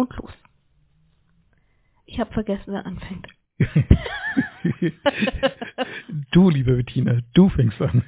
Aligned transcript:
und 0.00 0.16
los. 0.16 0.32
Ich 2.06 2.18
habe 2.18 2.32
vergessen, 2.32 2.72
wer 2.72 2.86
anfängt. 2.86 3.28
du, 6.32 6.50
liebe 6.50 6.74
Bettina, 6.76 7.20
du 7.34 7.48
fängst 7.50 7.80
an. 7.80 8.02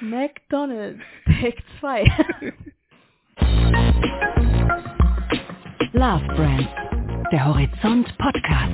McDonald's, 0.00 1.02
Tag 1.24 1.54
2. 1.80 2.04
Love 5.92 6.24
Brand, 6.36 6.68
der 7.32 7.46
Horizont 7.46 8.06
Podcast. 8.18 8.72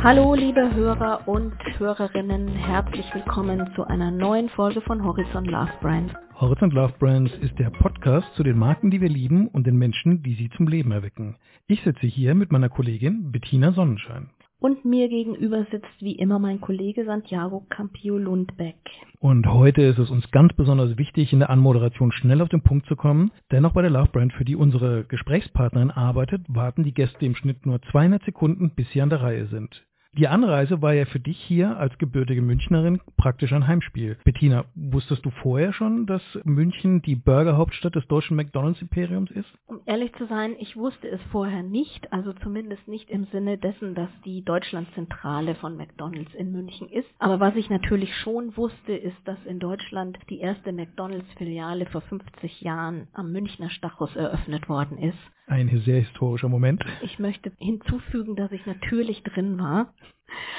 Hallo 0.00 0.34
liebe 0.34 0.72
Hörer 0.72 1.26
und 1.26 1.52
Hörerinnen, 1.78 2.54
herzlich 2.54 3.12
willkommen 3.12 3.74
zu 3.74 3.82
einer 3.84 4.12
neuen 4.12 4.48
Folge 4.50 4.80
von 4.82 5.04
Horizont 5.04 5.48
Love 5.48 5.72
Brand. 5.80 6.14
Horizont 6.40 6.72
Love 6.72 6.92
Brands 7.00 7.32
ist 7.40 7.58
der 7.58 7.70
Podcast 7.70 8.32
zu 8.36 8.44
den 8.44 8.56
Marken, 8.56 8.92
die 8.92 9.00
wir 9.00 9.08
lieben 9.08 9.48
und 9.48 9.66
den 9.66 9.76
Menschen, 9.76 10.22
die 10.22 10.34
sie 10.34 10.48
zum 10.50 10.68
Leben 10.68 10.92
erwecken. 10.92 11.34
Ich 11.66 11.82
sitze 11.82 12.06
hier 12.06 12.36
mit 12.36 12.52
meiner 12.52 12.68
Kollegin 12.68 13.32
Bettina 13.32 13.72
Sonnenschein. 13.72 14.30
Und 14.60 14.84
mir 14.84 15.08
gegenüber 15.08 15.66
sitzt 15.72 15.90
wie 15.98 16.12
immer 16.12 16.38
mein 16.38 16.60
Kollege 16.60 17.04
Santiago 17.04 17.66
Campio 17.70 18.18
Lundbeck. 18.18 18.76
Und 19.18 19.48
heute 19.48 19.82
ist 19.82 19.98
es 19.98 20.10
uns 20.10 20.30
ganz 20.30 20.52
besonders 20.52 20.96
wichtig, 20.96 21.32
in 21.32 21.40
der 21.40 21.50
Anmoderation 21.50 22.12
schnell 22.12 22.40
auf 22.40 22.48
den 22.48 22.62
Punkt 22.62 22.86
zu 22.86 22.94
kommen. 22.94 23.32
Dennoch 23.50 23.72
bei 23.72 23.82
der 23.82 23.90
Love 23.90 24.10
Brand, 24.12 24.32
für 24.32 24.44
die 24.44 24.54
unsere 24.54 25.06
Gesprächspartnerin 25.06 25.90
arbeitet, 25.90 26.42
warten 26.46 26.84
die 26.84 26.94
Gäste 26.94 27.26
im 27.26 27.34
Schnitt 27.34 27.66
nur 27.66 27.82
200 27.82 28.22
Sekunden, 28.22 28.70
bis 28.76 28.88
sie 28.90 29.02
an 29.02 29.10
der 29.10 29.22
Reihe 29.22 29.48
sind. 29.48 29.84
Die 30.12 30.26
Anreise 30.26 30.80
war 30.80 30.94
ja 30.94 31.04
für 31.04 31.20
dich 31.20 31.38
hier 31.38 31.76
als 31.76 31.96
gebürtige 31.98 32.40
Münchnerin 32.40 33.00
praktisch 33.18 33.52
ein 33.52 33.66
Heimspiel. 33.66 34.16
Bettina, 34.24 34.64
wusstest 34.74 35.24
du 35.24 35.30
vorher 35.30 35.72
schon, 35.72 36.06
dass 36.06 36.22
München 36.44 37.02
die 37.02 37.14
Burgerhauptstadt 37.14 37.94
des 37.94 38.06
deutschen 38.08 38.36
McDonalds-Imperiums 38.36 39.30
ist? 39.30 39.48
Um 39.66 39.80
ehrlich 39.84 40.12
zu 40.14 40.26
sein, 40.26 40.56
ich 40.58 40.76
wusste 40.76 41.08
es 41.08 41.20
vorher 41.30 41.62
nicht, 41.62 42.10
also 42.12 42.32
zumindest 42.32 42.88
nicht 42.88 43.10
im 43.10 43.26
Sinne 43.26 43.58
dessen, 43.58 43.94
dass 43.94 44.08
die 44.24 44.42
Deutschlandzentrale 44.42 45.54
von 45.56 45.76
McDonalds 45.76 46.34
in 46.34 46.52
München 46.52 46.88
ist. 46.88 47.08
Aber 47.18 47.38
was 47.38 47.54
ich 47.54 47.68
natürlich 47.68 48.16
schon 48.16 48.56
wusste, 48.56 48.94
ist, 48.94 49.18
dass 49.26 49.38
in 49.44 49.58
Deutschland 49.58 50.18
die 50.30 50.40
erste 50.40 50.72
McDonalds-Filiale 50.72 51.84
vor 51.86 52.00
50 52.00 52.62
Jahren 52.62 53.08
am 53.12 53.30
Münchner 53.30 53.68
Stachus 53.70 54.16
eröffnet 54.16 54.68
worden 54.70 54.96
ist. 54.98 55.18
Ein 55.48 55.68
sehr 55.84 56.00
historischer 56.00 56.50
Moment. 56.50 56.84
Ich 57.00 57.18
möchte 57.18 57.50
hinzufügen, 57.58 58.36
dass 58.36 58.52
ich 58.52 58.66
natürlich 58.66 59.22
drin 59.22 59.58
war. 59.58 59.94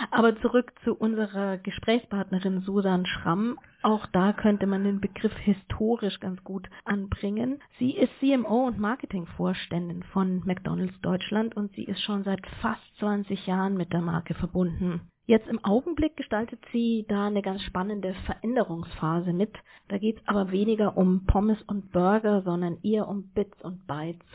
Aber 0.09 0.35
zurück 0.41 0.73
zu 0.83 0.95
unserer 0.95 1.57
Gesprächspartnerin 1.57 2.61
Susan 2.61 3.05
Schramm. 3.05 3.59
Auch 3.83 4.07
da 4.07 4.33
könnte 4.33 4.65
man 4.65 4.83
den 4.83 4.99
Begriff 4.99 5.37
historisch 5.37 6.19
ganz 6.19 6.43
gut 6.43 6.67
anbringen. 6.85 7.61
Sie 7.77 7.91
ist 7.91 8.11
CMO 8.19 8.65
und 8.65 8.79
Marketingvorständin 8.79 10.01
von 10.11 10.41
McDonald's 10.45 10.99
Deutschland 11.01 11.55
und 11.55 11.71
sie 11.75 11.83
ist 11.83 12.01
schon 12.01 12.23
seit 12.23 12.45
fast 12.61 12.81
20 12.97 13.45
Jahren 13.45 13.77
mit 13.77 13.93
der 13.93 14.01
Marke 14.01 14.33
verbunden. 14.33 15.01
Jetzt 15.27 15.47
im 15.47 15.63
Augenblick 15.63 16.17
gestaltet 16.17 16.59
sie 16.71 17.05
da 17.07 17.27
eine 17.27 17.43
ganz 17.43 17.61
spannende 17.61 18.15
Veränderungsphase 18.25 19.33
mit. 19.33 19.53
Da 19.87 19.99
geht 19.99 20.17
es 20.17 20.27
aber 20.27 20.49
weniger 20.49 20.97
um 20.97 21.27
Pommes 21.27 21.61
und 21.67 21.91
Burger, 21.91 22.41
sondern 22.41 22.79
eher 22.81 23.07
um 23.07 23.29
Bits 23.35 23.61
und 23.61 23.85
Bytes. 23.85 24.25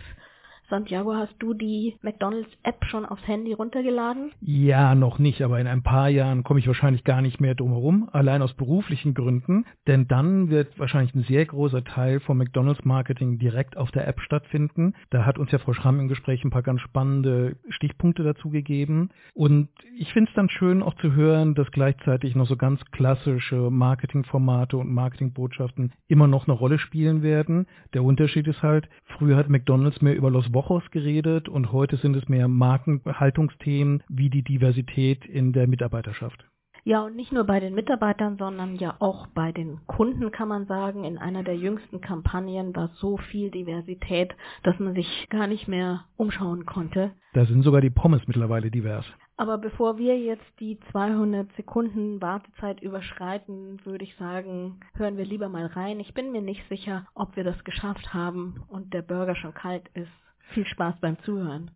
Santiago, 0.70 1.14
hast 1.14 1.34
du 1.40 1.52
die 1.52 1.96
McDonald's-App 2.00 2.86
schon 2.86 3.04
aufs 3.04 3.26
Handy 3.28 3.52
runtergeladen? 3.52 4.32
Ja, 4.40 4.94
noch 4.94 5.18
nicht, 5.18 5.42
aber 5.42 5.60
in 5.60 5.66
ein 5.66 5.82
paar 5.82 6.08
Jahren 6.08 6.42
komme 6.42 6.58
ich 6.58 6.66
wahrscheinlich 6.66 7.04
gar 7.04 7.20
nicht 7.20 7.38
mehr 7.38 7.54
drum 7.54 7.72
herum, 7.72 8.08
allein 8.12 8.40
aus 8.40 8.54
beruflichen 8.54 9.12
Gründen, 9.12 9.66
denn 9.86 10.08
dann 10.08 10.48
wird 10.48 10.78
wahrscheinlich 10.78 11.14
ein 11.14 11.24
sehr 11.24 11.44
großer 11.44 11.84
Teil 11.84 12.18
vom 12.20 12.38
McDonald's-Marketing 12.38 13.38
direkt 13.38 13.76
auf 13.76 13.90
der 13.90 14.08
App 14.08 14.20
stattfinden. 14.20 14.94
Da 15.10 15.26
hat 15.26 15.38
uns 15.38 15.52
ja 15.52 15.58
Frau 15.58 15.74
Schramm 15.74 16.00
im 16.00 16.08
Gespräch 16.08 16.42
ein 16.44 16.50
paar 16.50 16.62
ganz 16.62 16.80
spannende 16.80 17.56
Stichpunkte 17.68 18.22
dazu 18.22 18.48
gegeben 18.48 19.10
und 19.34 19.68
ich 19.98 20.12
finde 20.14 20.30
es 20.30 20.34
dann 20.34 20.48
schön 20.48 20.82
auch 20.82 20.94
zu 20.94 21.12
hören, 21.12 21.54
dass 21.54 21.70
gleichzeitig 21.72 22.34
noch 22.34 22.46
so 22.46 22.56
ganz 22.56 22.82
klassische 22.90 23.70
Marketingformate 23.70 24.78
und 24.78 24.92
Marketingbotschaften 24.92 25.92
immer 26.08 26.26
noch 26.26 26.48
eine 26.48 26.56
Rolle 26.56 26.78
spielen 26.78 27.22
werden. 27.22 27.66
Der 27.92 28.02
Unterschied 28.02 28.46
ist 28.46 28.62
halt, 28.62 28.88
früher 29.18 29.36
hat 29.36 29.50
McDonald's 29.50 30.00
mehr 30.00 30.16
über 30.16 30.30
Los 30.30 30.53
Wochos 30.54 30.82
geredet 30.90 31.48
und 31.48 31.72
heute 31.72 31.96
sind 31.96 32.16
es 32.16 32.28
mehr 32.28 32.48
Markenhaltungsthemen 32.48 34.02
wie 34.08 34.30
die 34.30 34.42
Diversität 34.42 35.26
in 35.26 35.52
der 35.52 35.66
Mitarbeiterschaft. 35.66 36.46
Ja, 36.86 37.02
und 37.02 37.16
nicht 37.16 37.32
nur 37.32 37.44
bei 37.44 37.60
den 37.60 37.74
Mitarbeitern, 37.74 38.36
sondern 38.36 38.76
ja 38.76 38.94
auch 38.98 39.26
bei 39.28 39.52
den 39.52 39.80
Kunden 39.86 40.30
kann 40.30 40.48
man 40.48 40.66
sagen. 40.66 41.04
In 41.04 41.16
einer 41.16 41.42
der 41.42 41.56
jüngsten 41.56 42.02
Kampagnen 42.02 42.76
war 42.76 42.90
so 42.96 43.16
viel 43.16 43.50
Diversität, 43.50 44.34
dass 44.64 44.78
man 44.78 44.94
sich 44.94 45.26
gar 45.30 45.46
nicht 45.46 45.66
mehr 45.66 46.04
umschauen 46.18 46.66
konnte. 46.66 47.12
Da 47.32 47.46
sind 47.46 47.62
sogar 47.62 47.80
die 47.80 47.88
Pommes 47.88 48.20
mittlerweile 48.26 48.70
divers. 48.70 49.06
Aber 49.38 49.56
bevor 49.56 49.96
wir 49.96 50.18
jetzt 50.18 50.44
die 50.60 50.78
200 50.92 51.50
Sekunden 51.56 52.20
Wartezeit 52.20 52.82
überschreiten, 52.82 53.80
würde 53.84 54.04
ich 54.04 54.14
sagen, 54.16 54.78
hören 54.94 55.16
wir 55.16 55.24
lieber 55.24 55.48
mal 55.48 55.66
rein. 55.66 56.00
Ich 56.00 56.12
bin 56.12 56.32
mir 56.32 56.42
nicht 56.42 56.68
sicher, 56.68 57.06
ob 57.14 57.34
wir 57.34 57.44
das 57.44 57.64
geschafft 57.64 58.12
haben 58.12 58.62
und 58.68 58.92
der 58.92 59.02
Burger 59.02 59.34
schon 59.36 59.54
kalt 59.54 59.88
ist. 59.94 60.23
Viel 60.52 60.66
Spaß 60.66 61.00
beim 61.00 61.18
Zuhören. 61.20 61.70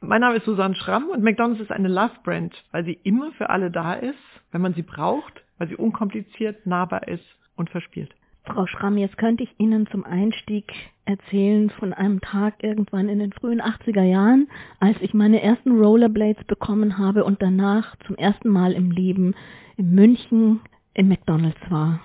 Mein 0.00 0.20
Name 0.20 0.36
ist 0.36 0.44
Susanne 0.44 0.74
Schramm 0.74 1.08
und 1.08 1.22
McDonald's 1.22 1.62
ist 1.62 1.70
eine 1.70 1.88
Love 1.88 2.12
Brand, 2.24 2.54
weil 2.70 2.84
sie 2.84 2.98
immer 3.02 3.32
für 3.32 3.50
alle 3.50 3.70
da 3.70 3.94
ist, 3.94 4.18
wenn 4.50 4.60
man 4.60 4.74
sie 4.74 4.82
braucht, 4.82 5.44
weil 5.58 5.68
sie 5.68 5.76
unkompliziert, 5.76 6.66
nahbar 6.66 7.08
ist 7.08 7.24
und 7.56 7.70
verspielt. 7.70 8.14
Frau 8.44 8.66
Schramm, 8.66 8.98
jetzt 8.98 9.16
könnte 9.18 9.44
ich 9.44 9.54
Ihnen 9.58 9.86
zum 9.86 10.04
Einstieg 10.04 10.72
erzählen 11.04 11.70
von 11.70 11.92
einem 11.92 12.20
Tag 12.20 12.62
irgendwann 12.62 13.08
in 13.08 13.20
den 13.20 13.32
frühen 13.32 13.62
80er 13.62 14.02
Jahren, 14.02 14.48
als 14.80 14.96
ich 15.00 15.14
meine 15.14 15.40
ersten 15.40 15.80
Rollerblades 15.80 16.44
bekommen 16.44 16.98
habe 16.98 17.24
und 17.24 17.40
danach 17.40 17.94
zum 18.06 18.16
ersten 18.16 18.48
Mal 18.48 18.72
im 18.72 18.90
Leben 18.90 19.34
in 19.76 19.94
München 19.94 20.60
im 20.94 21.08
McDonald's 21.08 21.70
war 21.70 22.00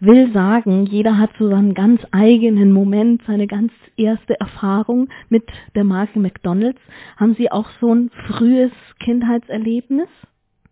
will 0.00 0.32
sagen, 0.32 0.86
jeder 0.86 1.18
hat 1.18 1.30
so 1.38 1.48
seinen 1.48 1.74
ganz 1.74 2.00
eigenen 2.12 2.72
Moment, 2.72 3.22
seine 3.26 3.46
ganz 3.46 3.72
erste 3.96 4.38
Erfahrung 4.38 5.08
mit 5.28 5.44
der 5.74 5.84
Marke 5.84 6.18
McDonald's. 6.18 6.80
Haben 7.16 7.34
Sie 7.34 7.50
auch 7.50 7.68
so 7.80 7.94
ein 7.94 8.10
frühes 8.26 8.72
Kindheitserlebnis? 9.00 10.08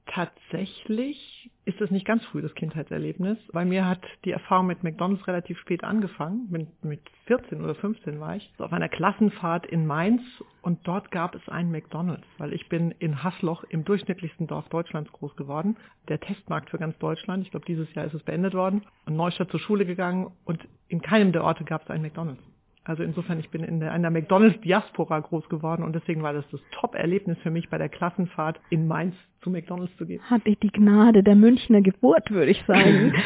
Tatsächlich 0.07 1.34
ist 1.65 1.81
es 1.81 1.91
nicht 1.91 2.07
ganz 2.07 2.25
früh 2.27 2.43
das 2.43 2.55
Kindheitserlebnis. 2.55 3.39
Bei 3.53 3.65
mir 3.65 3.87
hat 3.87 4.03
die 4.25 4.33
Erfahrung 4.33 4.67
mit 4.67 4.83
McDonald's 4.83 5.27
relativ 5.27 5.59
spät 5.61 5.83
angefangen. 5.83 6.47
Mit, 6.51 6.85
mit 6.85 7.01
14 7.27 7.63
oder 7.63 7.75
15 7.75 8.21
war 8.21 8.37
ich 8.37 8.53
auf 8.59 8.73
einer 8.73 8.89
Klassenfahrt 8.89 9.67
in 9.67 9.87
Mainz 9.87 10.23
und 10.63 10.87
dort 10.87 11.11
gab 11.11 11.35
es 11.35 11.49
einen 11.49 11.71
McDonald's, 11.71 12.27
weil 12.39 12.53
ich 12.53 12.69
bin 12.69 12.91
in 12.99 13.23
Hassloch 13.23 13.65
im 13.65 13.85
durchschnittlichsten 13.85 14.47
Dorf 14.47 14.69
Deutschlands 14.69 15.11
groß 15.13 15.37
geworden. 15.37 15.77
Der 16.09 16.21
Testmarkt 16.21 16.71
für 16.71 16.79
ganz 16.79 16.99
Deutschland. 16.99 17.45
Ich 17.45 17.51
glaube, 17.51 17.67
dieses 17.67 17.93
Jahr 17.95 18.05
ist 18.05 18.15
es 18.15 18.23
beendet 18.23 18.55
worden. 18.55 18.83
Und 19.07 19.17
Neustadt 19.17 19.51
zur 19.51 19.61
Schule 19.61 19.87
gegangen 19.87 20.33
und 20.45 20.67
in 20.89 21.01
keinem 21.01 21.33
der 21.33 21.45
Orte 21.45 21.65
gab 21.65 21.83
es 21.83 21.91
einen 21.91 22.03
McDonald's. 22.03 22.43
Also 22.85 23.03
insofern, 23.03 23.41
ich 23.41 23.49
bin 23.49 23.65
in 23.65 23.81
der, 23.81 23.93
einer 23.93 24.11
McDonalds-Diaspora 24.11 25.21
groß 25.21 25.49
geworden 25.49 25.83
und 25.83 25.95
deswegen 25.95 26.23
war 26.23 26.35
das 26.35 26.45
das 26.51 26.61
Top-Erlebnis 26.71 27.39
für 27.43 27.51
mich, 27.51 27.71
bei 27.71 27.79
der 27.79 27.89
Klassenfahrt 27.89 28.61
in 28.69 28.87
Mainz 28.87 29.15
zu 29.43 29.51
McDonalds 29.51 29.97
zu 29.97 30.07
gehen. 30.07 30.21
Hatte 30.29 30.51
ich 30.51 30.59
die 30.59 30.71
Gnade 30.71 31.23
der 31.23 31.35
Münchner 31.35 31.81
Geburt, 31.81 32.31
würde 32.31 32.51
ich 32.51 32.63
sagen. 32.67 33.15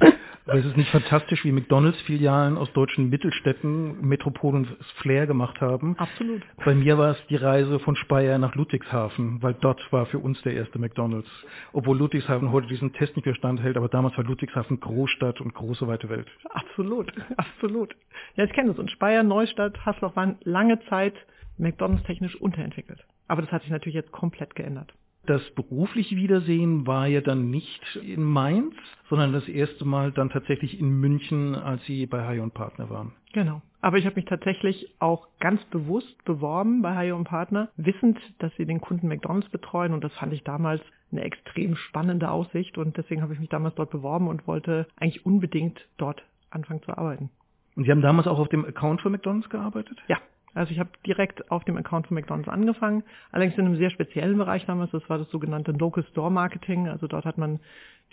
Aber 0.48 0.60
es 0.60 0.64
ist 0.64 0.78
nicht 0.78 0.90
fantastisch, 0.90 1.44
wie 1.44 1.52
McDonalds-Filialen 1.52 2.56
aus 2.56 2.72
deutschen 2.72 3.10
Mittelstädten 3.10 4.00
Metropolen 4.00 4.66
Flair 4.96 5.26
gemacht 5.26 5.60
haben. 5.60 5.94
Absolut. 5.98 6.40
Bei 6.64 6.74
mir 6.74 6.96
war 6.96 7.10
es 7.10 7.26
die 7.28 7.36
Reise 7.36 7.78
von 7.80 7.96
Speyer 7.96 8.38
nach 8.38 8.54
Ludwigshafen, 8.54 9.42
weil 9.42 9.52
dort 9.52 9.92
war 9.92 10.06
für 10.06 10.18
uns 10.18 10.40
der 10.42 10.54
erste 10.54 10.78
McDonalds. 10.78 11.28
Obwohl 11.74 11.98
Ludwigshafen 11.98 12.50
heute 12.50 12.66
diesen 12.66 12.94
Test 12.94 13.14
nicht 13.14 13.26
mehr 13.26 13.34
standhält, 13.34 13.76
aber 13.76 13.90
damals 13.90 14.16
war 14.16 14.24
Ludwigshafen 14.24 14.80
Großstadt 14.80 15.42
und 15.42 15.52
große 15.52 15.86
weite 15.86 16.08
Welt. 16.08 16.28
Absolut, 16.48 17.12
absolut. 17.36 17.94
Ja, 18.36 18.44
ich 18.44 18.52
kenne 18.54 18.70
das. 18.70 18.78
Und 18.78 18.90
Speyer, 18.90 19.22
Neustadt, 19.22 19.84
Hassloch 19.84 20.16
waren 20.16 20.38
lange 20.44 20.80
Zeit 20.88 21.14
McDonalds 21.58 22.04
technisch 22.04 22.36
unterentwickelt. 22.36 23.04
Aber 23.26 23.42
das 23.42 23.52
hat 23.52 23.62
sich 23.62 23.70
natürlich 23.70 23.96
jetzt 23.96 24.12
komplett 24.12 24.54
geändert. 24.54 24.94
Das 25.28 25.42
berufliche 25.50 26.16
Wiedersehen 26.16 26.86
war 26.86 27.06
ja 27.06 27.20
dann 27.20 27.50
nicht 27.50 27.96
in 27.96 28.22
Mainz, 28.22 28.74
sondern 29.10 29.34
das 29.34 29.46
erste 29.46 29.84
Mal 29.84 30.10
dann 30.10 30.30
tatsächlich 30.30 30.80
in 30.80 30.88
München, 30.88 31.54
als 31.54 31.84
Sie 31.84 32.06
bei 32.06 32.26
Hayo 32.26 32.42
und 32.42 32.54
Partner 32.54 32.88
waren. 32.88 33.12
Genau. 33.34 33.60
Aber 33.82 33.98
ich 33.98 34.06
habe 34.06 34.16
mich 34.16 34.24
tatsächlich 34.24 34.90
auch 35.00 35.28
ganz 35.38 35.62
bewusst 35.66 36.24
beworben 36.24 36.80
bei 36.80 36.94
Hayo 36.94 37.14
und 37.14 37.24
Partner, 37.24 37.68
wissend, 37.76 38.18
dass 38.38 38.56
sie 38.56 38.64
den 38.64 38.80
Kunden 38.80 39.06
McDonald's 39.06 39.50
betreuen 39.50 39.92
und 39.92 40.02
das 40.02 40.14
fand 40.14 40.32
ich 40.32 40.44
damals 40.44 40.80
eine 41.12 41.20
extrem 41.20 41.76
spannende 41.76 42.30
Aussicht 42.30 42.78
und 42.78 42.96
deswegen 42.96 43.20
habe 43.20 43.34
ich 43.34 43.38
mich 43.38 43.50
damals 43.50 43.74
dort 43.74 43.90
beworben 43.90 44.28
und 44.28 44.46
wollte 44.46 44.86
eigentlich 44.96 45.26
unbedingt 45.26 45.78
dort 45.98 46.22
anfangen 46.48 46.82
zu 46.84 46.96
arbeiten. 46.96 47.28
Und 47.76 47.84
Sie 47.84 47.90
haben 47.90 48.00
damals 48.00 48.26
auch 48.26 48.38
auf 48.38 48.48
dem 48.48 48.64
Account 48.64 49.02
für 49.02 49.10
McDonald's 49.10 49.50
gearbeitet? 49.50 49.98
Ja, 50.08 50.16
Also 50.54 50.72
ich 50.72 50.78
habe 50.78 50.90
direkt 51.06 51.50
auf 51.50 51.64
dem 51.64 51.76
Account 51.76 52.06
von 52.06 52.14
McDonald's 52.14 52.48
angefangen, 52.48 53.04
allerdings 53.30 53.58
in 53.58 53.66
einem 53.66 53.76
sehr 53.76 53.90
speziellen 53.90 54.38
Bereich 54.38 54.64
damals, 54.66 54.90
das 54.90 55.08
war 55.08 55.18
das 55.18 55.30
sogenannte 55.30 55.72
Local 55.72 56.04
Store 56.10 56.30
Marketing. 56.30 56.88
Also 56.88 57.06
dort 57.06 57.24
hat 57.24 57.38
man 57.38 57.60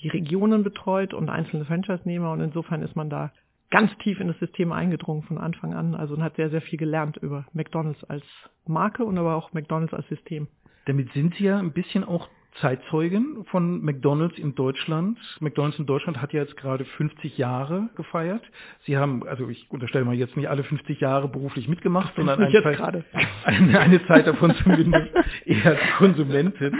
die 0.01 0.09
Regionen 0.09 0.63
betreut 0.63 1.13
und 1.13 1.29
einzelne 1.29 1.65
Franchise-Nehmer 1.65 2.31
und 2.31 2.41
insofern 2.41 2.81
ist 2.81 2.95
man 2.95 3.09
da 3.09 3.31
ganz 3.71 3.91
tief 3.99 4.19
in 4.19 4.27
das 4.27 4.37
System 4.39 4.71
eingedrungen 4.71 5.23
von 5.23 5.37
Anfang 5.37 5.73
an. 5.73 5.95
Also 5.95 6.15
und 6.15 6.23
hat 6.23 6.35
sehr, 6.35 6.49
sehr 6.49 6.61
viel 6.61 6.77
gelernt 6.77 7.17
über 7.17 7.45
McDonald's 7.53 8.03
als 8.05 8.23
Marke 8.67 9.05
und 9.05 9.17
aber 9.17 9.35
auch 9.35 9.53
McDonald's 9.53 9.93
als 9.93 10.07
System. 10.07 10.47
Damit 10.85 11.11
sind 11.13 11.35
Sie 11.35 11.45
ja 11.45 11.57
ein 11.57 11.73
bisschen 11.73 12.03
auch 12.03 12.29
Zeitzeugen 12.61 13.45
von 13.51 13.81
McDonald's 13.81 14.37
in 14.37 14.55
Deutschland. 14.55 15.17
McDonald's 15.41 15.77
in 15.77 15.85
Deutschland 15.85 16.21
hat 16.21 16.31
ja 16.31 16.41
jetzt 16.41 16.55
gerade 16.55 16.85
50 16.85 17.37
Jahre 17.37 17.89
gefeiert. 17.95 18.43
Sie 18.85 18.97
haben, 18.97 19.27
also 19.27 19.49
ich 19.49 19.69
unterstelle 19.69 20.05
mal 20.05 20.15
jetzt 20.15 20.37
nicht 20.37 20.49
alle 20.49 20.63
50 20.63 20.99
Jahre 21.01 21.27
beruflich 21.27 21.67
mitgemacht, 21.67 22.13
sondern 22.15 22.41
eine 22.41 22.63
Zeit, 22.63 23.05
eine, 23.43 23.79
eine 23.79 24.05
Zeit 24.07 24.27
davon 24.27 24.55
zumindest 24.55 25.09
eher 25.45 25.77
Konsumentin. 25.97 26.77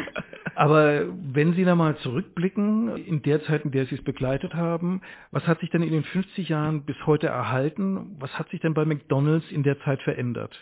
Aber 0.56 1.04
wenn 1.34 1.54
Sie 1.54 1.66
da 1.66 1.76
mal 1.76 1.98
zurückblicken, 1.98 2.96
in 2.96 3.22
der 3.22 3.44
Zeit, 3.44 3.66
in 3.66 3.72
der 3.72 3.86
Sie 3.86 3.96
es 3.96 4.04
begleitet 4.04 4.54
haben, 4.54 5.02
was 5.32 5.46
hat 5.46 5.60
sich 5.60 5.70
denn 5.70 5.84
in 5.84 5.92
den 5.92 6.04
50 6.04 6.48
Jahren 6.48 6.86
bis 6.86 6.96
heute 7.06 7.28
erhalten? 7.28 8.16
Was 8.20 8.40
hat 8.40 8.50
sich 8.50 8.62
denn 8.62 8.74
bei 8.74 8.86
McDonald's 8.86 9.52
in 9.52 9.64
der 9.64 9.80
Zeit 9.82 10.02
verändert? 10.04 10.58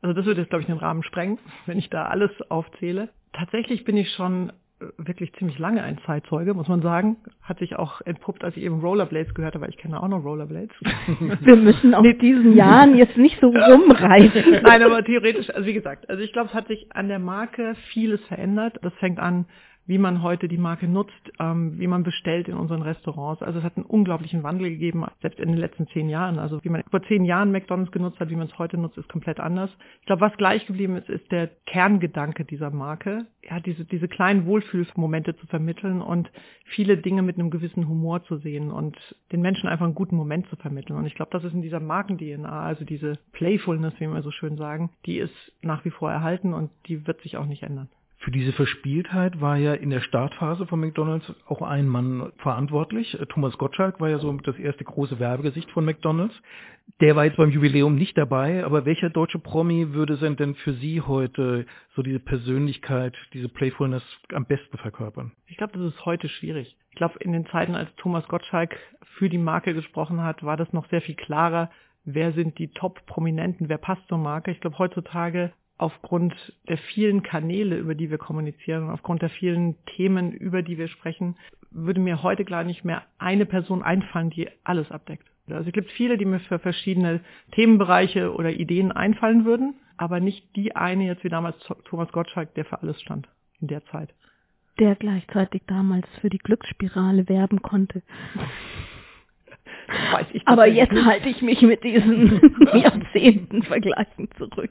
Also 0.00 0.14
das 0.14 0.24
würde 0.24 0.40
jetzt, 0.40 0.48
glaube 0.48 0.62
ich, 0.62 0.66
den 0.66 0.78
Rahmen 0.78 1.02
sprengen, 1.04 1.38
wenn 1.66 1.78
ich 1.78 1.90
da 1.90 2.06
alles 2.06 2.30
aufzähle. 2.50 3.10
Tatsächlich 3.32 3.84
bin 3.84 3.96
ich 3.96 4.10
schon 4.12 4.50
äh, 4.80 4.86
wirklich 4.98 5.32
ziemlich 5.34 5.58
lange 5.58 5.82
ein 5.82 5.98
Zeitzeuge, 6.06 6.54
muss 6.54 6.68
man 6.68 6.82
sagen. 6.82 7.16
Hat 7.42 7.58
sich 7.58 7.76
auch 7.76 8.00
entpuppt, 8.02 8.44
als 8.44 8.56
ich 8.56 8.62
eben 8.62 8.80
Rollerblades 8.80 9.34
gehört 9.34 9.54
habe, 9.54 9.64
weil 9.64 9.70
ich 9.70 9.78
kenne 9.78 10.02
auch 10.02 10.08
noch 10.08 10.24
Rollerblades. 10.24 10.74
Wir 11.40 11.56
müssen 11.56 11.94
auf 11.94 12.06
diesen 12.20 12.54
Jahren 12.54 12.96
jetzt 12.96 13.16
nicht 13.16 13.40
so 13.40 13.48
rumreißen. 13.48 14.60
Nein, 14.62 14.82
aber 14.82 15.04
theoretisch, 15.04 15.50
also 15.50 15.66
wie 15.66 15.74
gesagt, 15.74 16.08
also 16.10 16.22
ich 16.22 16.32
glaube, 16.32 16.48
es 16.48 16.54
hat 16.54 16.68
sich 16.68 16.86
an 16.94 17.08
der 17.08 17.18
Marke 17.18 17.74
vieles 17.92 18.20
verändert. 18.26 18.78
Das 18.82 18.92
fängt 18.94 19.18
an 19.18 19.46
wie 19.86 19.98
man 19.98 20.22
heute 20.22 20.48
die 20.48 20.58
Marke 20.58 20.86
nutzt, 20.86 21.32
ähm, 21.40 21.78
wie 21.78 21.86
man 21.86 22.04
bestellt 22.04 22.48
in 22.48 22.54
unseren 22.54 22.82
Restaurants. 22.82 23.42
Also 23.42 23.58
es 23.58 23.64
hat 23.64 23.76
einen 23.76 23.86
unglaublichen 23.86 24.42
Wandel 24.42 24.70
gegeben, 24.70 25.04
selbst 25.20 25.40
in 25.40 25.48
den 25.48 25.58
letzten 25.58 25.88
zehn 25.88 26.08
Jahren. 26.08 26.38
Also 26.38 26.62
wie 26.62 26.68
man 26.68 26.82
vor 26.90 27.02
zehn 27.02 27.24
Jahren 27.24 27.50
McDonald's 27.50 27.92
genutzt 27.92 28.20
hat, 28.20 28.30
wie 28.30 28.36
man 28.36 28.46
es 28.46 28.58
heute 28.58 28.78
nutzt, 28.78 28.96
ist 28.96 29.08
komplett 29.08 29.40
anders. 29.40 29.70
Ich 30.00 30.06
glaube, 30.06 30.20
was 30.20 30.36
gleich 30.36 30.66
geblieben 30.66 30.96
ist, 30.96 31.08
ist 31.08 31.30
der 31.32 31.48
Kerngedanke 31.66 32.44
dieser 32.44 32.70
Marke. 32.70 33.26
Ja, 33.42 33.58
diese, 33.58 33.84
diese 33.84 34.06
kleinen 34.06 34.46
Wohlfühlmomente 34.46 35.36
zu 35.36 35.46
vermitteln 35.48 36.00
und 36.00 36.30
viele 36.64 36.96
Dinge 36.96 37.22
mit 37.22 37.38
einem 37.38 37.50
gewissen 37.50 37.88
Humor 37.88 38.22
zu 38.24 38.36
sehen 38.36 38.70
und 38.70 38.96
den 39.32 39.40
Menschen 39.40 39.68
einfach 39.68 39.84
einen 39.84 39.96
guten 39.96 40.14
Moment 40.14 40.46
zu 40.46 40.56
vermitteln. 40.56 40.96
Und 40.96 41.06
ich 41.06 41.16
glaube, 41.16 41.32
das 41.32 41.42
ist 41.42 41.54
in 41.54 41.62
dieser 41.62 41.80
Marken-DNA, 41.80 42.62
also 42.62 42.84
diese 42.84 43.18
Playfulness, 43.32 43.94
wie 43.98 44.06
wir 44.06 44.22
so 44.22 44.30
schön 44.30 44.56
sagen, 44.56 44.90
die 45.06 45.18
ist 45.18 45.34
nach 45.60 45.84
wie 45.84 45.90
vor 45.90 46.12
erhalten 46.12 46.54
und 46.54 46.70
die 46.86 47.04
wird 47.06 47.20
sich 47.22 47.36
auch 47.36 47.46
nicht 47.46 47.64
ändern. 47.64 47.88
Für 48.22 48.30
diese 48.30 48.52
Verspieltheit 48.52 49.40
war 49.40 49.56
ja 49.56 49.74
in 49.74 49.90
der 49.90 50.00
Startphase 50.00 50.68
von 50.68 50.78
McDonald's 50.78 51.26
auch 51.48 51.60
ein 51.60 51.88
Mann 51.88 52.30
verantwortlich. 52.36 53.18
Thomas 53.30 53.58
Gottschalk 53.58 54.00
war 54.00 54.10
ja 54.10 54.20
so 54.20 54.32
das 54.32 54.56
erste 54.58 54.84
große 54.84 55.18
Werbegesicht 55.18 55.68
von 55.72 55.84
McDonald's. 55.84 56.34
Der 57.00 57.16
war 57.16 57.24
jetzt 57.24 57.36
beim 57.36 57.50
Jubiläum 57.50 57.96
nicht 57.96 58.16
dabei, 58.16 58.64
aber 58.64 58.84
welcher 58.84 59.10
deutsche 59.10 59.40
Promi 59.40 59.92
würde 59.92 60.16
denn 60.36 60.54
für 60.54 60.72
Sie 60.74 61.00
heute 61.00 61.66
so 61.96 62.02
diese 62.02 62.20
Persönlichkeit, 62.20 63.16
diese 63.32 63.48
Playfulness 63.48 64.04
am 64.32 64.46
besten 64.46 64.78
verkörpern? 64.78 65.32
Ich 65.48 65.56
glaube, 65.56 65.72
das 65.76 65.92
ist 65.92 66.06
heute 66.06 66.28
schwierig. 66.28 66.76
Ich 66.90 66.96
glaube, 66.96 67.18
in 67.18 67.32
den 67.32 67.46
Zeiten, 67.46 67.74
als 67.74 67.92
Thomas 67.96 68.26
Gottschalk 68.28 68.76
für 69.18 69.30
die 69.30 69.38
Marke 69.38 69.74
gesprochen 69.74 70.22
hat, 70.22 70.44
war 70.44 70.56
das 70.56 70.72
noch 70.72 70.88
sehr 70.90 71.00
viel 71.00 71.16
klarer, 71.16 71.70
wer 72.04 72.32
sind 72.32 72.56
die 72.58 72.68
Top-Prominenten, 72.68 73.68
wer 73.68 73.78
passt 73.78 74.06
zur 74.06 74.18
Marke. 74.18 74.52
Ich 74.52 74.60
glaube, 74.60 74.78
heutzutage 74.78 75.52
aufgrund 75.82 76.32
der 76.68 76.78
vielen 76.78 77.24
Kanäle, 77.24 77.76
über 77.76 77.96
die 77.96 78.08
wir 78.08 78.18
kommunizieren 78.18 78.84
und 78.84 78.90
aufgrund 78.90 79.20
der 79.20 79.30
vielen 79.30 79.74
Themen, 79.96 80.32
über 80.32 80.62
die 80.62 80.78
wir 80.78 80.86
sprechen, 80.86 81.36
würde 81.72 82.00
mir 82.00 82.22
heute 82.22 82.44
gar 82.44 82.62
nicht 82.62 82.84
mehr 82.84 83.02
eine 83.18 83.46
Person 83.46 83.82
einfallen, 83.82 84.30
die 84.30 84.48
alles 84.62 84.90
abdeckt. 84.92 85.26
Also 85.50 85.68
es 85.68 85.72
gibt 85.72 85.90
viele, 85.90 86.16
die 86.18 86.24
mir 86.24 86.38
für 86.38 86.60
verschiedene 86.60 87.20
Themenbereiche 87.50 88.32
oder 88.32 88.50
Ideen 88.52 88.92
einfallen 88.92 89.44
würden, 89.44 89.74
aber 89.96 90.20
nicht 90.20 90.54
die 90.54 90.76
eine 90.76 91.04
jetzt 91.04 91.24
wie 91.24 91.28
damals 91.28 91.56
Thomas 91.84 92.12
Gottschalk, 92.12 92.54
der 92.54 92.64
für 92.64 92.80
alles 92.80 93.00
stand 93.00 93.28
in 93.60 93.66
der 93.66 93.84
Zeit. 93.86 94.14
Der 94.78 94.94
gleichzeitig 94.94 95.62
damals 95.66 96.06
für 96.20 96.30
die 96.30 96.38
Glücksspirale 96.38 97.28
werben 97.28 97.60
konnte. 97.60 98.02
aber 100.44 100.68
jetzt 100.68 100.94
halte 101.04 101.28
ich 101.28 101.42
mich 101.42 101.60
mit 101.62 101.82
diesen 101.82 102.40
Jahrzehnten-Vergleichen 102.72 104.28
zurück. 104.38 104.70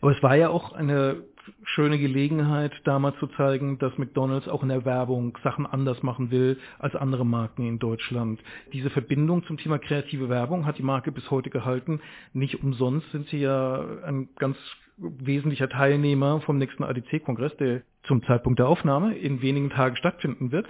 Aber 0.00 0.16
es 0.16 0.22
war 0.22 0.36
ja 0.36 0.48
auch 0.48 0.72
eine 0.72 1.24
schöne 1.64 1.98
Gelegenheit, 1.98 2.72
damals 2.84 3.18
zu 3.18 3.26
zeigen, 3.28 3.78
dass 3.78 3.96
McDonald's 3.98 4.48
auch 4.48 4.62
in 4.62 4.68
der 4.68 4.84
Werbung 4.84 5.36
Sachen 5.42 5.66
anders 5.66 6.02
machen 6.02 6.30
will 6.30 6.58
als 6.78 6.94
andere 6.94 7.24
Marken 7.24 7.66
in 7.66 7.78
Deutschland. 7.78 8.40
Diese 8.72 8.90
Verbindung 8.90 9.44
zum 9.44 9.56
Thema 9.56 9.78
kreative 9.78 10.28
Werbung 10.28 10.66
hat 10.66 10.78
die 10.78 10.82
Marke 10.82 11.10
bis 11.10 11.30
heute 11.30 11.50
gehalten. 11.50 12.00
Nicht 12.32 12.62
umsonst 12.62 13.10
sind 13.12 13.28
sie 13.28 13.38
ja 13.38 13.84
ein 14.04 14.28
ganz 14.36 14.56
wesentlicher 14.98 15.68
Teilnehmer 15.68 16.40
vom 16.40 16.58
nächsten 16.58 16.84
ADC-Kongress, 16.84 17.56
der 17.56 17.82
zum 18.04 18.22
Zeitpunkt 18.24 18.58
der 18.58 18.68
Aufnahme 18.68 19.16
in 19.16 19.42
wenigen 19.42 19.70
Tagen 19.70 19.96
stattfinden 19.96 20.50
wird. 20.52 20.66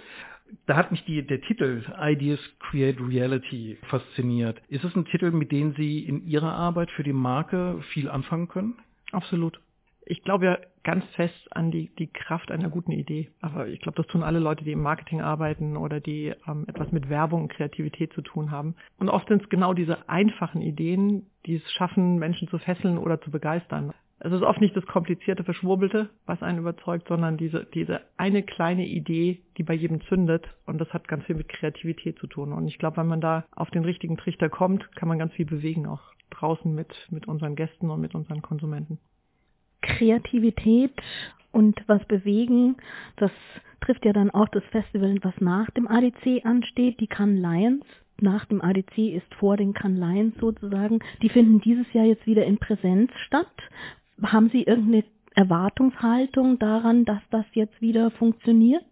Da 0.67 0.77
hat 0.77 0.91
mich 0.91 1.05
die, 1.05 1.27
der 1.27 1.43
Titel 1.43 1.83
Ideas 2.01 2.41
Create 2.59 2.99
Reality 3.01 3.79
fasziniert. 3.89 4.61
Ist 4.69 4.85
es 4.85 4.95
ein 4.97 5.05
Titel, 5.07 5.31
mit 5.31 5.53
dem 5.53 5.75
Sie 5.75 6.01
in 6.01 6.27
Ihrer 6.27 6.53
Arbeit 6.53 6.91
für 6.91 7.03
die 7.03 7.13
Marke 7.13 7.81
viel 7.93 8.09
anfangen 8.09 8.49
können? 8.49 8.75
Absolut. 9.13 9.61
Ich 10.05 10.23
glaube 10.23 10.47
ja 10.47 10.59
ganz 10.85 11.05
fest 11.17 11.49
an 11.51 11.71
die, 11.71 11.95
die 11.97 12.07
Kraft 12.07 12.51
einer 12.51 12.71
guten 12.71 12.93
Idee. 12.93 13.29
Aber 13.43 13.69
ich 13.69 13.81
glaube, 13.81 13.97
das 13.97 14.07
tun 14.07 14.23
alle 14.23 14.39
Leute, 14.39 14.65
die 14.65 14.73
im 14.73 14.81
Marketing 14.81 15.21
arbeiten 15.21 15.77
oder 15.77 16.01
die 16.01 16.33
ähm, 16.47 16.65
etwas 16.67 16.91
mit 16.93 17.11
Werbung 17.11 17.43
und 17.43 17.53
Kreativität 17.53 18.15
zu 18.15 18.23
tun 18.23 18.51
haben. 18.51 18.75
Und 18.99 19.11
oft 19.11 19.29
sind 19.29 19.43
es 19.43 19.49
genau 19.51 19.75
diese 19.75 20.09
einfachen 20.09 20.63
Ideen, 20.63 21.27
die 21.45 21.57
es 21.57 21.73
schaffen, 21.73 22.19
Menschen 22.19 22.49
zu 22.49 22.59
fesseln 22.59 22.97
oder 22.97 23.21
zu 23.21 23.31
begeistern. 23.31 23.93
Es 24.21 24.33
ist 24.33 24.43
oft 24.43 24.61
nicht 24.61 24.75
das 24.75 24.87
komplizierte, 24.87 25.45
verschwurbelte, 25.45 26.09
was 26.27 26.43
einen 26.43 26.59
überzeugt, 26.59 27.07
sondern 27.07 27.37
diese, 27.37 27.67
diese 27.67 28.01
eine 28.17 28.43
kleine 28.43 28.87
Idee, 28.87 29.43
die 29.59 29.63
bei 29.63 29.75
jedem 29.75 30.01
zündet. 30.03 30.49
Und 30.67 30.79
das 30.81 30.93
hat 30.93 31.07
ganz 31.07 31.25
viel 31.27 31.37
mit 31.37 31.49
Kreativität 31.49 32.19
zu 32.19 32.27
tun. 32.27 32.53
Und 32.53 32.67
ich 32.67 32.79
glaube, 32.79 32.97
wenn 32.97 33.07
man 33.07 33.21
da 33.21 33.45
auf 33.55 33.71
den 33.71 33.85
richtigen 33.85 34.17
Trichter 34.17 34.49
kommt, 34.49 34.91
kann 34.97 35.09
man 35.09 35.19
ganz 35.19 35.35
viel 35.35 35.47
bewegen 35.47 35.87
auch 35.87 36.01
draußen 36.31 36.75
mit, 36.75 36.95
mit 37.11 37.29
unseren 37.29 37.57
Gästen 37.57 37.91
und 37.91 38.01
mit 38.01 38.15
unseren 38.15 38.43
Konsumenten. 38.43 38.99
Kreativität 39.83 40.93
und 41.53 41.83
was 41.87 42.05
bewegen, 42.07 42.77
das 43.17 43.31
trifft 43.81 44.05
ja 44.05 44.13
dann 44.13 44.31
auch 44.31 44.49
das 44.49 44.65
Festival, 44.65 45.17
was 45.23 45.35
nach 45.41 45.71
dem 45.71 45.89
ADC 45.89 46.45
ansteht, 46.45 47.01
die 47.01 47.07
Cannes 47.07 47.41
Lions. 47.41 47.85
Nach 48.21 48.45
dem 48.47 48.61
ADC 48.61 48.99
ist 48.99 49.33
vor 49.35 49.57
den 49.57 49.75
Cannes 49.75 50.01
Lions 50.01 50.35
sozusagen. 50.41 50.99
Die 51.23 51.29
finden 51.29 51.61
dieses 51.61 51.91
Jahr 51.93 52.05
jetzt 52.05 52.27
wieder 52.27 52.45
in 52.45 52.59
Präsenz 52.59 53.13
statt. 53.27 53.47
Haben 54.21 54.51
Sie 54.51 54.65
irgendeine 54.65 55.05
Erwartungshaltung 55.35 56.59
daran, 56.59 57.05
dass 57.05 57.23
das 57.31 57.47
jetzt 57.53 57.81
wieder 57.81 58.11
funktioniert? 58.11 58.85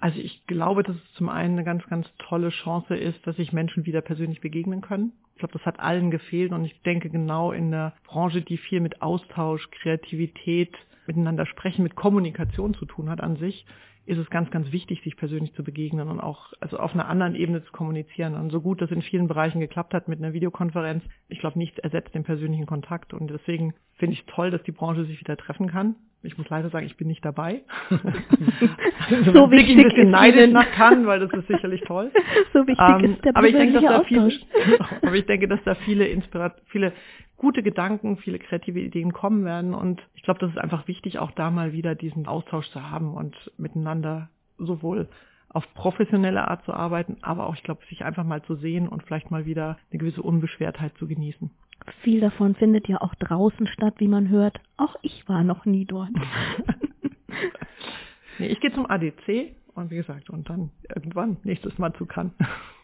Also 0.00 0.18
ich 0.20 0.46
glaube, 0.46 0.82
dass 0.82 0.96
es 0.96 1.12
zum 1.14 1.28
einen 1.28 1.54
eine 1.54 1.64
ganz, 1.64 1.84
ganz 1.88 2.06
tolle 2.18 2.50
Chance 2.50 2.96
ist, 2.96 3.26
dass 3.26 3.36
sich 3.36 3.52
Menschen 3.52 3.84
wieder 3.84 4.00
persönlich 4.00 4.40
begegnen 4.40 4.80
können. 4.80 5.12
Ich 5.34 5.40
glaube, 5.40 5.52
das 5.52 5.66
hat 5.66 5.80
allen 5.80 6.10
gefehlt 6.10 6.52
und 6.52 6.64
ich 6.64 6.80
denke 6.82 7.10
genau 7.10 7.52
in 7.52 7.70
der 7.70 7.94
Branche, 8.04 8.42
die 8.42 8.58
viel 8.58 8.80
mit 8.80 9.02
Austausch, 9.02 9.68
Kreativität, 9.70 10.74
miteinander 11.06 11.46
sprechen, 11.46 11.82
mit 11.82 11.96
Kommunikation 11.96 12.74
zu 12.74 12.84
tun 12.84 13.08
hat 13.08 13.20
an 13.20 13.36
sich, 13.36 13.64
ist 14.08 14.18
es 14.18 14.30
ganz, 14.30 14.50
ganz 14.50 14.72
wichtig, 14.72 15.02
sich 15.02 15.16
persönlich 15.16 15.52
zu 15.54 15.62
begegnen 15.62 16.08
und 16.08 16.20
auch 16.20 16.52
also 16.60 16.78
auf 16.78 16.94
einer 16.94 17.08
anderen 17.08 17.34
Ebene 17.34 17.62
zu 17.62 17.72
kommunizieren. 17.72 18.34
Und 18.34 18.50
so 18.50 18.60
gut 18.60 18.80
das 18.80 18.90
in 18.90 19.02
vielen 19.02 19.28
Bereichen 19.28 19.60
geklappt 19.60 19.92
hat 19.92 20.08
mit 20.08 20.18
einer 20.18 20.32
Videokonferenz, 20.32 21.04
ich 21.28 21.40
glaube, 21.40 21.58
nichts 21.58 21.78
ersetzt 21.78 22.14
den 22.14 22.24
persönlichen 22.24 22.64
Kontakt. 22.64 23.12
Und 23.12 23.28
deswegen 23.30 23.74
finde 23.96 24.14
ich 24.14 24.24
toll, 24.24 24.50
dass 24.50 24.62
die 24.62 24.72
Branche 24.72 25.04
sich 25.04 25.20
wieder 25.20 25.36
treffen 25.36 25.68
kann. 25.68 25.96
Ich 26.22 26.36
muss 26.36 26.48
leider 26.48 26.68
sagen, 26.70 26.86
ich 26.86 26.96
bin 26.96 27.06
nicht 27.06 27.24
dabei. 27.24 27.62
so, 27.90 29.32
so 29.32 29.50
wichtig 29.50 29.76
ein 29.78 29.84
bisschen 29.84 30.10
neidisch 30.10 30.50
nach 30.50 30.70
kann, 30.72 31.06
weil 31.06 31.20
das 31.20 31.32
ist 31.32 31.46
sicherlich 31.46 31.80
toll. 31.82 32.10
So 32.52 32.66
wichtig 32.66 33.04
ähm, 33.04 33.14
ist 33.14 33.24
der 33.24 33.36
aber 33.36 33.46
ich 33.46 33.54
denke, 33.54 33.74
dass 33.74 33.84
da 33.84 34.04
viele, 34.04 34.32
aber 35.02 35.14
ich 35.14 35.26
denke, 35.26 35.48
dass 35.48 35.62
da 35.64 35.74
viele 35.74 36.06
Inspirat 36.08 36.60
viele 36.66 36.92
gute 37.36 37.62
Gedanken, 37.62 38.16
viele 38.16 38.38
kreative 38.38 38.80
Ideen 38.80 39.12
kommen 39.12 39.44
werden 39.44 39.74
und 39.74 40.02
ich 40.14 40.22
glaube, 40.22 40.40
das 40.40 40.50
ist 40.50 40.58
einfach 40.58 40.88
wichtig, 40.88 41.18
auch 41.18 41.30
da 41.30 41.50
mal 41.50 41.72
wieder 41.72 41.94
diesen 41.94 42.26
Austausch 42.26 42.68
zu 42.70 42.90
haben 42.90 43.14
und 43.14 43.36
miteinander 43.58 44.28
sowohl 44.58 45.08
auf 45.50 45.64
professionelle 45.74 46.48
Art 46.48 46.64
zu 46.64 46.72
arbeiten, 46.72 47.18
aber 47.22 47.46
auch, 47.46 47.54
ich 47.54 47.62
glaube, 47.62 47.84
sich 47.88 48.04
einfach 48.04 48.24
mal 48.24 48.42
zu 48.42 48.56
sehen 48.56 48.88
und 48.88 49.02
vielleicht 49.04 49.30
mal 49.30 49.46
wieder 49.46 49.78
eine 49.90 49.98
gewisse 49.98 50.22
Unbeschwertheit 50.22 50.96
zu 50.98 51.06
genießen. 51.06 51.50
Viel 52.02 52.20
davon 52.20 52.54
findet 52.54 52.88
ja 52.88 53.00
auch 53.00 53.14
draußen 53.16 53.66
statt, 53.66 53.94
wie 53.98 54.08
man 54.08 54.28
hört. 54.28 54.60
Auch 54.76 54.96
ich 55.02 55.28
war 55.28 55.42
noch 55.44 55.64
nie 55.64 55.84
dort. 55.84 56.10
nee, 58.38 58.46
ich 58.46 58.60
gehe 58.60 58.72
zum 58.72 58.86
ADC 58.86 59.54
und 59.74 59.90
wie 59.90 59.96
gesagt, 59.96 60.30
und 60.30 60.48
dann 60.48 60.70
irgendwann 60.94 61.38
nächstes 61.44 61.78
Mal 61.78 61.92
zu 61.94 62.06
Cannes. 62.06 62.32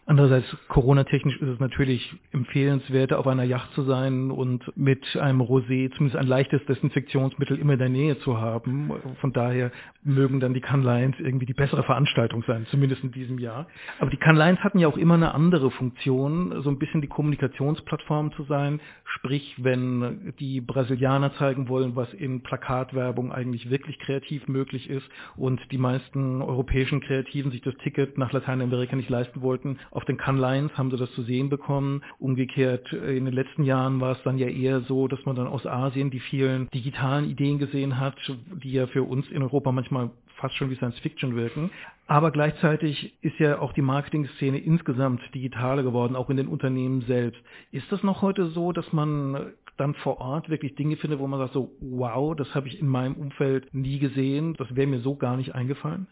Andererseits, 0.06 0.46
Corona-technisch 0.68 1.38
ist 1.40 1.48
es 1.48 1.60
natürlich 1.60 2.14
empfehlenswert, 2.30 3.14
auf 3.14 3.26
einer 3.26 3.44
Yacht 3.44 3.72
zu 3.72 3.82
sein 3.82 4.30
und 4.30 4.62
mit 4.76 5.16
einem 5.16 5.40
Rosé 5.40 5.90
zumindest 5.92 6.16
ein 6.16 6.26
leichtes 6.26 6.62
Desinfektionsmittel 6.66 7.58
immer 7.58 7.72
in 7.72 7.78
der 7.78 7.88
Nähe 7.88 8.18
zu 8.18 8.38
haben. 8.38 8.92
Von 9.22 9.32
daher 9.32 9.72
mögen 10.02 10.40
dann 10.40 10.52
die 10.52 10.60
Canlines 10.60 11.18
irgendwie 11.18 11.46
die 11.46 11.54
bessere 11.54 11.82
Veranstaltung 11.84 12.44
sein, 12.46 12.66
zumindest 12.70 13.02
in 13.02 13.12
diesem 13.12 13.38
Jahr. 13.38 13.66
Aber 13.98 14.10
die 14.10 14.18
Canlines 14.18 14.60
hatten 14.60 14.78
ja 14.78 14.88
auch 14.88 14.98
immer 14.98 15.14
eine 15.14 15.32
andere 15.32 15.70
Funktion, 15.70 16.62
so 16.62 16.68
ein 16.68 16.78
bisschen 16.78 17.00
die 17.00 17.08
Kommunikationsplattform 17.08 18.32
zu 18.32 18.42
sein. 18.42 18.80
Sprich, 19.06 19.54
wenn 19.56 20.34
die 20.38 20.60
Brasilianer 20.60 21.32
zeigen 21.36 21.70
wollen, 21.70 21.96
was 21.96 22.12
in 22.12 22.42
Plakatwerbung 22.42 23.32
eigentlich 23.32 23.70
wirklich 23.70 23.98
kreativ 24.00 24.48
möglich 24.48 24.90
ist 24.90 25.08
und 25.36 25.62
die 25.70 25.78
meisten 25.78 26.42
europäischen 26.42 27.00
Kreativen 27.00 27.50
sich 27.52 27.62
das 27.62 27.74
Ticket 27.78 28.18
nach 28.18 28.32
Lateinamerika 28.32 28.96
nicht 28.96 29.08
leisten 29.08 29.40
wollten, 29.40 29.78
auf 29.94 30.04
den 30.04 30.16
Cannes 30.16 30.40
Lions 30.40 30.76
haben 30.76 30.90
sie 30.90 30.96
das 30.96 31.12
zu 31.12 31.22
sehen 31.22 31.48
bekommen. 31.48 32.02
Umgekehrt, 32.18 32.92
äh, 32.92 33.16
in 33.16 33.24
den 33.24 33.34
letzten 33.34 33.62
Jahren 33.62 34.00
war 34.00 34.12
es 34.12 34.22
dann 34.24 34.38
ja 34.38 34.48
eher 34.48 34.80
so, 34.82 35.08
dass 35.08 35.24
man 35.24 35.36
dann 35.36 35.46
aus 35.46 35.66
Asien 35.66 36.10
die 36.10 36.20
vielen 36.20 36.68
digitalen 36.70 37.30
Ideen 37.30 37.58
gesehen 37.58 37.98
hat, 37.98 38.16
die 38.62 38.72
ja 38.72 38.86
für 38.88 39.04
uns 39.04 39.28
in 39.28 39.42
Europa 39.42 39.72
manchmal 39.72 40.10
fast 40.36 40.56
schon 40.56 40.68
wie 40.70 40.74
Science 40.74 40.98
Fiction 40.98 41.36
wirken. 41.36 41.70
Aber 42.06 42.32
gleichzeitig 42.32 43.14
ist 43.22 43.38
ja 43.38 43.60
auch 43.60 43.72
die 43.72 43.82
Marketing-Szene 43.82 44.58
insgesamt 44.58 45.22
digitaler 45.32 45.84
geworden, 45.84 46.16
auch 46.16 46.28
in 46.28 46.36
den 46.36 46.48
Unternehmen 46.48 47.02
selbst. 47.02 47.40
Ist 47.70 47.90
das 47.90 48.02
noch 48.02 48.20
heute 48.20 48.46
so, 48.48 48.72
dass 48.72 48.92
man 48.92 49.52
dann 49.76 49.94
vor 49.94 50.20
Ort 50.20 50.50
wirklich 50.50 50.74
Dinge 50.74 50.96
findet, 50.96 51.20
wo 51.20 51.26
man 51.26 51.38
sagt 51.38 51.52
so, 51.52 51.70
wow, 51.80 52.34
das 52.36 52.52
habe 52.54 52.68
ich 52.68 52.80
in 52.80 52.88
meinem 52.88 53.14
Umfeld 53.14 53.72
nie 53.72 53.98
gesehen, 54.00 54.54
das 54.54 54.74
wäre 54.74 54.86
mir 54.86 55.00
so 55.00 55.16
gar 55.16 55.36
nicht 55.36 55.54
eingefallen? 55.54 56.08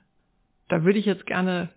Da 0.69 0.85
würde 0.85 0.99
ich 0.99 1.05
jetzt 1.05 1.27
gerne 1.27 1.71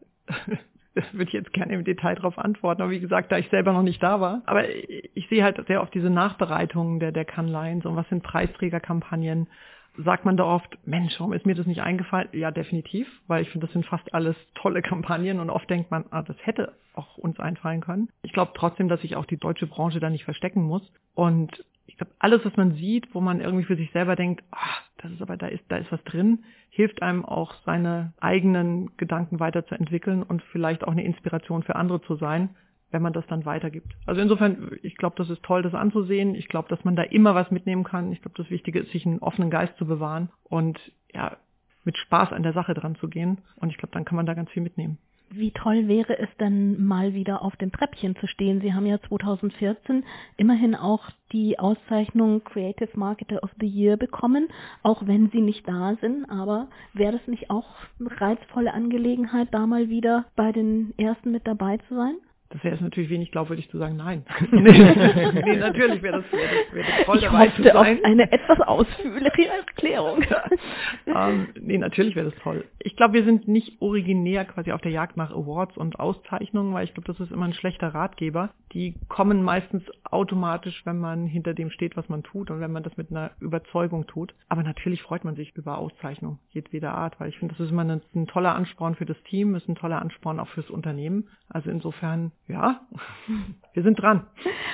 würde 1.12 1.26
ich 1.26 1.34
jetzt 1.34 1.54
gerne 1.54 1.74
im 1.74 1.84
Detail 1.84 2.16
darauf 2.16 2.38
antworten, 2.38 2.82
aber 2.82 2.92
wie 2.92 3.00
gesagt, 3.00 3.32
da 3.32 3.38
ich 3.38 3.50
selber 3.50 3.74
noch 3.74 3.84
nicht 3.84 4.02
da 4.02 4.22
war. 4.22 4.42
Aber 4.46 4.68
ich 4.70 5.28
sehe 5.30 5.44
halt 5.44 5.60
sehr 5.68 5.82
oft 5.82 5.94
diese 5.94 6.10
Nachbereitungen 6.10 7.00
der, 7.00 7.12
der 7.12 7.26
Canlines 7.26 7.86
und 7.86 7.96
was 7.96 8.08
sind 8.10 8.24
Preisträgerkampagnen. 8.24 9.48
Sagt 9.98 10.26
man 10.26 10.36
da 10.36 10.44
oft, 10.44 10.78
Mensch, 10.86 11.14
warum 11.20 11.32
ist 11.32 11.46
mir 11.46 11.56
das 11.56 11.68
nicht 11.68 11.82
eingefallen? 11.82 12.28
Ja, 12.34 12.52
definitiv, 12.52 13.08
weil 13.28 13.44
ich 13.44 13.50
finde, 13.50 13.68
das 13.68 13.74
sind 13.74 13.86
fast 13.86 14.14
alles 14.14 14.36
tolle 14.56 14.82
Kampagnen 14.82 15.40
und 15.40 15.50
oft 15.50 15.70
denkt 15.70 15.90
man, 15.90 16.04
ah, 16.12 16.22
das 16.22 16.36
hätte 16.42 16.74
auch 16.96 17.18
uns 17.18 17.40
einfallen 17.40 17.80
können. 17.80 18.10
Ich 18.24 18.34
glaube 18.34 18.52
trotzdem, 18.56 18.90
dass 18.90 19.02
sich 19.02 19.16
auch 19.16 19.26
die 19.26 19.38
deutsche 19.38 19.68
Branche 19.68 20.02
da 20.02 20.10
nicht 20.10 20.26
verstecken 20.26 20.64
muss. 20.64 20.82
Und 21.14 21.64
ich 21.88 21.98
glaube, 21.98 22.14
alles, 22.20 22.44
was 22.44 22.56
man 22.58 22.74
sieht, 22.76 23.14
wo 23.14 23.22
man 23.22 23.40
irgendwie 23.40 23.66
für 23.66 23.76
sich 23.76 23.92
selber 23.92 24.16
denkt, 24.16 24.44
ah, 24.52 24.78
das 24.98 25.12
ist 25.12 25.22
aber, 25.22 25.38
da 25.38 25.48
ist, 25.48 25.64
da 25.70 25.78
ist 25.78 25.92
was 25.92 26.04
drin, 26.04 26.44
hilft 26.70 27.02
einem 27.02 27.24
auch 27.24 27.54
seine 27.66 28.14
eigenen 28.20 28.96
Gedanken 28.98 29.40
weiterzuentwickeln 29.40 30.24
und 30.24 30.42
vielleicht 30.52 30.84
auch 30.84 30.92
eine 30.92 31.06
Inspiration 31.06 31.64
für 31.64 31.76
andere 31.76 32.02
zu 32.02 32.16
sein, 32.16 32.50
wenn 32.92 33.02
man 33.02 33.14
das 33.14 33.26
dann 33.28 33.46
weitergibt. 33.46 33.96
Also 34.06 34.22
insofern, 34.22 34.72
ich 34.82 34.98
glaube, 34.98 35.16
das 35.18 35.30
ist 35.30 35.44
toll, 35.44 35.62
das 35.62 35.74
anzusehen. 35.74 36.36
Ich 36.36 36.48
glaube, 36.48 36.70
dass 36.70 36.84
man 36.84 36.96
da 36.96 37.04
immer 37.04 37.36
was 37.36 37.52
mitnehmen 37.52 37.84
kann. 37.84 38.12
Ich 38.12 38.22
glaube, 38.22 38.38
das 38.38 38.50
Wichtige 38.50 38.80
ist, 38.80 38.92
sich 38.92 39.06
einen 39.06 39.20
offenen 39.20 39.50
Geist 39.50 39.78
zu 39.78 39.86
bewahren 39.86 40.30
und 40.44 40.80
ja, 41.14 41.38
mit 41.84 41.98
Spaß 41.98 42.34
an 42.34 42.44
der 42.44 42.54
Sache 42.54 42.74
dran 42.74 42.96
zu 42.96 43.08
gehen. 43.08 43.40
Und 43.58 43.70
ich 43.70 43.78
glaube, 43.78 43.94
dann 43.94 44.06
kann 44.06 44.16
man 44.16 44.26
da 44.26 44.34
ganz 44.34 44.50
viel 44.50 44.64
mitnehmen. 44.64 44.98
Wie 45.30 45.52
toll 45.52 45.88
wäre 45.88 46.18
es 46.20 46.30
denn 46.40 46.86
mal 46.86 47.14
wieder 47.14 47.42
auf 47.42 47.56
dem 47.58 47.72
Treppchen 47.72 48.16
zu 48.18 48.28
stehen? 48.28 48.62
Sie 48.62 48.74
haben 48.74 48.86
ja 48.86 49.02
2014 49.02 50.04
immerhin 50.38 50.76
auch 50.76 51.10
die 51.32 51.60
Auszeichnung 51.60 52.44
Creative 52.44 52.92
Marketer 52.94 53.44
of 53.44 53.52
the 53.60 53.68
Year 53.68 53.98
bekommen, 53.98 54.48
auch 54.84 55.06
wenn 55.08 55.30
Sie 55.32 55.42
nicht 55.42 55.68
da 55.68 55.96
sind. 56.00 56.30
Aber 56.30 56.70
wäre 56.94 57.18
das 57.18 57.28
nicht 57.28 57.50
auch 57.50 57.68
eine 58.00 58.22
reizvolle 58.22 58.74
Angelegenheit, 58.74 59.50
da 59.52 59.68
mal 59.68 59.90
wieder 59.90 60.26
bei 60.36 60.52
den 60.52 60.94
Ersten 60.98 61.32
mit 61.32 61.46
dabei 61.48 61.78
zu 61.88 61.96
sein? 61.96 62.16
Das 62.56 62.64
wäre 62.64 62.76
es 62.76 62.82
natürlich 62.82 63.10
wenig 63.10 63.32
glaubwürdig 63.32 63.70
zu 63.70 63.78
sagen, 63.78 63.98
nein. 63.98 64.24
nee, 64.52 65.58
natürlich 65.58 66.02
wäre 66.02 66.22
das, 66.22 66.32
wär 66.32 66.48
das, 66.48 66.74
wär 66.74 66.84
das 66.84 67.06
toll, 67.06 67.18
ich 67.18 67.24
dabei 67.24 67.48
zu 67.50 67.64
sein. 67.64 67.98
Auf 67.98 68.06
eine 68.06 68.32
etwas 68.32 68.62
ausführliche 68.62 69.48
Erklärung. 69.50 70.24
ähm, 71.06 71.48
nee, 71.60 71.78
natürlich 71.78 72.16
wäre 72.16 72.32
das 72.32 72.40
toll. 72.42 72.64
Ich 72.80 72.96
glaube, 72.96 73.16
wir 73.16 73.26
sind 73.26 73.50
nicht 73.50 73.82
originär 73.82 74.46
quasi 74.46 74.72
auf 74.72 74.80
der 74.80 74.94
Jagd 74.94 75.18
nach 75.18 75.32
Awards 75.32 75.76
und 75.76 76.00
Auszeichnungen, 76.00 76.74
weil 76.74 76.86
ich 76.86 76.94
glaube, 76.94 77.12
das 77.12 77.20
ist 77.20 77.34
immer 77.34 77.44
ein 77.44 77.54
schlechter 77.54 77.90
Ratgeber. 77.90 78.52
Die 78.72 78.96
kommen 79.10 79.44
meistens 79.44 79.84
automatisch, 80.04 80.86
wenn 80.86 80.98
man 80.98 81.26
hinter 81.26 81.54
dem 81.54 81.70
steht, 81.72 81.98
was 81.98 82.08
man 82.08 82.24
tut 82.24 82.52
und 82.52 82.62
wenn 82.62 82.72
man 82.72 82.84
das 82.84 82.96
mit 82.96 83.12
einer 83.12 83.32
Überzeugung 83.42 84.08
tut. 84.08 84.34
Aber 84.48 84.64
natürlich 84.64 85.02
freut 85.02 85.26
man 85.26 85.36
sich 85.36 85.54
über 85.58 85.78
Auszeichnungen 85.78 86.40
jedweder 86.52 86.94
Art, 86.94 87.20
weil 87.20 87.30
ich 87.30 87.38
finde, 87.38 87.54
das 87.54 87.66
ist 87.66 87.72
immer 87.72 87.84
ein, 87.84 88.02
ein 88.16 88.28
toller 88.28 88.56
Ansporn 88.56 88.96
für 88.96 89.06
das 89.06 89.22
Team, 89.24 89.56
ist 89.56 89.68
ein 89.68 89.76
toller 89.76 90.02
Ansporn 90.02 90.40
auch 90.40 90.48
fürs 90.48 90.70
Unternehmen. 90.70 91.28
Also 91.50 91.70
insofern 91.70 92.32
ja, 92.48 92.82
wir 93.74 93.82
sind 93.82 94.00
dran. 94.00 94.28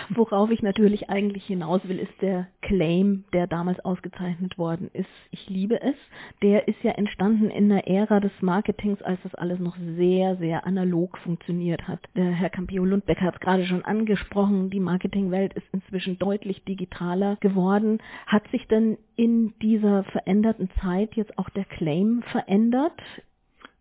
Worauf 0.10 0.52
ich 0.52 0.62
natürlich 0.62 1.10
eigentlich 1.10 1.46
hinaus 1.46 1.82
will, 1.88 2.00
ist 2.00 2.22
der 2.22 2.48
Claim, 2.62 3.24
der 3.32 3.48
damals 3.48 3.80
ausgezeichnet 3.86 4.58
worden 4.58 4.90
ist. 4.92 5.10
Ich 5.32 5.50
liebe 5.50 5.82
es. 5.82 5.96
Der 6.42 6.68
ist 6.68 6.84
ja 6.84 6.92
entstanden 6.92 7.50
in 7.50 7.70
der 7.70 7.88
Ära 7.88 8.20
des 8.20 8.34
Marketings, 8.42 9.02
als 9.02 9.22
das 9.24 9.36
alles 9.36 9.60
noch 9.60 9.78
sehr, 9.96 10.36
sehr 10.36 10.66
analog 10.68 11.18
funktioniert 11.20 11.88
hat. 11.88 12.02
Der 12.16 12.32
Herr 12.32 12.50
Campio 12.50 12.84
Lundbeck 12.84 13.22
hat 13.22 13.36
es 13.36 13.40
gerade 13.40 13.66
schon 13.66 13.86
angesprochen. 13.86 14.70
Die 14.70 14.82
Marketingwelt 14.82 15.54
ist 15.54 15.68
inzwischen 15.72 16.20
deutlich 16.20 16.66
digitaler 16.66 17.38
geworden. 17.38 18.00
Hat 18.28 18.46
sich 18.50 18.68
denn 18.68 18.98
in 19.16 19.54
dieser 19.62 20.04
veränderten 20.06 20.70
Zeit 20.82 21.16
jetzt 21.16 21.38
auch 21.38 21.50
der 21.50 21.66
Claim 21.66 22.22
verändert? 22.32 23.02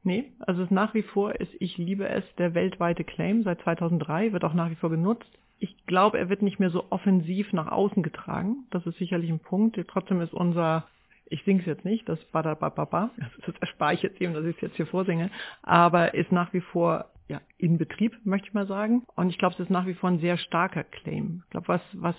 Nee, 0.03 0.33
also 0.41 0.63
es 0.63 0.71
nach 0.71 0.95
wie 0.95 1.03
vor 1.03 1.35
ist 1.35 1.53
Ich 1.61 1.77
liebe 1.77 2.09
es 2.09 2.25
der 2.37 2.55
weltweite 2.55 3.05
Claim 3.05 3.43
seit 3.43 3.61
2003, 3.61 4.33
wird 4.33 4.45
auch 4.45 4.55
nach 4.55 4.71
wie 4.71 4.77
vor 4.77 4.91
genutzt. 4.91 5.31
Ich 5.59 5.87
glaube, 5.87 6.19
er 6.19 6.31
wird 6.31 6.41
nicht 6.41 6.59
mehr 6.59 6.71
so 6.71 6.87
offensiv 6.89 7.53
nach 7.53 7.71
außen 7.71 8.03
getragen. 8.03 8.65
Das 8.71 8.87
ist 8.87 8.97
sicherlich 8.97 9.31
ein 9.31 9.41
Punkt. 9.41 9.79
Trotzdem 9.89 10.23
ist 10.23 10.33
unser, 10.33 10.87
ich 11.27 11.43
singe 11.45 11.61
es 11.61 11.67
jetzt 11.67 11.85
nicht, 11.85 12.09
das 12.09 12.19
Badabababa, 12.27 13.11
das 13.47 13.55
erspare 13.61 13.93
ich 13.93 14.03
jetzt 14.03 14.21
eben, 14.23 14.33
dass 14.33 14.47
ich 14.47 14.57
es 14.57 14.63
jetzt 14.63 14.77
hier 14.77 14.87
vorsinge, 14.87 15.31
aber 15.63 16.15
ist 16.15 16.33
nach 16.33 16.53
wie 16.55 16.63
vor 16.63 17.11
ja, 17.29 17.41
in 17.59 17.79
Betrieb, 17.79 18.17
möchte 18.25 18.49
ich 18.49 18.55
mal 18.55 18.67
sagen. 18.67 19.05
Und 19.15 19.29
ich 19.29 19.39
glaube, 19.39 19.55
es 19.55 19.61
ist 19.61 19.71
nach 19.71 19.87
wie 19.87 19.95
vor 19.95 20.11
ein 20.11 20.19
sehr 20.19 20.39
starker 20.39 20.83
Claim. 20.83 21.43
Ich 21.45 21.51
glaube, 21.51 21.69
was, 21.69 21.83
was 21.93 22.17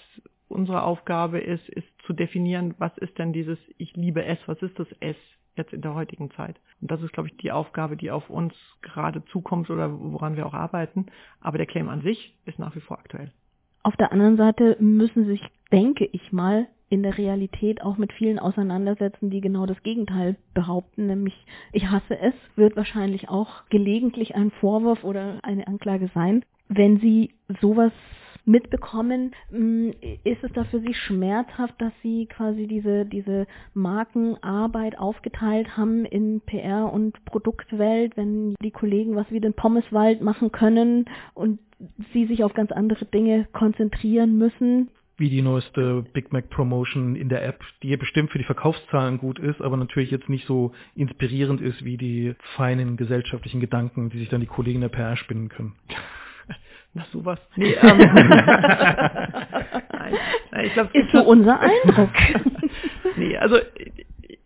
unsere 0.47 0.83
Aufgabe 0.83 1.39
ist, 1.39 1.67
ist 1.67 1.87
zu 2.05 2.13
definieren, 2.13 2.75
was 2.77 2.95
ist 2.97 3.17
denn 3.17 3.33
dieses 3.33 3.57
Ich 3.77 3.95
liebe 3.95 4.23
es, 4.23 4.37
was 4.45 4.61
ist 4.61 4.77
das 4.77 4.87
S 4.99 5.17
jetzt 5.55 5.73
in 5.73 5.81
der 5.81 5.93
heutigen 5.93 6.31
Zeit. 6.31 6.59
Und 6.81 6.91
das 6.91 7.01
ist, 7.01 7.13
glaube 7.13 7.29
ich, 7.29 7.37
die 7.37 7.51
Aufgabe, 7.51 7.97
die 7.97 8.11
auf 8.11 8.29
uns 8.29 8.53
gerade 8.81 9.23
zukommt 9.25 9.69
oder 9.69 9.91
woran 9.99 10.35
wir 10.35 10.45
auch 10.45 10.53
arbeiten. 10.53 11.07
Aber 11.39 11.57
der 11.57 11.67
Claim 11.67 11.89
an 11.89 12.01
sich 12.01 12.35
ist 12.45 12.59
nach 12.59 12.75
wie 12.75 12.81
vor 12.81 12.99
aktuell. 12.99 13.31
Auf 13.83 13.95
der 13.95 14.11
anderen 14.11 14.37
Seite 14.37 14.77
müssen 14.79 15.25
sich, 15.25 15.41
denke 15.71 16.05
ich 16.05 16.31
mal, 16.31 16.67
in 16.89 17.03
der 17.03 17.17
Realität 17.17 17.81
auch 17.81 17.97
mit 17.97 18.11
vielen 18.11 18.37
auseinandersetzen, 18.37 19.29
die 19.29 19.39
genau 19.39 19.65
das 19.65 19.81
Gegenteil 19.81 20.35
behaupten, 20.53 21.07
nämlich 21.07 21.33
ich 21.71 21.89
hasse 21.89 22.19
es, 22.19 22.33
wird 22.57 22.75
wahrscheinlich 22.75 23.29
auch 23.29 23.65
gelegentlich 23.69 24.35
ein 24.35 24.51
Vorwurf 24.59 25.05
oder 25.05 25.39
eine 25.41 25.67
Anklage 25.67 26.09
sein. 26.13 26.43
Wenn 26.67 26.99
Sie 26.99 27.33
sowas 27.61 27.93
mitbekommen. 28.45 29.31
Mm, 29.51 29.89
ist 30.23 30.43
es 30.43 30.51
da 30.53 30.63
für 30.65 30.79
Sie 30.79 30.93
schmerzhaft, 30.93 31.75
dass 31.79 31.93
Sie 32.03 32.27
quasi 32.27 32.67
diese, 32.67 33.05
diese 33.05 33.47
Markenarbeit 33.73 34.97
aufgeteilt 34.97 35.77
haben 35.77 36.05
in 36.05 36.41
PR 36.41 36.91
und 36.91 37.23
Produktwelt, 37.25 38.17
wenn 38.17 38.55
die 38.61 38.71
Kollegen 38.71 39.15
was 39.15 39.29
wie 39.31 39.39
den 39.39 39.53
Pommeswald 39.53 40.21
machen 40.21 40.51
können 40.51 41.05
und 41.33 41.59
Sie 42.13 42.25
sich 42.25 42.43
auf 42.43 42.53
ganz 42.53 42.71
andere 42.71 43.05
Dinge 43.05 43.47
konzentrieren 43.53 44.37
müssen? 44.37 44.89
wie 45.21 45.29
die 45.29 45.43
neueste 45.43 46.03
Big 46.13 46.33
Mac 46.33 46.49
Promotion 46.49 47.15
in 47.15 47.29
der 47.29 47.45
App, 47.45 47.63
die 47.83 47.95
bestimmt 47.95 48.31
für 48.31 48.39
die 48.39 48.43
Verkaufszahlen 48.43 49.19
gut 49.19 49.37
ist, 49.37 49.61
aber 49.61 49.77
natürlich 49.77 50.09
jetzt 50.09 50.29
nicht 50.29 50.47
so 50.47 50.71
inspirierend 50.95 51.61
ist 51.61 51.85
wie 51.85 51.95
die 51.95 52.33
feinen 52.55 52.97
gesellschaftlichen 52.97 53.59
Gedanken, 53.61 54.09
die 54.09 54.17
sich 54.17 54.29
dann 54.29 54.41
die 54.41 54.47
Kollegen 54.47 54.81
der 54.81 54.89
PR 54.89 55.15
spinnen 55.15 55.49
können. 55.49 55.75
Na 56.93 57.05
sowas. 57.11 57.39
Nee, 57.55 57.73
ähm, 57.81 57.97
nein, 59.97 60.13
nein, 60.51 60.65
ich 60.65 60.73
glaub, 60.73 60.93
ist 60.93 61.11
so 61.11 61.23
unser 61.23 61.59
Eindruck. 61.59 62.09
nee, 63.15 63.37
also 63.37 63.57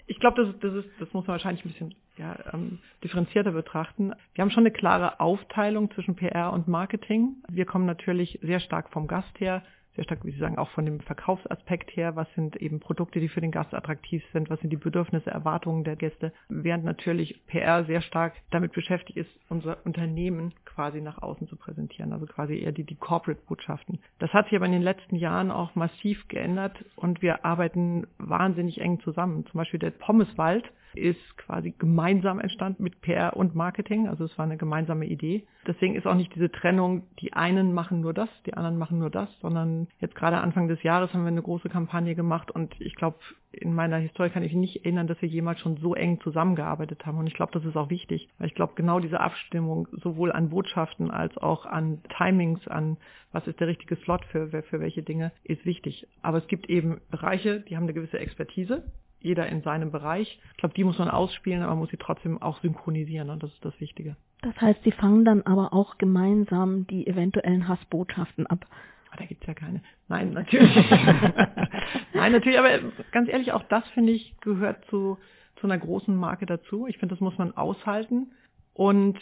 ich 0.07 0.19
glaube, 0.19 0.45
das, 0.45 0.59
das 0.59 0.85
ist, 0.85 0.89
das 0.99 1.11
muss 1.13 1.25
man 1.25 1.33
wahrscheinlich 1.33 1.65
ein 1.65 1.69
bisschen 1.69 1.95
ja, 2.17 2.37
ähm, 2.53 2.79
differenzierter 3.03 3.51
betrachten. 3.51 4.13
Wir 4.33 4.41
haben 4.43 4.51
schon 4.51 4.63
eine 4.63 4.71
klare 4.71 5.19
Aufteilung 5.19 5.91
zwischen 5.91 6.15
PR 6.15 6.53
und 6.53 6.67
Marketing. 6.67 7.37
Wir 7.49 7.65
kommen 7.65 7.85
natürlich 7.85 8.39
sehr 8.41 8.59
stark 8.59 8.89
vom 8.91 9.07
Gast 9.07 9.39
her 9.39 9.63
sehr 9.95 10.03
stark, 10.03 10.25
wie 10.25 10.31
Sie 10.31 10.39
sagen, 10.39 10.57
auch 10.57 10.69
von 10.69 10.85
dem 10.85 10.99
Verkaufsaspekt 10.99 11.95
her. 11.95 12.15
Was 12.15 12.27
sind 12.35 12.55
eben 12.57 12.79
Produkte, 12.79 13.19
die 13.19 13.29
für 13.29 13.41
den 13.41 13.51
Gast 13.51 13.73
attraktiv 13.73 14.23
sind? 14.33 14.49
Was 14.49 14.59
sind 14.59 14.69
die 14.69 14.77
Bedürfnisse, 14.77 15.29
Erwartungen 15.29 15.83
der 15.83 15.95
Gäste? 15.95 16.33
Während 16.49 16.83
natürlich 16.83 17.45
PR 17.47 17.85
sehr 17.85 18.01
stark 18.01 18.33
damit 18.51 18.73
beschäftigt 18.73 19.17
ist, 19.17 19.29
unser 19.49 19.77
Unternehmen 19.85 20.53
quasi 20.65 21.01
nach 21.01 21.21
außen 21.21 21.47
zu 21.47 21.55
präsentieren. 21.55 22.13
Also 22.13 22.25
quasi 22.25 22.57
eher 22.57 22.71
die, 22.71 22.83
die 22.83 22.95
Corporate-Botschaften. 22.95 23.99
Das 24.19 24.31
hat 24.33 24.45
sich 24.45 24.55
aber 24.55 24.65
in 24.65 24.73
den 24.73 24.81
letzten 24.81 25.15
Jahren 25.15 25.51
auch 25.51 25.75
massiv 25.75 26.27
geändert 26.27 26.83
und 26.95 27.21
wir 27.21 27.45
arbeiten 27.45 28.07
wahnsinnig 28.17 28.81
eng 28.81 28.99
zusammen. 28.99 29.45
Zum 29.45 29.57
Beispiel 29.57 29.79
der 29.79 29.91
Pommeswald 29.91 30.69
ist 30.97 31.37
quasi 31.37 31.71
gemeinsam 31.77 32.39
entstanden 32.39 32.83
mit 32.83 33.01
PR 33.01 33.35
und 33.35 33.55
Marketing. 33.55 34.07
Also 34.07 34.25
es 34.25 34.37
war 34.37 34.45
eine 34.45 34.57
gemeinsame 34.57 35.05
Idee. 35.05 35.45
Deswegen 35.67 35.95
ist 35.95 36.05
auch 36.05 36.15
nicht 36.15 36.33
diese 36.35 36.51
Trennung, 36.51 37.03
die 37.19 37.33
einen 37.33 37.73
machen 37.73 38.01
nur 38.01 38.13
das, 38.13 38.29
die 38.45 38.53
anderen 38.53 38.77
machen 38.77 38.99
nur 38.99 39.09
das, 39.09 39.29
sondern 39.41 39.87
jetzt 39.99 40.15
gerade 40.15 40.37
Anfang 40.37 40.67
des 40.67 40.81
Jahres 40.83 41.13
haben 41.13 41.23
wir 41.23 41.29
eine 41.29 41.41
große 41.41 41.69
Kampagne 41.69 42.15
gemacht 42.15 42.51
und 42.51 42.79
ich 42.79 42.95
glaube, 42.95 43.17
in 43.51 43.73
meiner 43.73 43.97
Historie 43.97 44.29
kann 44.29 44.43
ich 44.43 44.53
nicht 44.53 44.77
erinnern, 44.77 45.07
dass 45.07 45.21
wir 45.21 45.29
jemals 45.29 45.59
schon 45.59 45.77
so 45.77 45.95
eng 45.95 46.19
zusammengearbeitet 46.21 47.05
haben. 47.05 47.17
Und 47.17 47.27
ich 47.27 47.33
glaube, 47.33 47.53
das 47.53 47.65
ist 47.65 47.77
auch 47.77 47.89
wichtig, 47.89 48.27
weil 48.37 48.47
ich 48.47 48.55
glaube, 48.55 48.73
genau 48.75 48.99
diese 48.99 49.19
Abstimmung 49.19 49.87
sowohl 49.91 50.31
an 50.31 50.49
Botschaften 50.49 51.09
als 51.09 51.37
auch 51.37 51.65
an 51.65 52.01
Timings, 52.17 52.67
an 52.67 52.97
was 53.31 53.47
ist 53.47 53.59
der 53.59 53.67
richtige 53.67 53.95
Slot 53.97 54.25
für, 54.25 54.49
für 54.49 54.79
welche 54.79 55.03
Dinge, 55.03 55.31
ist 55.43 55.65
wichtig. 55.65 56.07
Aber 56.21 56.37
es 56.37 56.47
gibt 56.47 56.69
eben 56.69 57.01
Bereiche, 57.11 57.61
die 57.61 57.75
haben 57.75 57.83
eine 57.83 57.93
gewisse 57.93 58.19
Expertise 58.19 58.83
jeder 59.25 59.47
in 59.47 59.61
seinem 59.63 59.91
Bereich. 59.91 60.39
Ich 60.51 60.57
glaube, 60.57 60.75
die 60.75 60.83
muss 60.83 60.99
man 60.99 61.09
ausspielen, 61.09 61.61
aber 61.61 61.71
man 61.71 61.79
muss 61.79 61.89
sie 61.89 61.97
trotzdem 61.97 62.41
auch 62.41 62.61
synchronisieren 62.61 63.29
und 63.29 63.43
das 63.43 63.51
ist 63.51 63.65
das 63.65 63.79
Wichtige. 63.81 64.15
Das 64.41 64.55
heißt, 64.61 64.83
Sie 64.83 64.91
fangen 64.91 65.25
dann 65.25 65.41
aber 65.41 65.73
auch 65.73 65.97
gemeinsam 65.97 66.85
die 66.87 67.07
eventuellen 67.07 67.67
Hassbotschaften 67.67 68.45
ab. 68.45 68.65
Ah, 69.09 69.17
da 69.17 69.25
gibt's 69.25 69.47
ja 69.47 69.53
keine. 69.53 69.81
Nein, 70.07 70.33
natürlich. 70.33 70.75
Nein, 72.13 72.31
natürlich, 72.31 72.59
aber 72.59 72.79
ganz 73.11 73.27
ehrlich, 73.27 73.53
auch 73.53 73.63
das 73.63 73.87
finde 73.89 74.11
ich 74.11 74.35
gehört 74.41 74.85
zu, 74.85 75.17
zu 75.55 75.67
einer 75.67 75.77
großen 75.77 76.15
Marke 76.15 76.45
dazu. 76.45 76.85
Ich 76.87 76.99
finde, 76.99 77.15
das 77.15 77.21
muss 77.21 77.37
man 77.37 77.57
aushalten. 77.57 78.31
Und 78.73 79.17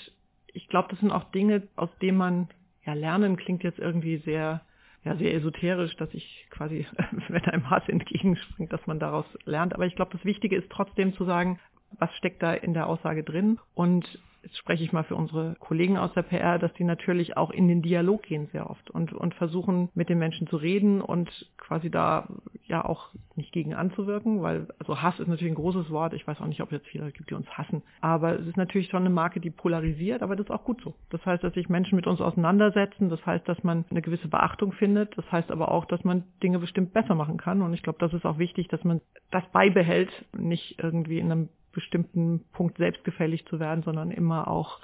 ich 0.54 0.68
glaube, 0.68 0.90
das 0.90 1.00
sind 1.00 1.12
auch 1.12 1.32
Dinge, 1.32 1.64
aus 1.76 1.90
denen 2.02 2.18
man, 2.18 2.50
ja, 2.86 2.94
lernen 2.94 3.38
klingt 3.38 3.64
jetzt 3.64 3.80
irgendwie 3.80 4.18
sehr, 4.18 4.62
ja, 5.06 5.16
sehr 5.18 5.34
esoterisch, 5.34 5.96
dass 5.98 6.14
ich 6.14 6.46
quasi, 6.50 6.86
wenn 7.28 7.46
einem 7.46 7.70
Hass 7.70 7.88
entgegenspringt, 7.88 8.72
dass 8.72 8.86
man 8.88 9.00
daraus 9.00 9.26
lernt. 9.46 9.74
Aber 9.74 9.86
ich 9.86 9.96
glaube, 9.96 10.12
das 10.14 10.26
Wichtige 10.26 10.56
ist 10.56 10.70
trotzdem 10.70 11.14
zu 11.14 11.26
sagen, 11.26 11.60
was 12.00 12.14
steckt 12.16 12.42
da 12.42 12.54
in 12.54 12.74
der 12.74 12.88
Aussage 12.88 13.24
drin 13.24 13.60
und 13.76 14.20
jetzt 14.44 14.58
spreche 14.58 14.84
ich 14.84 14.92
mal 14.92 15.04
für 15.04 15.16
unsere 15.16 15.56
Kollegen 15.60 15.98
aus 15.98 16.14
der 16.14 16.22
PR, 16.22 16.60
dass 16.60 16.74
die 16.74 16.84
natürlich 16.84 17.38
auch 17.38 17.50
in 17.50 17.68
den 17.68 17.82
Dialog 17.82 18.24
gehen 18.24 18.48
sehr 18.52 18.70
oft 18.70 18.90
und, 18.92 19.14
und 19.14 19.34
versuchen 19.36 19.90
mit 19.96 20.10
den 20.10 20.20
Menschen 20.20 20.48
zu 20.48 20.58
reden 20.58 21.02
und 21.02 21.30
quasi 21.58 21.90
da 21.90 22.28
ja 22.66 22.84
auch 22.84 23.10
nicht 23.36 23.52
gegen 23.52 23.74
anzuwirken, 23.74 24.42
weil 24.42 24.68
also 24.80 25.02
Hass 25.02 25.20
ist 25.20 25.28
natürlich 25.28 25.52
ein 25.54 25.56
großes 25.56 25.90
Wort. 25.90 26.14
Ich 26.14 26.28
weiß 26.28 26.40
auch 26.42 26.46
nicht, 26.46 26.62
ob 26.62 26.72
es 26.72 26.80
jetzt 26.80 26.88
viele 26.88 27.12
gibt, 27.12 27.30
die 27.30 27.36
uns 27.36 27.50
hassen. 27.50 27.82
Aber 28.02 28.40
es 28.40 28.46
ist 28.46 28.58
natürlich 28.58 28.90
schon 28.90 29.04
eine 29.04 29.10
Marke, 29.10 29.40
die 29.40 29.50
polarisiert, 29.50 30.22
aber 30.22 30.36
das 30.36 30.48
ist 30.48 30.52
auch 30.52 30.66
gut 30.66 30.82
so. 30.84 30.94
Das 31.10 31.26
heißt, 31.26 31.44
dass 31.44 31.54
sich 31.54 31.70
Menschen 31.70 31.96
mit 31.96 32.08
uns 32.08 32.22
auseinandersetzen. 32.22 33.10
Das 33.10 33.26
heißt, 33.26 33.48
dass 33.48 33.64
man 33.64 33.86
eine 33.90 34.02
gewisse 34.02 34.28
Beachtung 34.28 34.74
findet. 34.74 35.18
Das 35.18 35.32
heißt 35.32 35.52
aber 35.52 35.72
auch, 35.72 35.86
dass 35.86 36.04
man 36.04 36.24
Dinge 36.42 36.60
bestimmt 36.60 36.94
besser 36.94 37.16
machen 37.16 37.38
kann. 37.38 37.62
Und 37.62 37.74
ich 37.74 37.84
glaube, 37.84 38.00
das 38.00 38.14
ist 38.14 38.26
auch 38.26 38.38
wichtig, 38.38 38.68
dass 38.68 38.84
man 38.84 39.02
das 39.32 39.44
beibehält, 39.52 40.10
nicht 40.38 40.80
irgendwie 40.82 41.20
in 41.20 41.32
einem 41.32 41.50
bestimmten 41.74 42.46
Punkt 42.54 42.78
selbstgefällig 42.78 43.46
zu 43.46 43.60
werden, 43.60 43.84
sondern 43.84 44.12
immer 44.12 44.48
auch 44.48 44.80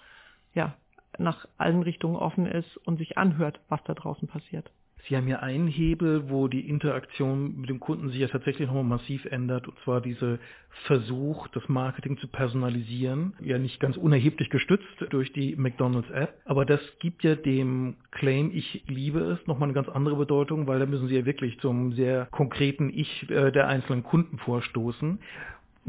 ja, 0.53 0.75
nach 1.17 1.47
allen 1.57 1.83
Richtungen 1.83 2.15
offen 2.15 2.45
ist 2.45 2.77
und 2.85 2.97
sich 2.97 3.17
anhört, 3.17 3.59
was 3.69 3.83
da 3.85 3.93
draußen 3.93 4.27
passiert. 4.27 4.69
Sie 5.07 5.15
haben 5.15 5.27
ja 5.27 5.39
einen 5.39 5.67
Hebel, 5.67 6.29
wo 6.29 6.47
die 6.47 6.67
Interaktion 6.67 7.61
mit 7.61 7.69
dem 7.69 7.79
Kunden 7.79 8.09
sich 8.09 8.19
ja 8.19 8.27
tatsächlich 8.27 8.67
nochmal 8.67 8.83
massiv 8.83 9.25
ändert, 9.25 9.67
und 9.67 9.77
zwar 9.79 10.01
dieser 10.01 10.39
Versuch, 10.85 11.47
das 11.47 11.67
Marketing 11.69 12.17
zu 12.17 12.27
personalisieren, 12.27 13.33
ja 13.39 13.57
nicht 13.57 13.79
ganz 13.79 13.97
unerheblich 13.97 14.49
gestützt 14.49 14.85
durch 15.09 15.31
die 15.31 15.55
McDonald's 15.55 16.09
App, 16.11 16.35
aber 16.45 16.65
das 16.65 16.81
gibt 16.99 17.23
ja 17.23 17.35
dem 17.35 17.95
Claim 18.11 18.51
Ich 18.53 18.83
liebe 18.87 19.19
es 19.19 19.47
nochmal 19.47 19.69
eine 19.69 19.73
ganz 19.73 19.87
andere 19.87 20.17
Bedeutung, 20.17 20.67
weil 20.67 20.79
da 20.79 20.85
müssen 20.85 21.07
Sie 21.07 21.15
ja 21.15 21.25
wirklich 21.25 21.59
zum 21.59 21.93
sehr 21.93 22.25
konkreten 22.25 22.89
Ich 22.89 23.29
äh, 23.29 23.51
der 23.51 23.67
einzelnen 23.67 24.03
Kunden 24.03 24.37
vorstoßen. 24.37 25.19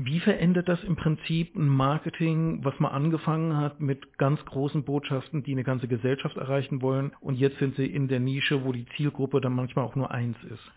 Wie 0.03 0.21
verändert 0.21 0.67
das 0.67 0.83
im 0.85 0.97
Prinzip 0.97 1.55
ein 1.57 1.69
Marketing, 1.69 2.65
was 2.65 2.79
man 2.81 2.91
angefangen 2.91 3.57
hat 3.59 3.81
mit 3.81 4.17
ganz 4.17 4.43
großen 4.47 4.85
Botschaften, 4.85 5.43
die 5.43 5.53
eine 5.53 5.65
ganze 5.65 5.89
Gesellschaft 5.89 6.39
erreichen 6.39 6.81
wollen 6.81 7.13
und 7.21 7.35
jetzt 7.35 7.59
sind 7.59 7.77
sie 7.77 7.85
in 7.85 8.09
der 8.09 8.19
Nische, 8.19 8.65
wo 8.65 8.73
die 8.73 8.87
Zielgruppe 8.97 9.43
dann 9.43 9.53
manchmal 9.53 9.85
auch 9.85 9.97
nur 9.97 10.11
eins 10.11 10.37
ist? 10.45 10.73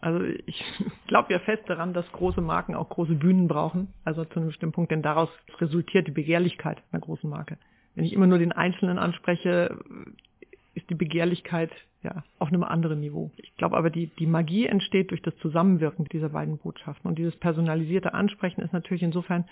Also 0.00 0.22
ich 0.22 0.62
glaube 1.06 1.32
ja 1.32 1.38
fest 1.38 1.62
daran, 1.66 1.94
dass 1.94 2.10
große 2.12 2.42
Marken 2.42 2.74
auch 2.74 2.90
große 2.90 3.14
Bühnen 3.14 3.48
brauchen, 3.48 3.88
also 4.04 4.24
zu 4.26 4.38
einem 4.38 4.48
bestimmten 4.48 4.74
Punkt, 4.74 4.90
denn 4.90 5.02
daraus 5.02 5.30
resultiert 5.58 6.06
die 6.06 6.12
Begehrlichkeit 6.12 6.82
einer 6.92 7.00
großen 7.00 7.28
Marke. 7.28 7.56
Wenn 7.94 8.04
ich 8.04 8.12
immer 8.12 8.26
nur 8.26 8.38
den 8.38 8.52
Einzelnen 8.52 8.98
anspreche, 8.98 9.78
ist 10.78 10.90
die 10.90 10.94
Begehrlichkeit 10.94 11.70
ja, 12.02 12.22
auf 12.38 12.48
einem 12.48 12.62
anderen 12.62 13.00
Niveau. 13.00 13.30
Ich 13.36 13.56
glaube 13.56 13.76
aber, 13.76 13.90
die, 13.90 14.06
die 14.06 14.26
Magie 14.26 14.66
entsteht 14.66 15.10
durch 15.10 15.22
das 15.22 15.36
Zusammenwirken 15.38 16.06
dieser 16.06 16.30
beiden 16.30 16.58
Botschaften. 16.58 17.08
Und 17.08 17.18
dieses 17.18 17.36
personalisierte 17.36 18.14
Ansprechen 18.14 18.62
ist 18.62 18.72
natürlich 18.72 19.02
insofern, 19.02 19.44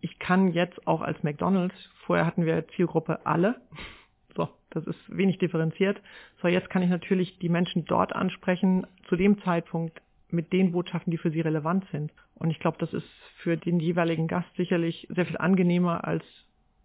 ich 0.00 0.18
kann 0.18 0.52
jetzt 0.52 0.86
auch 0.86 1.00
als 1.00 1.22
McDonald's, 1.22 1.74
vorher 2.04 2.26
hatten 2.26 2.44
wir 2.44 2.68
Zielgruppe 2.76 3.26
alle, 3.26 3.60
so, 4.36 4.48
das 4.70 4.86
ist 4.86 4.98
wenig 5.08 5.38
differenziert. 5.38 6.00
So, 6.42 6.48
jetzt 6.48 6.70
kann 6.70 6.82
ich 6.82 6.90
natürlich 6.90 7.38
die 7.38 7.48
Menschen 7.48 7.84
dort 7.86 8.14
ansprechen, 8.14 8.86
zu 9.08 9.16
dem 9.16 9.40
Zeitpunkt 9.42 10.00
mit 10.30 10.52
den 10.52 10.72
Botschaften, 10.72 11.10
die 11.10 11.18
für 11.18 11.30
sie 11.30 11.40
relevant 11.40 11.86
sind. 11.90 12.12
Und 12.34 12.50
ich 12.50 12.60
glaube, 12.60 12.76
das 12.78 12.92
ist 12.92 13.08
für 13.38 13.56
den 13.56 13.80
jeweiligen 13.80 14.28
Gast 14.28 14.48
sicherlich 14.56 15.08
sehr 15.10 15.24
viel 15.24 15.38
angenehmer 15.38 16.06
als 16.06 16.24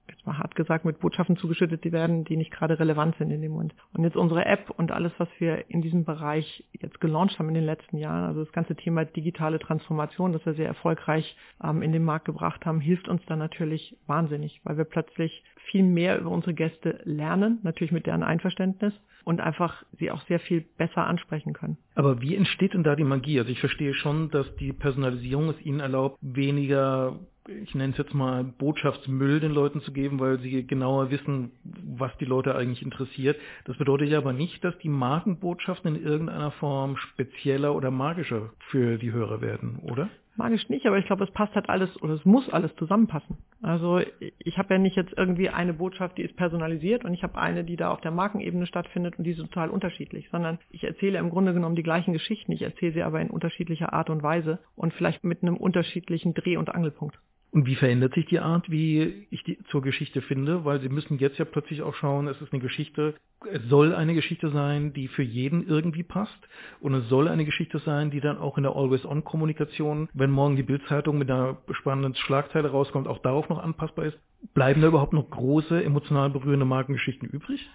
jetzt 0.08 0.26
mal 0.26 0.38
hart 0.38 0.56
gesagt, 0.56 0.86
mit 0.86 1.00
Botschaften 1.00 1.38
zugeschüttet 1.38 1.90
werden, 1.92 2.26
die 2.26 2.38
nicht 2.38 2.52
gerade 2.52 2.80
relevant 2.80 3.16
sind 3.18 3.32
in 3.32 3.42
dem 3.42 3.52
Moment. 3.52 3.74
Und 3.94 4.04
jetzt 4.04 4.18
unsere 4.18 4.46
App 4.46 4.70
und 4.70 4.92
alles, 4.92 5.12
was 5.18 5.30
wir 5.40 5.70
in 5.70 5.82
diesem 5.82 6.04
Bereich 6.06 6.66
jetzt 6.74 7.00
gelauncht 7.00 7.40
haben 7.40 7.48
in 7.50 7.56
den 7.56 7.66
letzten 7.66 7.98
Jahren, 7.98 8.26
also 8.26 8.44
das 8.44 8.54
ganze 8.54 8.76
Thema 8.76 9.06
digitale 9.06 9.60
Transformation, 9.60 10.34
das 10.34 10.46
wir 10.46 10.54
sehr 10.54 10.68
erfolgreich 10.68 11.36
ähm, 11.64 11.82
in 11.82 11.92
den 11.92 12.04
Markt 12.04 12.26
gebracht 12.26 12.66
haben, 12.66 12.80
hilft 12.80 13.08
uns 13.08 13.26
dann 13.28 13.40
natürlich 13.40 13.98
wahnsinnig, 14.08 14.60
weil 14.64 14.78
wir 14.78 14.86
plötzlich 14.86 15.44
viel 15.72 15.84
mehr 15.84 16.20
über 16.20 16.30
unsere 16.30 16.54
Gäste 16.54 17.00
lernen, 17.04 17.60
natürlich 17.64 17.92
mit 17.92 18.06
deren 18.06 18.24
Einverständnis 18.24 18.94
und 19.24 19.42
einfach 19.42 19.84
sie 19.98 20.12
auch 20.12 20.22
sehr 20.28 20.40
viel 20.40 20.66
besser 20.78 21.06
ansprechen 21.08 21.54
können. 21.54 21.78
Aber 21.96 22.22
wie 22.22 22.36
entsteht 22.36 22.74
denn 22.74 22.84
da 22.84 22.96
die 22.96 23.04
Magie? 23.04 23.40
Also 23.40 23.52
ich 23.52 23.60
verstehe 23.60 23.94
schon, 23.94 24.30
dass 24.30 24.54
die 24.58 24.74
Personalisierung 24.74 25.50
es 25.50 25.66
ihnen 25.66 25.80
erlaubt, 25.80 26.18
weniger 26.22 27.20
ich 27.48 27.76
nenne 27.76 27.92
es 27.92 27.98
jetzt 27.98 28.14
mal 28.14 28.44
Botschaftsmüll 28.44 29.40
den 29.40 29.52
Leuten 29.52 29.82
zu 29.82 29.92
geben, 29.92 30.20
weil 30.20 30.40
sie 30.40 30.66
genauer 30.66 31.12
wissen, 31.12 31.52
was 31.64 32.16
die 32.18 32.26
Leute 32.26 32.56
eigentlich 32.56 32.82
interessiert. 32.82 33.38
Das 33.66 33.78
bedeutet 33.78 34.10
ja 34.10 34.20
aber 34.20 34.34
nicht, 34.34 34.64
dass 34.64 34.78
die 34.80 34.90
Markenbotschaften 34.90 35.96
in 35.96 36.04
irgendeiner 36.04 36.52
Form 36.52 36.96
spezieller 36.98 37.76
oder 37.76 37.92
magischer 37.92 38.52
für 38.70 38.98
die 38.98 39.12
Hörer 39.12 39.42
werden, 39.42 39.80
oder? 39.82 40.10
Magisch 40.36 40.68
nicht, 40.68 40.88
aber 40.88 40.98
ich 40.98 41.06
glaube, 41.06 41.24
es 41.26 41.32
passt 41.32 41.54
halt 41.54 41.70
alles 41.70 42.02
oder 42.02 42.14
es 42.16 42.26
muss 42.26 42.50
alles 42.50 42.76
zusammenpassen. 42.78 43.38
Also 43.62 44.02
ich 44.40 44.58
habe 44.58 44.74
ja 44.74 44.80
nicht 44.80 44.96
jetzt 44.96 45.14
irgendwie 45.16 45.50
eine 45.50 45.74
Botschaft, 45.74 46.18
die 46.18 46.24
ist 46.24 46.36
personalisiert 46.36 47.06
und 47.06 47.14
ich 47.14 47.22
habe 47.22 47.38
eine, 47.38 47.64
die 47.64 47.76
da 47.76 47.92
auf 47.92 48.02
der 48.02 48.10
Markenebene 48.10 48.66
stattfindet 48.66 49.18
und 49.18 49.26
die 49.26 49.32
ist 49.32 49.40
total 49.40 49.70
unterschiedlich, 49.70 50.30
sondern 50.32 50.58
ich 50.72 50.84
erzähle 50.84 51.20
im 51.20 51.30
Grunde 51.30 51.54
genommen 51.54 51.76
die 51.76 51.84
gleichen 51.84 52.14
Geschichten, 52.14 52.52
ich 52.52 52.64
erzähle 52.64 52.94
sie 52.94 53.04
aber 53.04 53.22
in 53.22 53.30
unterschiedlicher 53.30 53.94
Art 53.94 54.10
und 54.10 54.24
Weise 54.24 54.58
und 54.76 54.94
vielleicht 54.94 55.24
mit 55.24 55.44
einem 55.44 55.56
unterschiedlichen 55.56 56.34
Dreh- 56.34 56.58
und 56.58 56.74
Angelpunkt. 56.74 57.20
Und 57.54 57.68
wie 57.68 57.76
verändert 57.76 58.16
sich 58.16 58.26
die 58.26 58.40
Art, 58.40 58.72
wie 58.72 59.28
ich 59.30 59.44
die 59.44 59.60
zur 59.70 59.84
Geschichte 59.84 60.24
finde? 60.24 60.66
Weil 60.66 60.82
Sie 60.82 60.90
müssen 60.90 61.20
jetzt 61.20 61.38
ja 61.38 61.46
plötzlich 61.46 61.84
auch 61.84 61.94
schauen, 61.94 62.28
es 62.28 62.42
ist 62.42 62.52
eine 62.52 62.64
Geschichte, 62.64 63.14
es 63.52 63.62
soll 63.70 63.94
eine 63.94 64.16
Geschichte 64.16 64.50
sein, 64.50 64.92
die 64.94 65.08
für 65.08 65.22
jeden 65.22 65.68
irgendwie 65.68 66.02
passt. 66.02 66.50
Und 66.80 66.96
es 66.96 67.08
soll 67.10 67.28
eine 67.28 67.46
Geschichte 67.46 67.78
sein, 67.78 68.10
die 68.10 68.22
dann 68.22 68.40
auch 68.40 68.58
in 68.58 68.64
der 68.64 68.76
Always-On-Kommunikation, 68.76 70.10
wenn 70.16 70.32
morgen 70.32 70.56
die 70.56 70.64
Bildzeitung 70.64 71.20
mit 71.20 71.30
einer 71.30 71.58
spannenden 71.74 72.16
Schlagzeile 72.16 72.72
rauskommt, 72.72 73.08
auch 73.08 73.20
darauf 73.20 73.48
noch 73.50 73.60
anpassbar 73.60 74.06
ist. 74.06 74.18
Bleiben 74.56 74.82
da 74.82 74.88
überhaupt 74.88 75.14
noch 75.14 75.30
große, 75.30 75.84
emotional 75.84 76.32
berührende 76.32 76.66
Markengeschichten 76.66 77.30
übrig? 77.30 77.70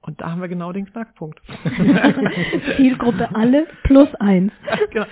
Und 0.00 0.20
da 0.20 0.30
haben 0.30 0.42
wir 0.42 0.48
genau 0.48 0.70
den 0.70 0.86
Knackpunkt. 0.86 1.40
Zielgruppe 2.76 3.34
alle 3.34 3.66
plus 3.82 4.14
eins. 4.16 4.52
genau. 4.90 5.06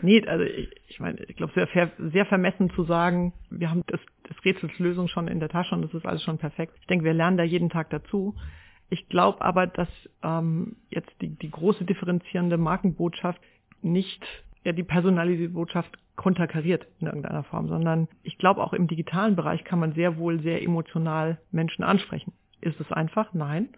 Nee, 0.00 0.26
also 0.26 0.44
ich, 0.44 0.70
ich 0.96 1.00
meine, 1.00 1.22
ich 1.24 1.36
glaube, 1.36 1.54
wäre 1.54 1.92
sehr 1.98 2.24
vermessen 2.24 2.70
zu 2.70 2.84
sagen, 2.84 3.34
wir 3.50 3.68
haben 3.68 3.82
das, 3.88 4.00
das 4.22 4.42
Rätsels 4.46 4.72
schon 5.10 5.28
in 5.28 5.40
der 5.40 5.50
Tasche 5.50 5.74
und 5.74 5.82
das 5.82 5.92
ist 5.92 6.06
alles 6.06 6.22
schon 6.22 6.38
perfekt. 6.38 6.72
Ich 6.80 6.86
denke, 6.86 7.04
wir 7.04 7.12
lernen 7.12 7.36
da 7.36 7.44
jeden 7.44 7.68
Tag 7.68 7.90
dazu. 7.90 8.34
Ich 8.88 9.06
glaube 9.10 9.42
aber, 9.42 9.66
dass 9.66 9.90
ähm, 10.22 10.76
jetzt 10.88 11.10
die, 11.20 11.28
die 11.28 11.50
große 11.50 11.84
differenzierende 11.84 12.56
Markenbotschaft 12.56 13.38
nicht 13.82 14.24
ja, 14.64 14.72
die 14.72 14.84
personalisierte 14.84 15.52
Botschaft 15.52 15.98
konterkariert 16.16 16.86
in 16.98 17.08
irgendeiner 17.08 17.42
Form, 17.42 17.68
sondern 17.68 18.08
ich 18.22 18.38
glaube, 18.38 18.62
auch 18.64 18.72
im 18.72 18.88
digitalen 18.88 19.36
Bereich 19.36 19.64
kann 19.64 19.78
man 19.78 19.92
sehr 19.92 20.16
wohl 20.16 20.40
sehr 20.40 20.62
emotional 20.62 21.36
Menschen 21.50 21.84
ansprechen. 21.84 22.32
Ist 22.62 22.80
es 22.80 22.90
einfach? 22.90 23.34
Nein. 23.34 23.68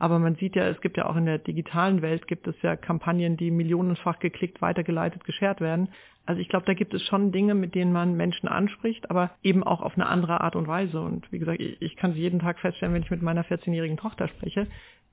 Aber 0.00 0.20
man 0.20 0.36
sieht 0.36 0.54
ja, 0.54 0.68
es 0.68 0.80
gibt 0.80 0.96
ja 0.96 1.06
auch 1.06 1.16
in 1.16 1.26
der 1.26 1.38
digitalen 1.38 2.02
Welt 2.02 2.28
gibt 2.28 2.46
es 2.46 2.54
ja 2.62 2.76
Kampagnen, 2.76 3.36
die 3.36 3.50
millionenfach 3.50 4.20
geklickt, 4.20 4.62
weitergeleitet, 4.62 5.24
geshared 5.24 5.60
werden. 5.60 5.88
Also 6.24 6.40
ich 6.40 6.48
glaube, 6.48 6.66
da 6.66 6.74
gibt 6.74 6.94
es 6.94 7.02
schon 7.02 7.32
Dinge, 7.32 7.54
mit 7.54 7.74
denen 7.74 7.92
man 7.92 8.16
Menschen 8.16 8.48
anspricht, 8.48 9.10
aber 9.10 9.32
eben 9.42 9.64
auch 9.64 9.80
auf 9.80 9.94
eine 9.94 10.06
andere 10.06 10.40
Art 10.40 10.54
und 10.54 10.68
Weise. 10.68 11.00
Und 11.00 11.30
wie 11.32 11.40
gesagt, 11.40 11.58
ich, 11.58 11.96
kann 11.96 12.12
sie 12.12 12.20
jeden 12.20 12.38
Tag 12.38 12.60
feststellen, 12.60 12.94
wenn 12.94 13.02
ich 13.02 13.10
mit 13.10 13.22
meiner 13.22 13.44
14-jährigen 13.44 13.96
Tochter 13.96 14.28
spreche. 14.28 14.68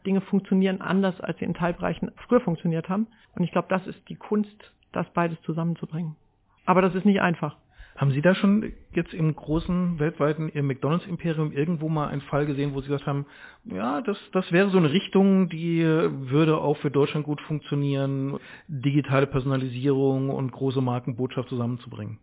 Dinge 0.05 0.21
funktionieren 0.21 0.81
anders, 0.81 1.19
als 1.19 1.39
sie 1.39 1.45
in 1.45 1.55
Teilbereichen 1.55 2.11
früher 2.27 2.41
funktioniert 2.41 2.87
haben. 2.87 3.07
Und 3.33 3.43
ich 3.43 3.51
glaube, 3.51 3.69
das 3.69 3.87
ist 3.87 4.07
die 4.07 4.15
Kunst, 4.15 4.71
das 4.91 5.07
beides 5.13 5.41
zusammenzubringen. 5.41 6.15
Aber 6.65 6.83
das 6.83 6.93
ist 6.93 7.05
nicht 7.05 7.21
einfach. 7.21 7.55
Haben 7.95 8.11
Sie 8.11 8.21
da 8.21 8.35
schon 8.35 8.73
jetzt 8.93 9.13
im 9.13 9.33
großen 9.33 9.99
weltweiten 9.99 10.49
im 10.49 10.67
McDonalds-Imperium 10.67 11.53
irgendwo 11.53 11.87
mal 11.87 12.09
einen 12.09 12.19
Fall 12.21 12.45
gesehen, 12.45 12.73
wo 12.73 12.81
Sie 12.81 12.87
gesagt 12.87 13.07
haben, 13.07 13.25
ja, 13.63 14.01
das, 14.01 14.17
das 14.33 14.51
wäre 14.51 14.69
so 14.69 14.77
eine 14.77 14.91
Richtung, 14.91 15.47
die 15.47 15.81
würde 15.81 16.57
auch 16.57 16.75
für 16.77 16.91
Deutschland 16.91 17.25
gut 17.25 17.39
funktionieren, 17.41 18.37
digitale 18.67 19.27
Personalisierung 19.27 20.29
und 20.29 20.51
große 20.51 20.81
Markenbotschaft 20.81 21.47
zusammenzubringen? 21.47 22.19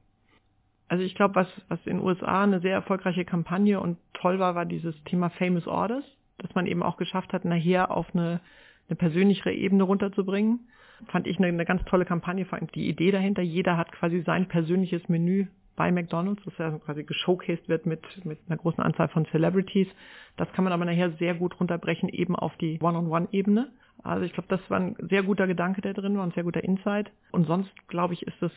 Also 0.88 1.04
ich 1.04 1.14
glaube, 1.14 1.36
was, 1.36 1.48
was 1.68 1.78
in 1.86 1.96
den 1.96 2.06
USA 2.06 2.42
eine 2.42 2.60
sehr 2.60 2.74
erfolgreiche 2.74 3.24
Kampagne 3.24 3.80
und 3.80 3.96
toll 4.12 4.38
war, 4.38 4.54
war 4.54 4.66
dieses 4.66 4.94
Thema 5.04 5.30
Famous 5.30 5.66
Orders, 5.66 6.04
dass 6.36 6.54
man 6.54 6.66
eben 6.66 6.82
auch 6.82 6.98
geschafft 6.98 7.32
hat, 7.32 7.46
nachher 7.46 7.90
auf 7.90 8.14
eine, 8.14 8.42
eine 8.90 8.96
persönlichere 8.96 9.54
Ebene 9.54 9.84
runterzubringen. 9.84 10.68
Fand 11.06 11.26
ich 11.26 11.38
eine, 11.38 11.46
eine 11.46 11.64
ganz 11.64 11.82
tolle 11.86 12.04
Kampagne, 12.04 12.44
vor 12.44 12.58
allem 12.58 12.68
die 12.74 12.90
Idee 12.90 13.10
dahinter. 13.10 13.40
Jeder 13.40 13.78
hat 13.78 13.90
quasi 13.90 14.20
sein 14.20 14.48
persönliches 14.48 15.08
Menü 15.08 15.46
bei 15.76 15.90
McDonald's, 15.90 16.42
das 16.44 16.56
ja 16.58 16.70
quasi 16.78 17.04
geshowcased 17.04 17.68
wird 17.68 17.86
mit, 17.86 18.02
mit 18.24 18.38
einer 18.46 18.58
großen 18.58 18.82
Anzahl 18.82 19.08
von 19.08 19.26
Celebrities. 19.26 19.88
Das 20.36 20.50
kann 20.52 20.64
man 20.64 20.72
aber 20.72 20.84
nachher 20.84 21.12
sehr 21.12 21.34
gut 21.34 21.58
runterbrechen, 21.58 22.08
eben 22.08 22.36
auf 22.36 22.56
die 22.56 22.78
One-on-One-Ebene. 22.80 23.70
Also 24.02 24.24
ich 24.24 24.32
glaube, 24.32 24.48
das 24.48 24.60
war 24.68 24.80
ein 24.80 24.96
sehr 25.08 25.22
guter 25.22 25.46
Gedanke, 25.46 25.80
der 25.80 25.94
drin 25.94 26.16
war, 26.16 26.24
ein 26.24 26.32
sehr 26.32 26.44
guter 26.44 26.64
Insight. 26.64 27.10
Und 27.30 27.46
sonst, 27.46 27.70
glaube 27.88 28.14
ich, 28.14 28.26
ist 28.26 28.42
es 28.42 28.52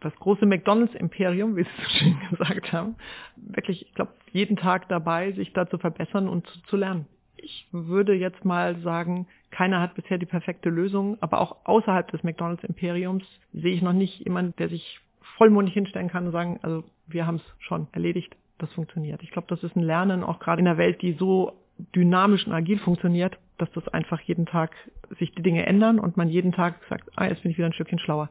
das 0.00 0.14
große 0.16 0.46
McDonalds-Imperium, 0.46 1.56
wie 1.56 1.64
Sie 1.64 1.70
so 1.82 1.88
schön 1.98 2.16
gesagt 2.30 2.72
haben, 2.72 2.96
wirklich, 3.36 3.86
ich 3.86 3.94
glaube, 3.94 4.12
jeden 4.32 4.56
Tag 4.56 4.88
dabei, 4.88 5.32
sich 5.32 5.52
da 5.52 5.68
zu 5.68 5.78
verbessern 5.78 6.28
und 6.28 6.46
zu, 6.46 6.62
zu 6.64 6.76
lernen. 6.76 7.06
Ich 7.36 7.68
würde 7.72 8.14
jetzt 8.14 8.44
mal 8.44 8.78
sagen, 8.80 9.26
keiner 9.50 9.80
hat 9.80 9.94
bisher 9.94 10.18
die 10.18 10.26
perfekte 10.26 10.68
Lösung, 10.68 11.16
aber 11.20 11.40
auch 11.40 11.64
außerhalb 11.64 12.10
des 12.10 12.22
McDonalds-Imperiums 12.22 13.24
sehe 13.52 13.74
ich 13.74 13.82
noch 13.82 13.92
nicht 13.92 14.20
jemanden, 14.20 14.54
der 14.56 14.68
sich 14.68 15.00
vollmundig 15.40 15.72
hinstellen 15.72 16.10
kann 16.10 16.26
und 16.26 16.32
sagen, 16.32 16.58
also 16.60 16.84
wir 17.06 17.26
haben 17.26 17.36
es 17.36 17.64
schon 17.64 17.86
erledigt, 17.92 18.36
das 18.58 18.70
funktioniert. 18.74 19.22
Ich 19.22 19.30
glaube, 19.30 19.48
das 19.48 19.62
ist 19.62 19.74
ein 19.74 19.82
Lernen, 19.82 20.22
auch 20.22 20.38
gerade 20.38 20.60
in 20.60 20.68
einer 20.68 20.76
Welt, 20.76 21.00
die 21.00 21.14
so 21.14 21.54
dynamisch 21.96 22.46
und 22.46 22.52
agil 22.52 22.78
funktioniert, 22.78 23.38
dass 23.56 23.72
das 23.72 23.88
einfach 23.88 24.20
jeden 24.20 24.44
Tag 24.44 24.72
sich 25.18 25.32
die 25.32 25.40
Dinge 25.40 25.64
ändern 25.64 25.98
und 25.98 26.18
man 26.18 26.28
jeden 26.28 26.52
Tag 26.52 26.74
sagt, 26.90 27.08
ah, 27.16 27.24
jetzt 27.24 27.40
bin 27.40 27.52
ich 27.52 27.56
wieder 27.56 27.68
ein 27.68 27.72
Stückchen 27.72 27.98
schlauer. 27.98 28.28